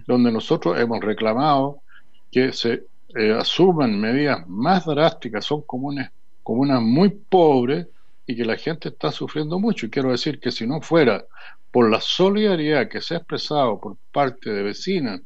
[0.06, 1.82] donde nosotros hemos reclamado
[2.30, 2.86] que se
[3.16, 6.10] eh, asuman medidas más drásticas, son comunes,
[6.42, 7.86] comunas muy pobres
[8.26, 9.86] y que la gente está sufriendo mucho.
[9.86, 11.24] Y quiero decir que si no fuera
[11.70, 15.20] por la solidaridad que se ha expresado por parte de vecinas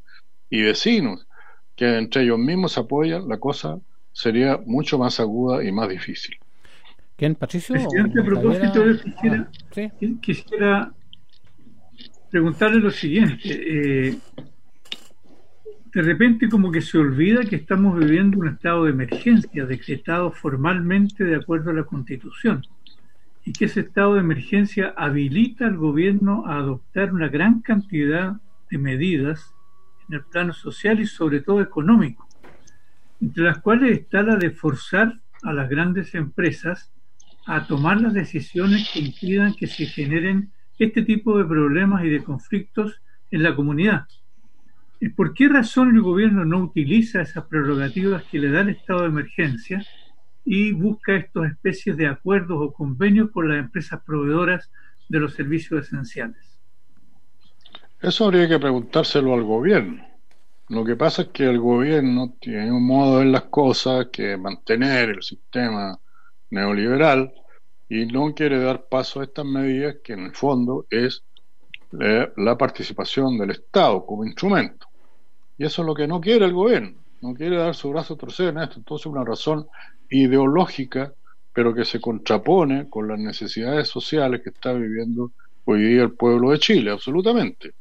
[0.51, 1.28] y vecinos
[1.79, 3.79] que entre ellos mismos se apoyan, la cosa
[4.13, 6.37] sería mucho más aguda y más difícil.
[7.17, 7.73] ¿Quién, Patricio?
[7.73, 10.93] Presidente, a propósito de quisiera, ah, quisiera
[12.31, 13.39] preguntarle lo siguiente.
[13.45, 14.19] Eh,
[15.95, 21.23] de repente como que se olvida que estamos viviendo un estado de emergencia decretado formalmente
[21.23, 22.63] de acuerdo a la Constitución
[23.45, 28.35] y que ese estado de emergencia habilita al gobierno a adoptar una gran cantidad
[28.69, 29.55] de medidas
[30.09, 32.29] en el plano social y sobre todo económico,
[33.21, 36.93] entre las cuales está la de forzar a las grandes empresas
[37.47, 42.23] a tomar las decisiones que impidan que se generen este tipo de problemas y de
[42.23, 44.07] conflictos en la comunidad.
[45.17, 49.09] ¿Por qué razón el gobierno no utiliza esas prerrogativas que le da el estado de
[49.09, 49.85] emergencia
[50.45, 54.71] y busca estas especies de acuerdos o convenios con las empresas proveedoras
[55.09, 56.48] de los servicios esenciales?
[58.01, 60.07] Eso habría que preguntárselo al gobierno.
[60.69, 64.37] Lo que pasa es que el gobierno tiene un modo de ver las cosas que
[64.37, 65.99] mantener el sistema
[66.51, 67.33] neoliberal
[67.89, 71.25] y no quiere dar paso a estas medidas que en el fondo es
[72.01, 74.87] eh, la participación del Estado como instrumento.
[75.57, 78.19] Y eso es lo que no quiere el gobierno, no quiere dar su brazo a
[78.19, 78.77] torcer en esto.
[78.77, 79.67] Entonces una razón
[80.09, 81.13] ideológica,
[81.53, 85.33] pero que se contrapone con las necesidades sociales que está viviendo
[85.65, 87.73] hoy día el pueblo de Chile, absolutamente.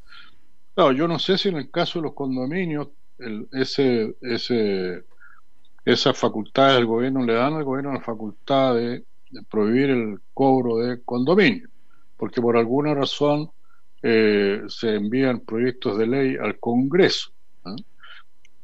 [0.78, 5.06] Claro, yo no sé si en el caso de los condominios, el, ese, ese,
[5.84, 9.04] esas facultades del gobierno le dan al gobierno la facultad de,
[9.50, 11.68] prohibir el cobro de condominio,
[12.16, 13.50] porque por alguna razón
[14.04, 17.32] eh, se envían proyectos de ley al Congreso.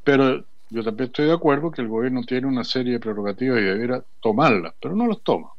[0.03, 3.63] Pero yo también estoy de acuerdo que el gobierno tiene una serie de prerrogativas y
[3.63, 5.49] debiera tomarlas, pero no las toma.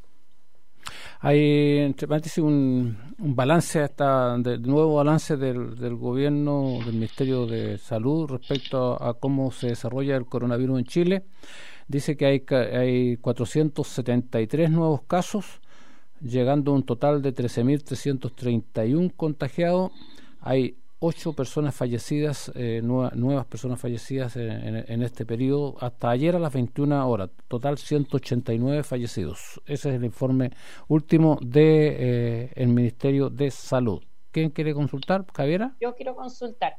[1.25, 2.07] Hay, entre
[2.43, 9.03] un, un balance, hasta de nuevo balance del, del gobierno, del Ministerio de Salud respecto
[9.03, 11.25] a, cómo se desarrolla el coronavirus en Chile.
[11.89, 15.63] Dice que hay, hay 473 nuevos casos,
[16.21, 19.93] llegando a un total de 13.331 contagiados.
[20.43, 26.53] Hay ocho personas fallecidas, eh, nuevas personas fallecidas en, este periodo, hasta ayer a las
[26.53, 29.61] 21 horas, total 189 fallecidos.
[29.67, 30.53] Ese es el informe
[30.89, 34.03] último del de, eh, Ministerio de Salud.
[34.31, 35.75] ¿Quién quiere consultar, Javiera?
[35.79, 36.77] Yo quiero consultar.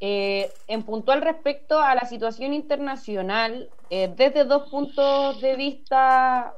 [0.00, 6.54] Eh, en puntual respecto a la situación internacional, desde dos puntos de vista,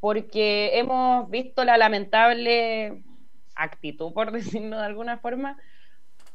[0.00, 3.02] porque hemos visto la lamentable
[3.54, 5.56] actitud, por decirlo de alguna forma,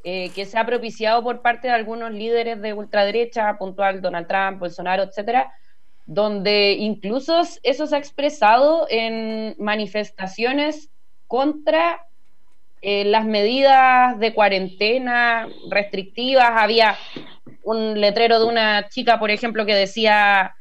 [0.08, 4.60] eh, que se ha propiciado por parte de algunos líderes de ultraderecha, puntual Donald Trump,
[4.60, 5.52] Bolsonaro, etcétera,
[6.06, 10.92] donde incluso eso se ha expresado en manifestaciones
[11.26, 12.06] contra
[12.84, 16.52] eh, las medidas de cuarentena restrictivas.
[16.52, 16.96] Había
[17.64, 20.56] un letrero de una chica, por ejemplo, que decía,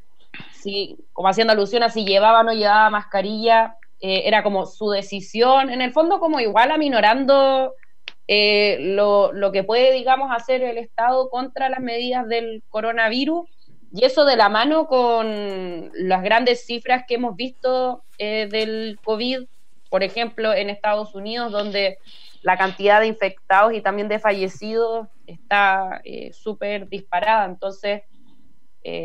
[0.54, 4.88] si, como haciendo alusión a si llevaba o no llevaba mascarilla, eh, era como su
[4.88, 7.74] decisión, en el fondo como igual aminorando
[8.26, 13.48] eh, lo, lo, que puede, digamos, hacer el Estado contra las medidas del coronavirus,
[13.92, 19.44] y eso de la mano con las grandes cifras que hemos visto eh, del COVID,
[19.90, 21.98] por ejemplo, en Estados Unidos, donde
[22.42, 27.44] la cantidad de infectados y también de fallecidos está eh, súper disparada.
[27.44, 28.02] Entonces,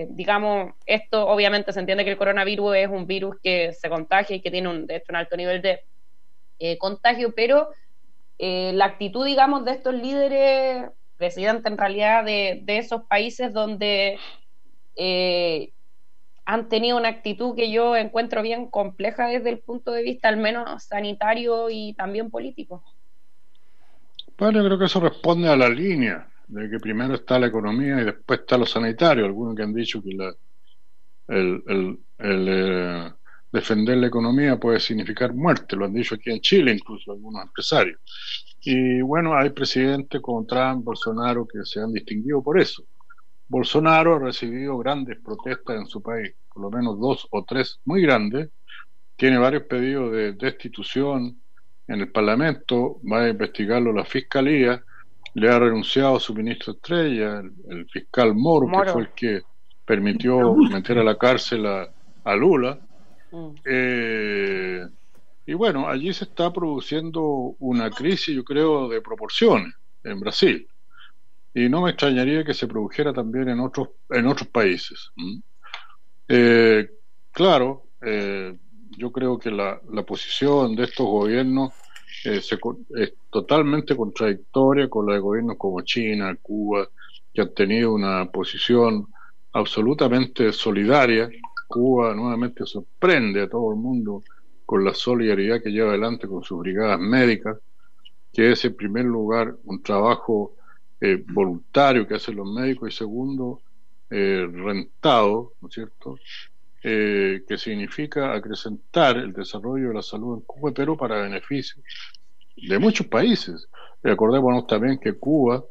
[0.10, 4.42] digamos, esto obviamente se entiende que el coronavirus es un virus que se contagia y
[4.42, 5.80] que tiene un, de hecho un alto nivel de
[6.80, 7.70] contagio, pero
[8.40, 14.18] eh, la actitud, digamos, de estos líderes, presidentes en realidad de, esos países donde
[14.96, 15.74] eh,
[16.46, 20.38] han tenido una actitud que yo encuentro bien compleja desde el punto de vista al
[20.38, 22.84] menos sanitario y también político.
[24.38, 28.06] Bueno, creo que eso responde a la línea de que primero está la economía y
[28.06, 29.26] después está lo sanitario.
[29.26, 30.34] Algunos que han dicho que la,
[31.28, 33.12] el, el, eh,
[33.52, 38.00] defender la economía puede significar muerte, lo han dicho aquí en Chile incluso algunos empresarios.
[38.62, 42.84] Y bueno, hay presidentes como Trump, Bolsonaro que se han distinguido por eso.
[43.48, 48.02] Bolsonaro ha recibido grandes protestas en su país, por lo menos dos o tres muy
[48.02, 48.50] grandes,
[49.16, 51.42] tiene varios pedidos de destitución
[51.88, 54.84] en el Parlamento, va a investigarlo la Fiscalía,
[55.34, 59.42] le ha renunciado a su ministro estrella, el, fiscal Moro, que fue el que
[59.86, 62.80] permitió meter a la cárcel a Lula,
[63.32, 63.50] Mm.
[63.66, 64.88] Eh,
[65.46, 67.22] y bueno, allí se está produciendo
[67.60, 69.74] una crisis, yo creo, de proporciones
[70.04, 70.68] en Brasil.
[71.54, 75.10] Y no me extrañaría que se produjera también en otros, en otros países.
[76.28, 76.88] Eh,
[77.32, 78.56] claro, eh,
[78.98, 81.74] yo creo que la, la, posición de estos gobiernos
[82.24, 82.48] es
[83.32, 86.88] totalmente contradictoria con la de gobiernos como China, Cuba,
[87.34, 89.08] que han tenido una posición
[89.54, 91.30] absolutamente solidaria
[91.70, 94.24] Cuba nuevamente sorprende a todo el mundo
[94.66, 97.60] con la solidaridad que lleva adelante con sus brigadas médicas,
[98.34, 100.56] que es en primer lugar un trabajo
[101.00, 103.62] eh, voluntario que hacen los médicos y segundo,
[104.10, 106.18] eh, rentado, ¿no es cierto?
[106.82, 111.84] Eh, que significa acrecentar el desarrollo de la salud en Cuba, pero para beneficio
[112.56, 113.70] de muchos países.
[114.02, 115.64] Recordémonos también que Cuba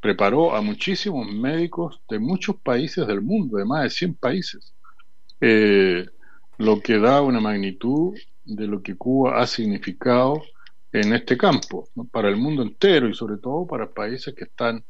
[0.00, 4.72] preparó a muchísimos médicos de muchos países del mundo, de más de 100 países,
[5.40, 6.06] eh,
[6.58, 8.14] lo que da una magnitud
[8.44, 10.42] de lo que Cuba ha significado
[10.92, 14.82] en este campo, para el mundo entero y sobre todo para países que están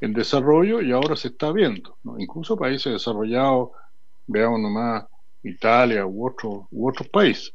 [0.00, 3.70] en desarrollo y ahora se está viendo, incluso países desarrollados,
[4.26, 5.04] veamos nomás
[5.42, 7.54] Italia u, otro, u otros países.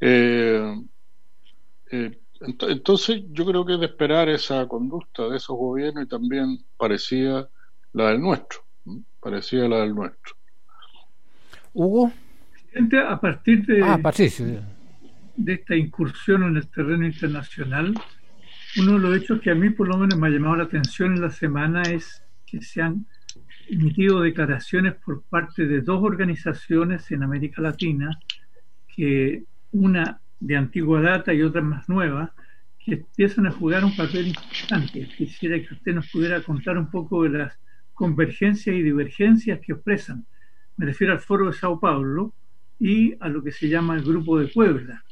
[0.00, 0.74] Eh,
[1.90, 6.58] eh, entonces yo creo que es de esperar esa conducta de esos gobiernos y también
[6.76, 7.46] parecía
[7.92, 8.60] la del nuestro,
[9.20, 10.34] parecía la del nuestro.
[11.72, 12.12] Hugo.
[13.08, 13.98] A partir de, ah,
[15.36, 17.94] de esta incursión en el terreno internacional,
[18.78, 21.14] uno de los hechos que a mí por lo menos me ha llamado la atención
[21.14, 23.06] en la semana es que se han
[23.68, 28.18] emitido declaraciones por parte de dos organizaciones en América Latina,
[28.88, 32.30] que una de antigua data y otras más nuevas,
[32.78, 35.06] que empiezan a jugar un papel importante.
[35.16, 37.58] Quisiera que usted nos pudiera contar un poco de las
[37.92, 40.26] convergencias y divergencias que expresan.
[40.76, 42.34] Me refiero al Foro de Sao Paulo
[42.78, 45.04] y a lo que se llama el Grupo de Puebla,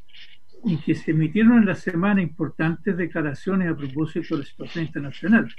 [0.65, 5.55] y que se emitieron en la semana importantes declaraciones a propósito de la situación internacional.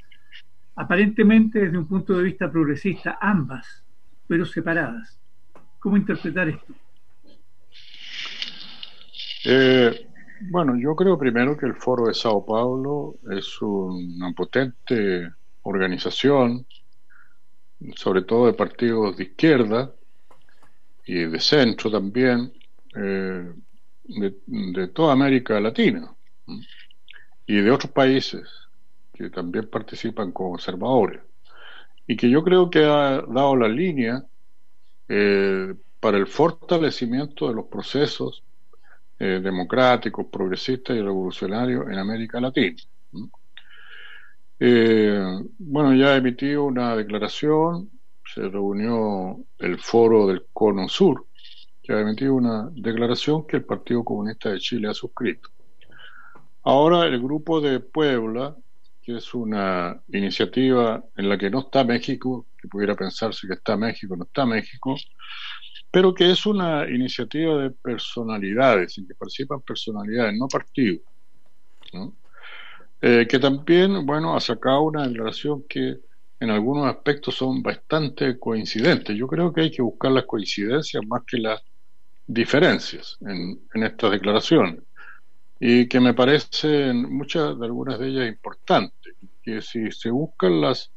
[0.76, 3.86] Aparentemente desde un punto de vista progresista, ambas,
[4.28, 5.20] pero separadas.
[5.78, 6.74] ¿Cómo interpretar esto?
[9.46, 10.08] Eh,
[10.52, 15.30] bueno, yo creo primero que el Foro de Sao Paulo es una potente
[15.62, 16.66] organización,
[17.96, 19.94] sobre todo de partidos de izquierda
[21.06, 22.52] y de centro también,
[22.96, 23.54] eh,
[24.04, 26.14] de, toda América Latina.
[27.46, 28.48] y de otros países
[29.14, 31.22] que también participan como observadores,
[32.06, 34.24] y que yo creo que ha dado la línea
[35.08, 38.44] eh, para el fortalecimiento de los procesos
[39.20, 42.78] eh, democráticos, progresistas y revolucionarios en América Latina.
[44.58, 45.22] Eh,
[45.58, 47.90] bueno, ya emitido una declaración,
[48.34, 51.26] se reunió el foro del Cono Sur,
[51.82, 55.50] que ha emitido una declaración que el Partido Comunista de Chile ha suscrito.
[56.64, 58.56] Ahora el grupo de Puebla,
[59.02, 63.76] que es una iniciativa en la que no está México, que pudiera pensarse que está
[63.76, 64.96] México, no está México,
[65.92, 71.02] pero que es una iniciativa de personalidades, en que participan personalidades, no partidos,
[73.02, 76.00] eh, que también, bueno, ha sacado una declaración que
[76.40, 79.16] en algunos aspectos son bastante coincidentes.
[79.16, 81.62] Yo creo que hay que buscar las coincidencias más que las
[82.28, 84.84] diferencias en, en estas declaraciones
[85.60, 89.14] y que me parecen muchas de algunas de ellas importantes,
[89.44, 90.94] que si se buscan las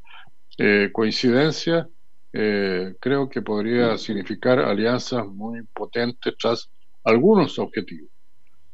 [0.58, 1.86] eh, coincidencias,
[2.32, 6.70] eh, creo que podría significar alianzas muy potentes tras
[7.04, 8.10] algunos objetivos.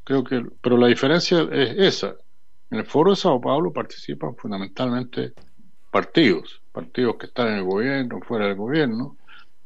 [0.04, 2.14] Creo que, pero la diferencia es esa.
[2.70, 5.32] En el Foro de Sao Paulo participan fundamentalmente
[5.90, 9.16] partidos, partidos que están en el gobierno, fuera del gobierno,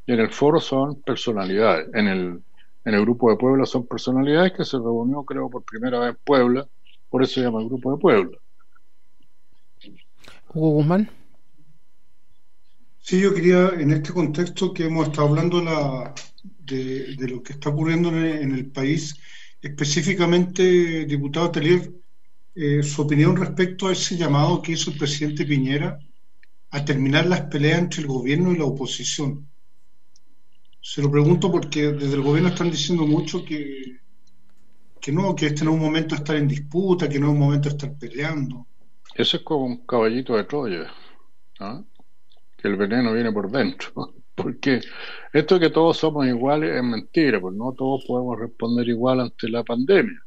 [0.05, 1.89] y en el foro son personalidades.
[1.93, 2.43] En el
[2.85, 6.17] en el grupo de Puebla son personalidades que se reunió, creo, por primera vez en
[6.23, 6.67] Puebla,
[7.09, 8.37] por eso se llama el grupo de Puebla.
[10.53, 11.09] Hugo Guzmán.
[13.05, 18.07] Sí, yo quería, en este contexto que hemos estado hablando de, lo que está ocurriendo
[18.07, 19.19] en el, país,
[19.61, 21.91] específicamente, diputado Telier,
[22.55, 25.99] eh, su opinión respecto a ese llamado que hizo el presidente Piñera
[26.71, 29.49] a terminar las peleas entre el gobierno y la oposición.
[30.79, 33.97] Se lo pregunto porque desde el gobierno están diciendo mucho que,
[35.01, 37.33] que no, que este no es un momento de estar en disputa, que no es
[37.33, 38.65] un momento de estar peleando.
[39.13, 40.89] Ese es como un caballito de Troya,
[41.59, 41.83] ¿ah?
[42.67, 43.91] El veneno viene por dentro.
[44.35, 44.81] Porque
[45.31, 49.47] esto de que todos somos iguales es mentira, pues no todos podemos responder igual ante
[49.47, 50.19] la pandemia.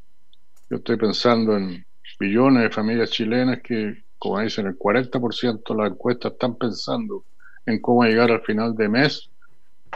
[0.69, 1.85] Yo estoy pensando en
[2.19, 7.25] millones de familias chilenas que, como dicen, el 40% de las encuestas están pensando
[7.65, 9.29] en cómo llegar al final de mes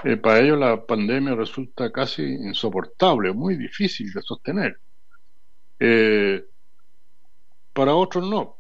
[0.04, 4.80] eh, para ellos la pandemia resulta casi insoportable, muy difícil de sostener.
[5.80, 6.44] Eh,
[7.74, 8.58] para otros no,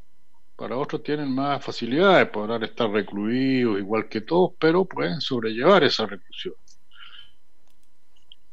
[0.61, 6.05] para otros tienen más facilidades, podrán estar recluidos igual que todos, pero pueden sobrellevar esa
[6.05, 6.53] reclusión.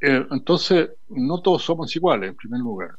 [0.01, 2.93] Eh, entonces, no todos somos iguales, en primer lugar.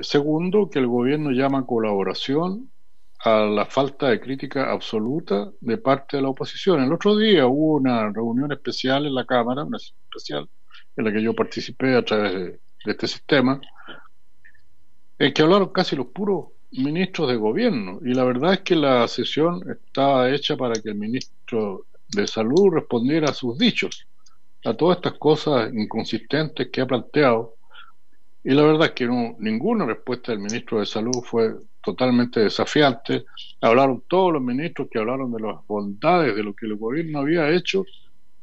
[0.00, 2.72] segundo, que el gobierno llama colaboración
[3.20, 6.82] a la falta de crítica absoluta de parte de la oposición.
[6.82, 10.48] El otro día hubo una reunión especial en la Cámara, una especial
[10.96, 13.60] en la que yo participé a través de, este sistema,
[15.20, 18.00] en que hablaron casi los puros ministros de gobierno.
[18.04, 22.72] Y la verdad es que la sesión estaba hecha para que el ministro de Salud
[22.72, 24.06] respondiera a sus dichos,
[24.64, 27.56] a todas estas cosas inconsistentes que ha planteado.
[28.44, 33.24] Y la verdad es que no, ninguna respuesta del ministro de Salud fue totalmente desafiante.
[33.60, 37.50] Hablaron todos los ministros que hablaron de las bondades de lo que el gobierno había
[37.50, 37.84] hecho,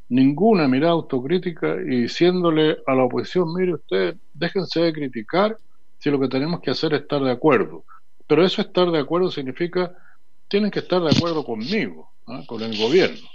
[0.09, 5.57] ninguna mirada autocrítica y diciéndole a la oposición, mire usted, déjense de criticar
[5.99, 7.85] si lo que tenemos que hacer es estar de acuerdo.
[8.29, 9.91] Pero eso estar de acuerdo significa,
[10.47, 12.43] tienen que estar de acuerdo conmigo, ¿ah?
[12.45, 13.27] con el gobierno.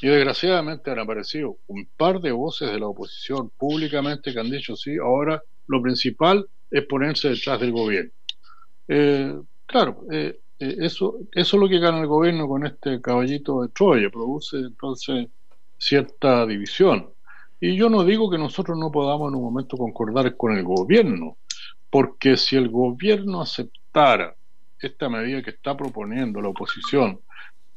[0.00, 4.76] Y desgraciadamente han aparecido un par de voces de la oposición públicamente que han dicho,
[4.76, 8.12] sí, ahora lo principal es ponerse detrás del gobierno.
[8.86, 9.34] Eh,
[9.66, 13.70] claro, eh, eh, eso, eso es lo que gana el gobierno con este caballito de
[13.70, 15.26] Troya, produce entonces
[15.76, 17.10] cierta división.
[17.60, 21.36] Y yo no digo que nosotros no podamos en un momento concordar con el gobierno,
[21.90, 23.40] porque si el gobierno
[24.78, 27.20] esta medida que está proponiendo la oposición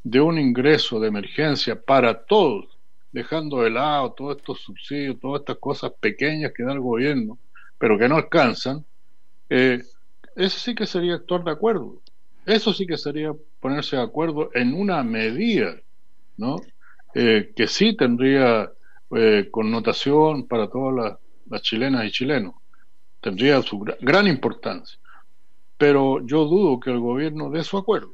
[0.03, 2.77] de un ingreso de emergencia para todos,
[3.11, 7.37] dejando de lado todos estos subsidios, todas estas cosas pequeñas que da el gobierno,
[7.77, 8.85] pero que no alcanzan,
[9.49, 9.81] eh,
[10.35, 12.01] eso sí que sería actuar de acuerdo.
[12.45, 15.75] Eso sí que sería ponerse de acuerdo en una medida,
[16.37, 16.57] ¿no?
[17.13, 18.71] Eh, que sí tendría
[19.15, 22.55] eh, connotación para todas las, chilenas y chilenos.
[23.21, 24.97] Tendría su gran importancia.
[25.77, 28.13] Pero yo dudo que el gobierno dé su acuerdo.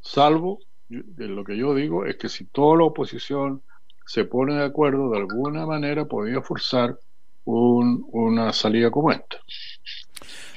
[0.00, 3.62] Salvo, de lo que yo digo, es que si toda la oposición
[4.06, 6.98] se pone de acuerdo, de alguna manera podría forzar
[7.44, 9.36] un, una salida como esta.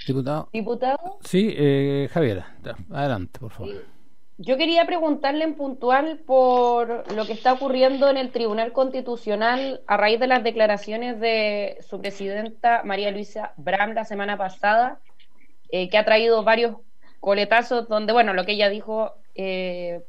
[0.06, 1.20] Diputado.
[1.22, 2.44] Sí, eh, Javier,
[2.92, 3.94] adelante, por favor.
[4.38, 9.96] Yo quería preguntarle en puntual por lo que está ocurriendo en el Tribunal Constitucional a
[9.96, 15.00] raíz de las declaraciones de su presidenta María Luisa Bram la semana pasada,
[15.76, 16.76] eh, que ha traído varios
[17.20, 20.04] coletazos donde, bueno, lo que ella dijo eh,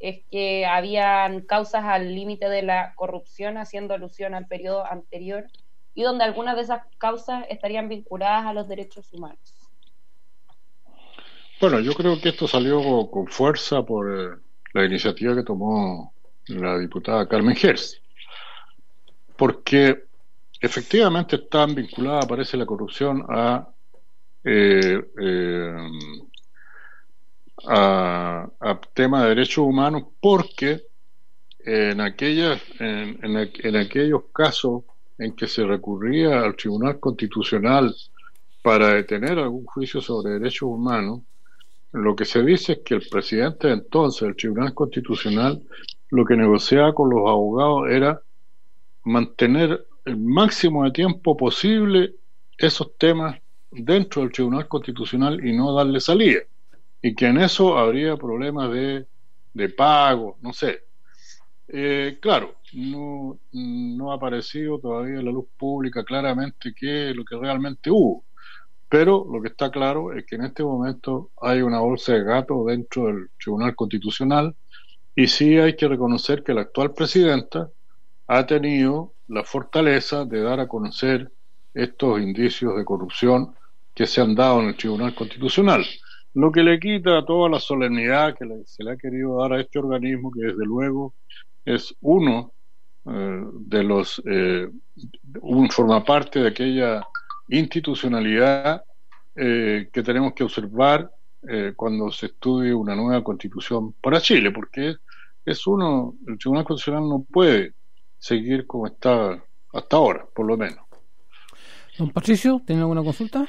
[0.00, 5.46] es que habían causas al límite de la corrupción, haciendo alusión al periodo anterior,
[5.94, 9.40] y donde algunas de esas causas estarían vinculadas a los derechos humanos.
[11.58, 14.36] Bueno, yo creo que esto salió con fuerza por eh,
[14.74, 16.12] la iniciativa que tomó
[16.48, 17.98] la diputada Carmen Gers,
[19.38, 20.04] porque
[20.60, 23.68] efectivamente están vinculadas, parece, la corrupción a,
[24.50, 25.76] eh, eh,
[27.66, 28.48] a,
[28.94, 30.84] temas de derechos humanos, porque
[31.58, 34.84] en, aquellas, en, en aquellos casos
[35.18, 37.94] en que se recurría al Tribunal Constitucional
[38.62, 41.20] para detener algún juicio sobre derechos humanos,
[41.92, 45.62] lo que se dice es que el presidente de entonces del Tribunal Constitucional
[46.10, 48.22] lo que negociaba con los abogados era
[49.04, 52.14] mantener el máximo de tiempo posible
[52.56, 53.38] esos temas
[53.70, 56.40] dentro del Tribunal Constitucional y no darle salida.
[57.02, 59.06] Y que en eso habría problemas de,
[59.54, 60.84] de pago, no sé.
[61.68, 67.24] Eh, claro, no, no ha aparecido todavía en la luz pública claramente qué es lo
[67.24, 68.24] que realmente hubo.
[68.88, 72.64] Pero lo que está claro es que en este momento hay una bolsa de gato
[72.64, 74.56] dentro del Tribunal Constitucional
[75.14, 77.70] y sí hay que reconocer que la actual presidenta
[78.28, 81.32] ha tenido la fortaleza de dar a conocer
[81.74, 83.54] estos indicios de corrupción
[83.94, 85.84] que se han dado en el Tribunal Constitucional,
[86.34, 89.78] lo que le quita toda la solemnidad que se le ha querido dar a este
[89.78, 91.14] organismo, que desde luego
[91.64, 92.52] es uno
[93.06, 94.68] eh, de los, eh,
[95.70, 97.06] forma parte de aquella
[97.48, 98.82] institucionalidad
[99.34, 101.10] eh, que tenemos que observar
[101.76, 104.96] cuando se estudie una nueva constitución para Chile, porque
[105.44, 107.74] es uno, el Tribunal Constitucional no puede
[108.18, 109.42] seguir como está
[109.72, 110.87] hasta ahora, por lo menos.
[111.98, 113.46] Don Patricio, ¿tiene alguna consulta?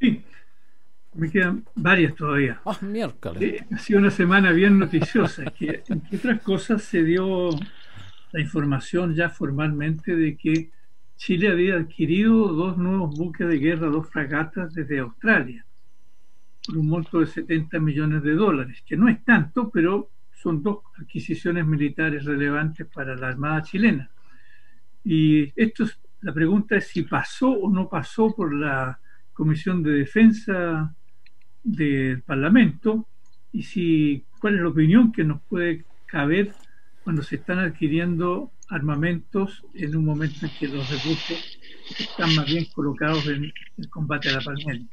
[0.00, 0.22] Sí,
[1.14, 2.60] me quedan varias todavía.
[2.64, 3.42] Ah, miércoles.
[3.42, 7.50] Eh, ha sido una semana bien noticiosa, que entre otras cosas se dio
[8.32, 10.70] la información ya formalmente de que
[11.16, 15.64] Chile había adquirido dos nuevos buques de guerra, dos fragatas desde Australia,
[16.66, 20.78] por un monto de 70 millones de dólares, que no es tanto, pero son dos
[20.98, 24.10] adquisiciones militares relevantes para la Armada chilena.
[25.04, 28.98] Y esto es, la pregunta es si pasó o no pasó por la
[29.32, 30.94] Comisión de Defensa
[31.62, 33.08] del Parlamento
[33.52, 36.54] y si cuál es la opinión que nos puede caber
[37.02, 41.58] cuando se están adquiriendo armamentos en un momento en que los recursos
[41.98, 44.88] están más bien colocados en el combate a la pandemia.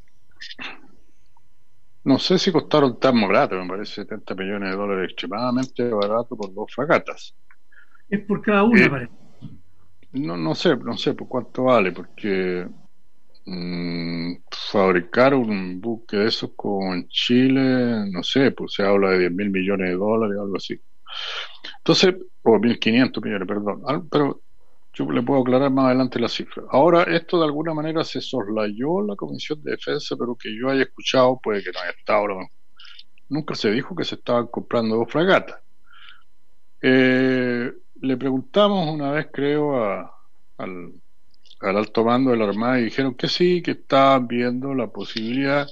[2.03, 6.53] No sé si costaron tan barato, me parece 70 millones de dólares, extremadamente barato por
[6.53, 7.35] dos fragatas.
[8.09, 9.28] Es por cada una, eh, parece.
[10.11, 12.67] No, no sé, no sé por cuánto vale, porque
[13.45, 14.33] mmm,
[14.71, 19.31] fabricar un buque de esos como en Chile, no sé, pues se habla de 10
[19.33, 20.81] mil millones de dólares algo así.
[21.79, 24.41] Entonces, o 1.500 millones, perdón, pero
[24.93, 26.63] yo le puedo aclarar más adelante la cifra.
[26.71, 30.83] Ahora, esto de alguna manera se soslayó la Comisión de Defensa, pero que yo haya
[30.83, 32.27] escuchado, puede que no haya estado,
[33.29, 35.57] nunca se dijo que se estaban comprando dos fragatas.
[36.81, 37.71] Eh,
[38.01, 39.75] le preguntamos una vez, creo,
[40.57, 40.93] al,
[41.61, 45.67] al alto mando de la Armada y dijeron que sí, que estaban viendo la posibilidad,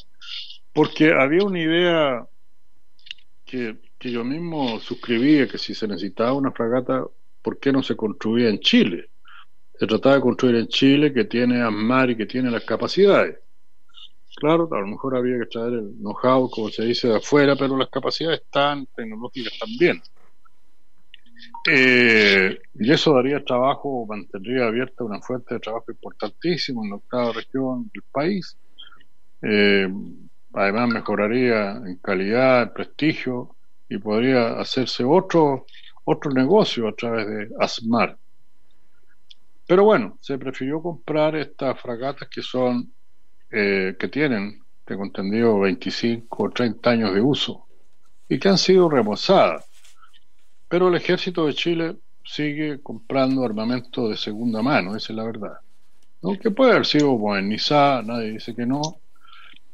[0.73, 2.27] porque había una idea
[3.45, 7.05] que que yo mismo suscribía que si se necesitaba una fragata,
[7.41, 9.09] ¿por qué no se construía en Chile?
[9.79, 13.39] Se trataba de construir en Chile, que tiene ASMAR y que tiene las capacidades.
[14.35, 17.75] Claro, a lo mejor había que traer el know-how, como se dice, de afuera, pero
[17.75, 20.01] las capacidades están tecnológicas también.
[21.69, 27.33] Eh, y eso daría trabajo, mantendría abierta una fuente de trabajo importantísima en la octava
[27.33, 28.57] región del país.
[29.41, 29.87] Eh,
[30.53, 33.57] además mejoraría en calidad, en prestigio
[33.89, 35.65] y podría hacerse otro,
[36.05, 38.17] otro negocio a través de ASMAR.
[39.67, 42.93] Pero bueno, se prefirió comprar estas fragatas que son,
[43.51, 47.67] eh, que tienen, tengo entendido, 25 o 30 años de uso
[48.29, 49.66] y que han sido remozadas.
[50.67, 55.59] Pero el ejército de Chile sigue comprando armamento de segunda mano, esa es la verdad.
[56.21, 58.81] Aunque puede haber sido modernizada, nadie dice que no,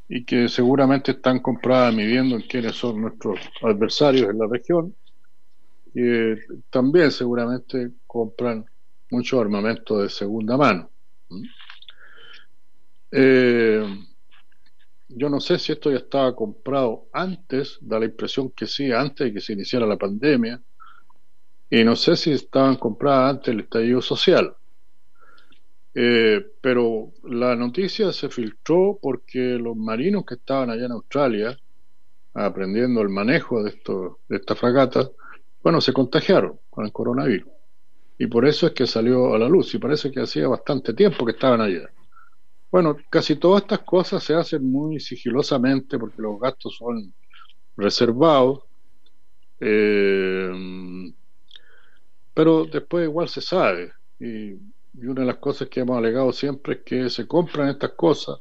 [0.08, 4.96] y que seguramente están compradas midiendo en quiénes son nuestros adversarios en la región.
[5.96, 6.38] Y eh,
[6.70, 8.66] también seguramente compran
[9.10, 10.92] mucho armamento de segunda mano.
[13.12, 13.86] Eh,
[15.08, 19.28] yo no sé si esto ya estaba comprado antes, da la impresión que sí, antes
[19.28, 20.62] de que se iniciara la pandemia,
[21.74, 24.56] y no sé si estaban compradas antes del estallido social.
[25.96, 31.60] Eh, pero la noticia se filtró porque los marinos que estaban allá en Australia
[32.36, 35.10] aprendiendo el manejo de, esto, de esta fragata,
[35.64, 37.52] bueno, se contagiaron con el coronavirus.
[38.20, 41.26] Y por eso es que salió a la luz, y parece que hacía bastante tiempo
[41.26, 41.90] que estaban allá.
[42.72, 47.16] Bueno, casi todas estas cosas se hacen muy sigilosamente porque los gastos son
[47.76, 48.60] reservados,
[49.60, 50.52] eh,
[52.34, 53.92] pero después igual se sabe.
[54.20, 57.92] Y, y una de las cosas que hemos alegado siempre es que se compran estas
[57.92, 58.40] cosas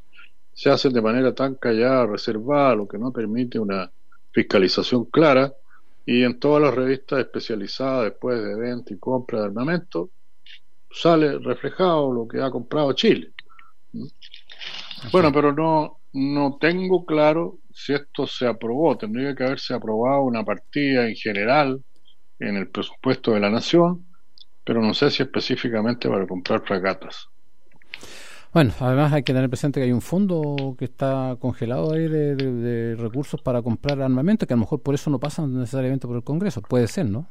[0.53, 3.91] se hacen de manera tan callada, reservada, lo que no permite una
[4.33, 5.53] fiscalización clara,
[6.05, 10.11] y en todas las revistas especializadas después de venta y compra de armamento
[10.91, 13.33] sale reflejado lo que ha comprado Chile.
[15.11, 18.99] Bueno, pero no, no tengo claro si esto se aprobó.
[18.99, 21.83] Tendría que haberse aprobado una partida en general
[22.49, 24.05] en el presupuesto de la nación,
[24.65, 27.29] pero no sé si específicamente para comprar fragatas.
[28.53, 32.97] Bueno, además hay que tener presente que hay un fondo que está congelado ahí de,
[32.99, 36.23] recursos para comprar armamento, que a lo mejor por eso no pasan necesariamente por el
[36.23, 36.61] Congreso.
[36.61, 37.27] Puede ser, ¿no?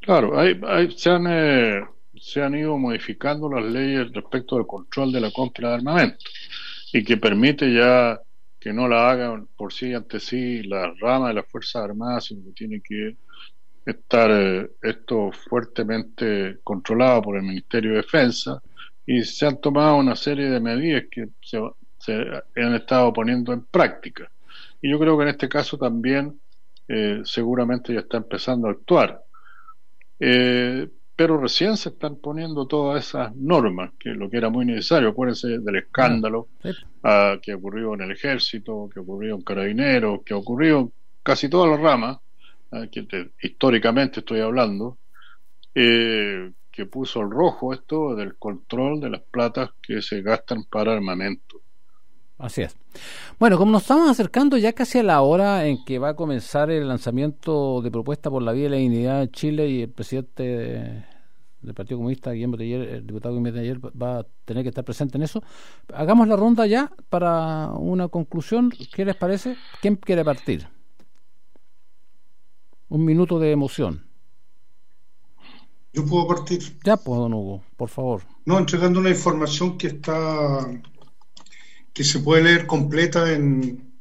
[0.00, 0.58] Claro, hay,
[0.96, 1.80] se, han, eh,
[2.18, 6.24] se han ido modificando las leyes respecto al control de la compra de armamento
[6.92, 8.20] y que permite ya
[8.60, 12.44] que no la hagan por sí ante sí la rama de las Fuerzas Armadas, sino
[12.44, 13.16] que tiene que
[13.86, 18.62] estar eh, esto fuertemente controlado por el Ministerio de Defensa
[19.06, 21.58] y se han tomado una serie de medidas que se,
[22.56, 24.30] han estado poniendo en práctica.
[24.80, 26.40] Y yo creo que en este caso también
[26.86, 29.22] eh, seguramente ya está empezando a actuar.
[30.18, 30.86] Eh,
[31.20, 35.10] pero recién se están poniendo todas esas normas, que lo que era muy necesario.
[35.10, 36.48] Acuérdense del escándalo
[37.02, 40.92] ah, que ocurrió en el ejército, que ocurrió en carabineros, que ocurrió en
[41.22, 42.20] casi todas las ramas,
[42.72, 43.06] ah, que
[43.42, 44.96] históricamente estoy hablando,
[45.74, 50.94] eh, que puso el rojo esto del control de las platas que se gastan para
[50.94, 51.60] armamento.
[52.38, 52.74] Así es.
[53.38, 56.70] Bueno, como nos estamos acercando ya casi a la hora en que va a comenzar
[56.70, 61.09] el lanzamiento de propuesta por la vía de la dignidad en Chile y el presidente
[61.62, 65.22] del Partido Comunista, Guillermo el diputado Guillermo Teller, va a tener que estar presente en
[65.22, 65.42] eso.
[65.92, 68.70] Hagamos la ronda ya para una conclusión.
[68.70, 69.56] ¿Qué les parece?
[69.80, 70.68] ¿Quién quiere partir?
[72.88, 74.04] Un minuto de emoción.
[75.92, 76.60] Yo puedo partir.
[76.84, 78.22] Ya, pues, don Hugo, por favor.
[78.44, 80.68] No, entregando una información que está
[81.92, 83.92] que se puede leer completa en,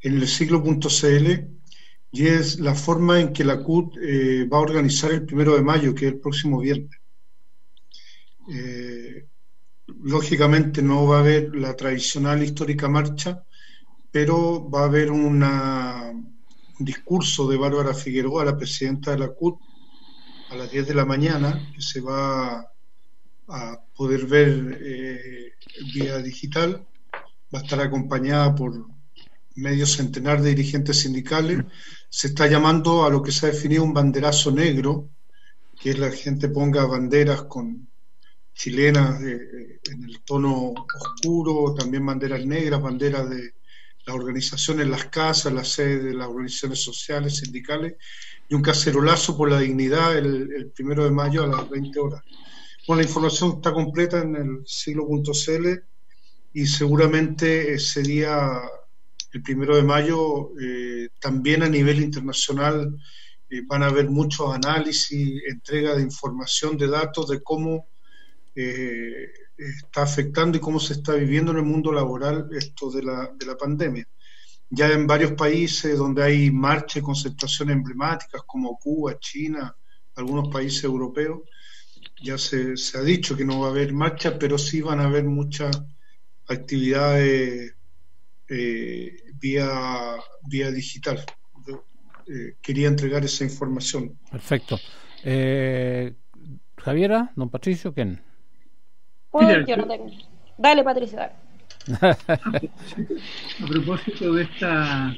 [0.00, 1.52] en el siglo.cl
[2.12, 5.62] y es la forma en que la CUT eh, va a organizar el primero de
[5.62, 7.01] mayo, que es el próximo viernes.
[8.48, 9.26] Eh,
[9.86, 13.44] lógicamente no va a haber la tradicional histórica marcha,
[14.10, 19.58] pero va a haber una, un discurso de Bárbara Figueroa, la presidenta de la CUT,
[20.50, 22.66] a las 10 de la mañana, que se va
[23.48, 25.52] a poder ver eh,
[25.94, 26.86] vía digital.
[27.54, 28.86] Va a estar acompañada por
[29.56, 31.64] medio centenar de dirigentes sindicales.
[32.08, 35.08] Se está llamando a lo que se ha definido un banderazo negro,
[35.80, 37.88] que es la gente ponga banderas con
[38.54, 43.54] chilenas en el tono oscuro, también banderas negras, banderas de
[44.06, 47.94] las organizaciones, las casas, las sedes de las organizaciones sociales, sindicales,
[48.48, 52.22] y un cacerolazo por la dignidad el, primero de mayo a las 20 horas.
[52.86, 55.68] Bueno, la información está completa en el siglo.cl
[56.52, 58.60] y seguramente ese día,
[59.32, 62.94] el primero de mayo, eh, también a nivel internacional
[63.48, 67.86] eh, van a haber muchos análisis, entrega de información, de datos de cómo
[68.54, 73.32] eh, está afectando y cómo se está viviendo en el mundo laboral esto de la,
[73.34, 74.06] de la pandemia
[74.74, 79.76] ya en varios países donde hay marchas y concentraciones emblemáticas como Cuba, China,
[80.14, 81.40] algunos países europeos,
[82.22, 85.24] ya se, ha dicho que no va a haber marcha, pero sí van a haber
[85.24, 85.78] muchas
[86.48, 87.74] actividades
[88.48, 90.16] eh, vía,
[90.48, 91.22] vía digital.
[92.26, 94.18] Eh, quería entregar esa información.
[94.30, 94.78] Perfecto.
[96.78, 98.22] Javiera, don Patricio, ¿quién?
[99.66, 100.10] Yo no tengo.
[100.58, 101.32] Dale, Patricio, dale.
[103.62, 105.16] A propósito de esta,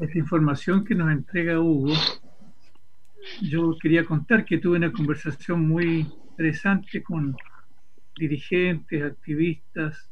[0.00, 1.92] esta información que nos entrega Hugo,
[3.42, 7.36] yo quería contar que tuve una conversación muy interesante con
[8.16, 10.08] dirigentes, activistas,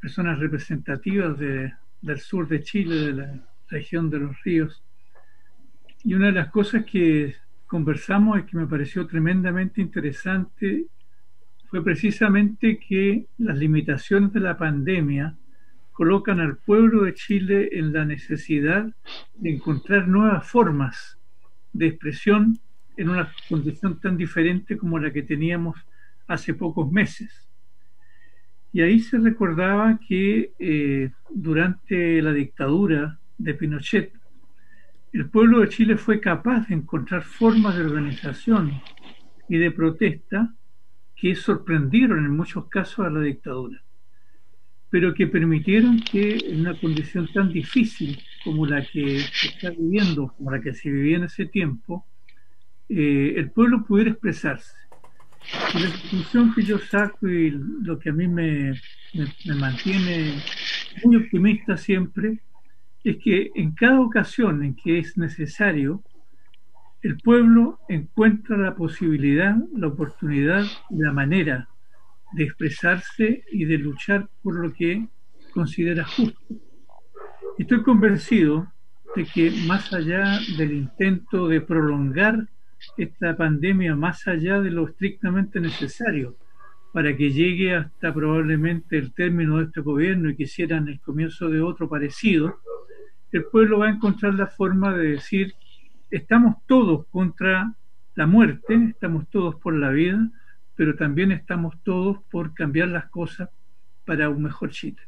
[0.00, 4.82] personas representativas del sur de Chile, de la región de los ríos.
[6.04, 7.34] Y una de las cosas que
[7.66, 10.86] conversamos y que me pareció tremendamente interesante
[11.68, 15.36] fue precisamente que las limitaciones de la pandemia
[15.92, 18.86] colocan al pueblo de Chile en la necesidad
[19.34, 21.18] de encontrar nuevas formas
[21.72, 22.58] de expresión
[22.96, 25.76] en una condición tan diferente como la que teníamos
[26.26, 27.48] hace pocos meses.
[28.72, 34.12] Y ahí se recordaba que eh, durante la dictadura de Pinochet,
[35.12, 38.80] el pueblo de Chile fue capaz de encontrar formas de organización
[39.48, 40.54] y de protesta
[41.20, 43.82] que sorprendieron en muchos casos a la dictadura,
[44.88, 50.32] pero que permitieron que en una condición tan difícil como la que se está viviendo,
[50.36, 52.06] como la que se vivía en ese tiempo,
[52.88, 54.74] eh, el pueblo pudiera expresarse.
[55.74, 57.50] Y la conclusión que yo saco y
[57.82, 58.80] lo que a mí me,
[59.14, 60.34] me mantiene
[61.04, 62.38] muy optimista siempre
[63.04, 66.02] es que en cada ocasión en que es necesario,
[67.02, 71.68] el pueblo encuentra la posibilidad, la oportunidad y la manera
[72.32, 75.06] de expresarse y de luchar por lo que
[75.52, 76.40] considera justo.
[77.56, 78.72] Estoy convencido
[79.14, 82.48] de que más allá del intento de prolongar
[82.96, 86.36] esta pandemia más allá de lo estrictamente necesario
[86.92, 91.60] para que llegue hasta probablemente el término de este gobierno y quisieran el comienzo de
[91.60, 92.58] otro parecido,
[93.30, 95.54] el pueblo va a encontrar la forma de decir
[96.10, 97.74] estamos todos contra
[98.14, 100.18] la muerte, estamos todos por la vida,
[100.74, 103.48] pero también estamos todos por cambiar las cosas
[104.04, 105.00] para un mejor Chile.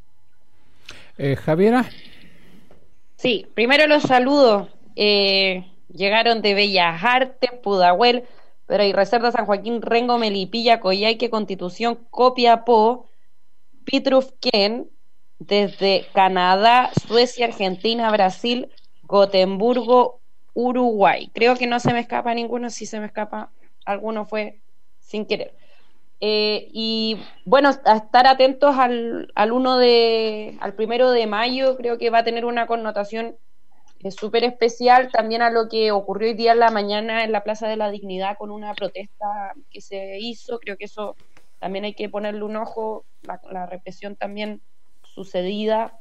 [1.18, 1.85] Eh, Javiera.
[3.16, 4.68] Sí, primero los saludo.
[4.97, 8.24] Eh, llegaron de Bellas Artes, Pudahuel,
[8.66, 13.09] pero hay Reserva San Joaquín, Rengo, Melipilla, Coyhaique, Constitución, Copiapó,
[13.85, 14.89] Pitrufquén,
[15.39, 18.68] desde Canadá, Suecia, Argentina, Brasil,
[19.02, 20.20] Gotemburgo,
[20.55, 21.31] Uruguay.
[21.35, 23.51] Creo que no se me escapa ninguno, si se me escapa
[23.85, 24.60] alguno fue
[24.98, 25.55] sin querer.
[26.20, 31.97] Eh, y bueno, a estar atentos al, al uno de, al primero de mayo, creo
[31.97, 33.36] que va a tener una connotación
[34.02, 37.43] eh, súper especial también a lo que ocurrió hoy día en la mañana en la
[37.43, 40.59] Plaza de la Dignidad con una protesta que se hizo.
[40.59, 41.16] Creo que eso
[41.59, 44.62] también hay que ponerle un ojo, la, represión también
[45.02, 45.98] sucedida.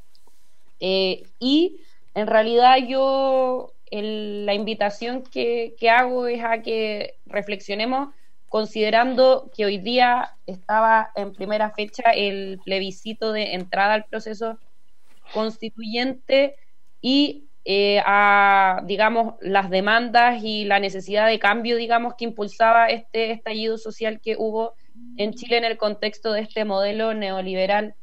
[0.80, 1.80] Eh, y
[2.14, 8.14] en realidad yo la invitación que, hago es a que reflexionemos
[8.48, 14.58] considerando que hoy día estaba en primera fecha el plebiscito de entrada al proceso
[15.32, 16.56] constituyente
[17.00, 23.32] y eh, a, digamos, las demandas y la necesidad de cambio, digamos, que impulsaba este
[23.32, 24.74] estallido social que hubo
[25.16, 27.94] en Chile en el contexto de este modelo neoliberal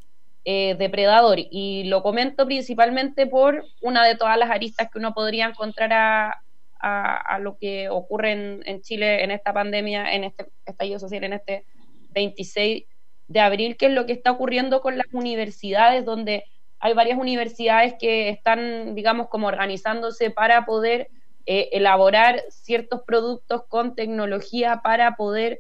[0.50, 1.40] eh, depredador.
[1.40, 6.42] Y lo comento principalmente por una de todas las aristas que uno podría encontrar a,
[6.80, 11.66] a, lo que ocurre en, Chile en esta pandemia, en este estallido social, en este
[12.12, 12.86] 26
[13.28, 16.46] de abril, que es lo que está ocurriendo con las universidades, donde
[16.80, 21.10] hay varias universidades que están, digamos, como organizándose para poder
[21.46, 25.60] eh, elaborar ciertos productos con tecnología para poder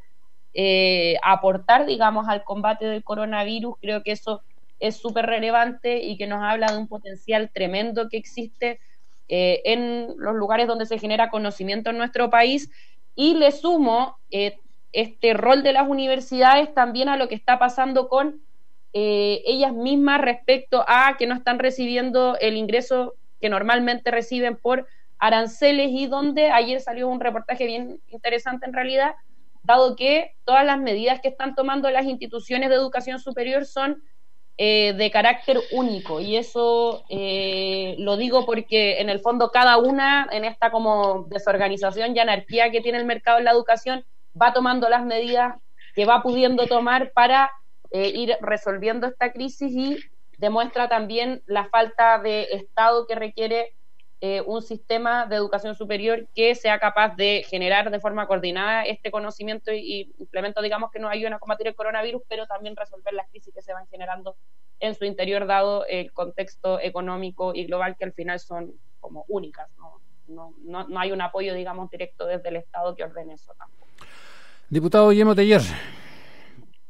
[0.53, 3.75] eh, aportar, digamos, al combate del coronavirus.
[3.81, 4.43] Creo que eso
[4.79, 8.79] es súper relevante y que nos habla de un potencial tremendo que existe
[9.27, 12.69] eh, en los lugares donde se genera conocimiento en nuestro país.
[13.15, 14.59] Y le sumo eh,
[14.93, 18.41] este rol de las universidades también a lo que está pasando con
[18.93, 24.87] eh, ellas mismas respecto a que no están recibiendo el ingreso que normalmente reciben por
[25.19, 29.15] aranceles y donde ayer salió un reportaje bien interesante en realidad,
[29.63, 34.01] dado que todas las medidas que están tomando las instituciones de educación superior son
[34.59, 36.19] eh, de carácter único.
[36.19, 42.15] Y eso eh, lo digo porque en el fondo cada una en esta como desorganización
[42.15, 44.03] y anarquía que tiene el mercado en la educación
[44.39, 45.55] va tomando las medidas
[45.93, 47.51] que va pudiendo tomar para
[47.91, 49.99] eh, ir resolviendo esta crisis y
[50.39, 53.73] demuestra también la falta de Estado que requiere
[54.19, 59.11] eh, un sistema de educación superior que sea capaz de generar de forma coordinada este
[59.11, 63.29] conocimiento y, implemento, digamos, que nos ayuden a combatir el coronavirus, pero también resolver las
[63.29, 64.35] crisis que se van generando
[64.79, 69.69] en su interior, dado el contexto económico y global que al final son como únicas.
[69.77, 73.53] No, no, no, no hay un apoyo, digamos, directo desde el Estado que ordene eso
[73.55, 73.87] tampoco.
[74.67, 75.61] Diputado Guillermo Teller,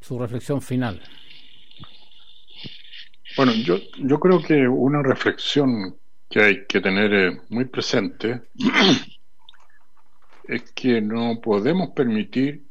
[0.00, 1.02] su reflexión final.
[3.36, 5.98] Bueno, yo, yo creo que una reflexión
[6.28, 8.42] que hay que tener eh, muy presente
[10.44, 12.64] es que no podemos permitir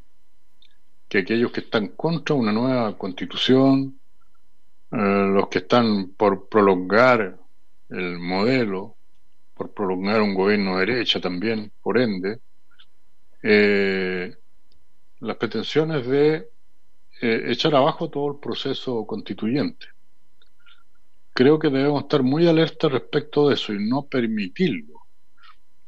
[1.07, 3.99] que aquellos que están contra una nueva constitución,
[4.91, 7.39] eh, los que están por prolongar
[7.89, 8.95] el modelo,
[9.53, 12.39] por prolongar un gobierno de derecha también, por ende,
[13.41, 14.35] eh,
[15.19, 16.49] las pretensiones de
[17.19, 19.87] echar abajo todo el proceso constituyente
[21.37, 25.03] creo que debemos estar muy alerta respecto de eso y no permitirlo.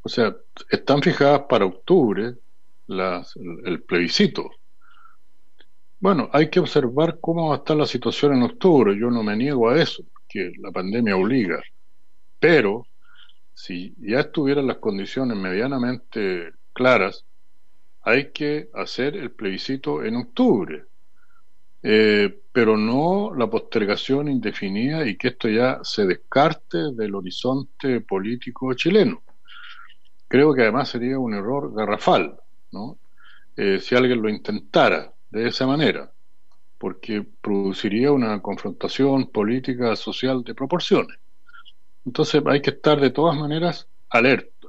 [0.03, 0.37] O sea,
[0.69, 2.35] están fijadas para octubre
[2.85, 4.51] las, el, plebiscito,
[5.99, 8.95] Bueno, hay que observar cómo va a estar la situación en octubre.
[8.95, 11.59] Yo no me niego a eso, que la pandemia obliga.
[12.39, 12.85] Pero
[13.55, 17.25] si ya estuvieran las condiciones medianamente claras,
[18.01, 20.85] hay que hacer el plebiscito en octubre.
[21.81, 28.73] Eh, pero no la postergación indefinida y que esto ya se descarte del horizonte político
[28.73, 29.23] chileno.
[30.27, 32.37] Creo que además sería un error garrafal,
[32.71, 32.99] ¿no?
[33.55, 36.11] Eh, si alguien lo intentara de esa manera,
[36.77, 41.17] porque produciría una confrontación política social de proporciones.
[42.05, 44.67] Entonces hay que estar de todas maneras alerta.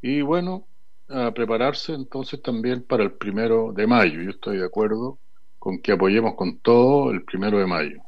[0.00, 0.68] Y bueno,
[1.08, 4.22] a prepararse entonces también para el primero de mayo.
[4.22, 5.18] Yo estoy de acuerdo
[5.60, 8.02] con que apoyemos con todo el primero de mayo.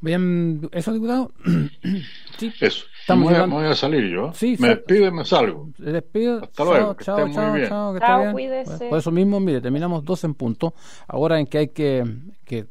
[0.00, 1.32] Bien, ¿eso, diputado?
[2.38, 2.50] sí.
[2.58, 2.86] Eso.
[3.08, 4.32] me, voy a, me, voy a, salir yo.
[4.32, 5.68] Sí, me despido y me salgo.
[5.76, 6.42] Despido.
[6.42, 6.94] Hasta luego.
[6.94, 7.68] Chao, chao, chao, muy bien.
[7.68, 8.88] chao, que chao cuídese.
[8.88, 10.72] Por eso mismo, mire, terminamos dos en punto.
[11.06, 12.02] Ahora en que hay que,
[12.46, 12.66] que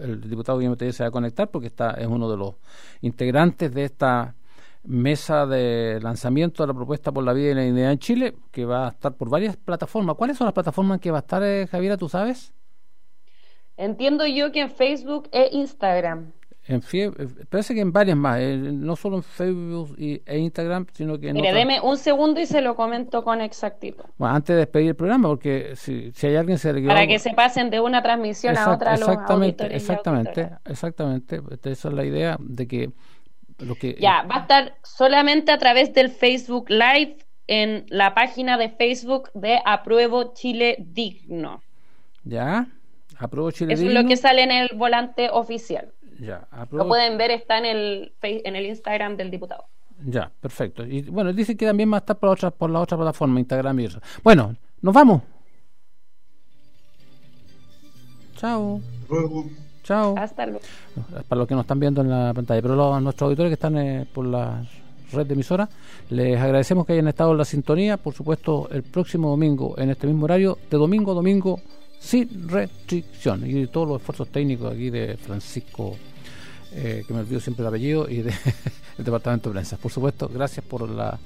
[0.00, 2.56] el diputado Guillermo Tellez se va a conectar porque está es uno de los
[3.00, 4.34] integrantes de esta
[4.84, 8.64] mesa de lanzamiento de la propuesta por la vida y la identidad en Chile, que
[8.64, 10.16] va a estar por varias plataformas.
[10.16, 12.52] ¿Cuáles son las plataformas que va a estar, eh, Javiera, tú sabes?
[13.76, 16.32] Entiendo yo que en Facebook e Instagram.
[16.64, 17.10] En eh,
[17.50, 21.30] parece que en varias más, eh, no solo en Facebook y, e Instagram, sino que
[21.30, 24.04] en Mire, deme un segundo y se lo comento con exactitud.
[24.16, 27.18] Bueno, antes de despedir el programa, porque si, si hay alguien se le Para que
[27.18, 31.40] se pasen de una transmisión a otra exactamente, exactamente, exactamente.
[31.64, 32.92] Esa es la idea de que
[33.98, 39.30] ya, va a estar solamente a través del Facebook Live en la página de Facebook
[39.34, 41.62] de Apruebo Chile Digno.
[42.24, 42.66] Ya,
[43.18, 43.90] Apruebo Chile Digno.
[43.90, 45.92] Eso es lo que sale en el volante oficial.
[46.20, 49.64] Ya, Lo pueden ver, está en el, en el Instagram del diputado.
[50.04, 50.84] Ya, perfecto.
[50.84, 53.80] Y bueno, dice que también va a estar por, otra, por la otra plataforma, Instagram
[53.80, 54.00] y eso.
[54.22, 55.22] Bueno, nos vamos.
[58.36, 58.80] Chao.
[59.08, 59.46] Luego.
[59.82, 60.14] Chao.
[60.16, 60.60] Hasta luego.
[61.28, 62.62] Para los que nos están viendo en la pantalla.
[62.62, 64.64] Pero los, nuestros auditores que están eh, por la
[65.12, 65.68] red de emisora,
[66.10, 67.96] les agradecemos que hayan estado en la sintonía.
[67.96, 71.60] Por supuesto, el próximo domingo, en este mismo horario, de domingo a domingo,
[71.98, 73.42] sin restricción.
[73.48, 75.96] Y todos los esfuerzos técnicos aquí de Francisco,
[76.72, 78.34] eh, que me olvido siempre el apellido, y del
[78.98, 79.76] Departamento de Prensa.
[79.76, 81.18] Por supuesto, gracias por la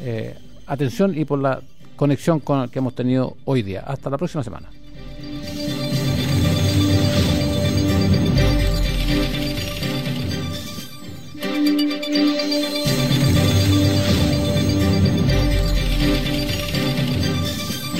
[0.00, 0.36] eh,
[0.66, 1.60] atención y por la
[1.96, 3.80] conexión con, que hemos tenido hoy día.
[3.86, 4.68] Hasta la próxima semana.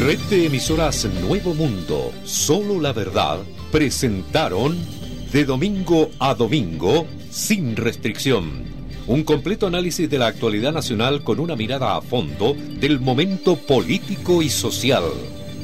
[0.06, 3.40] Red de emisoras Nuevo Mundo, Solo la Verdad,
[3.72, 4.78] presentaron
[5.32, 8.64] de domingo a domingo, sin restricción.
[9.08, 14.42] Un completo análisis de la actualidad nacional con una mirada a fondo del momento político
[14.42, 15.04] y social.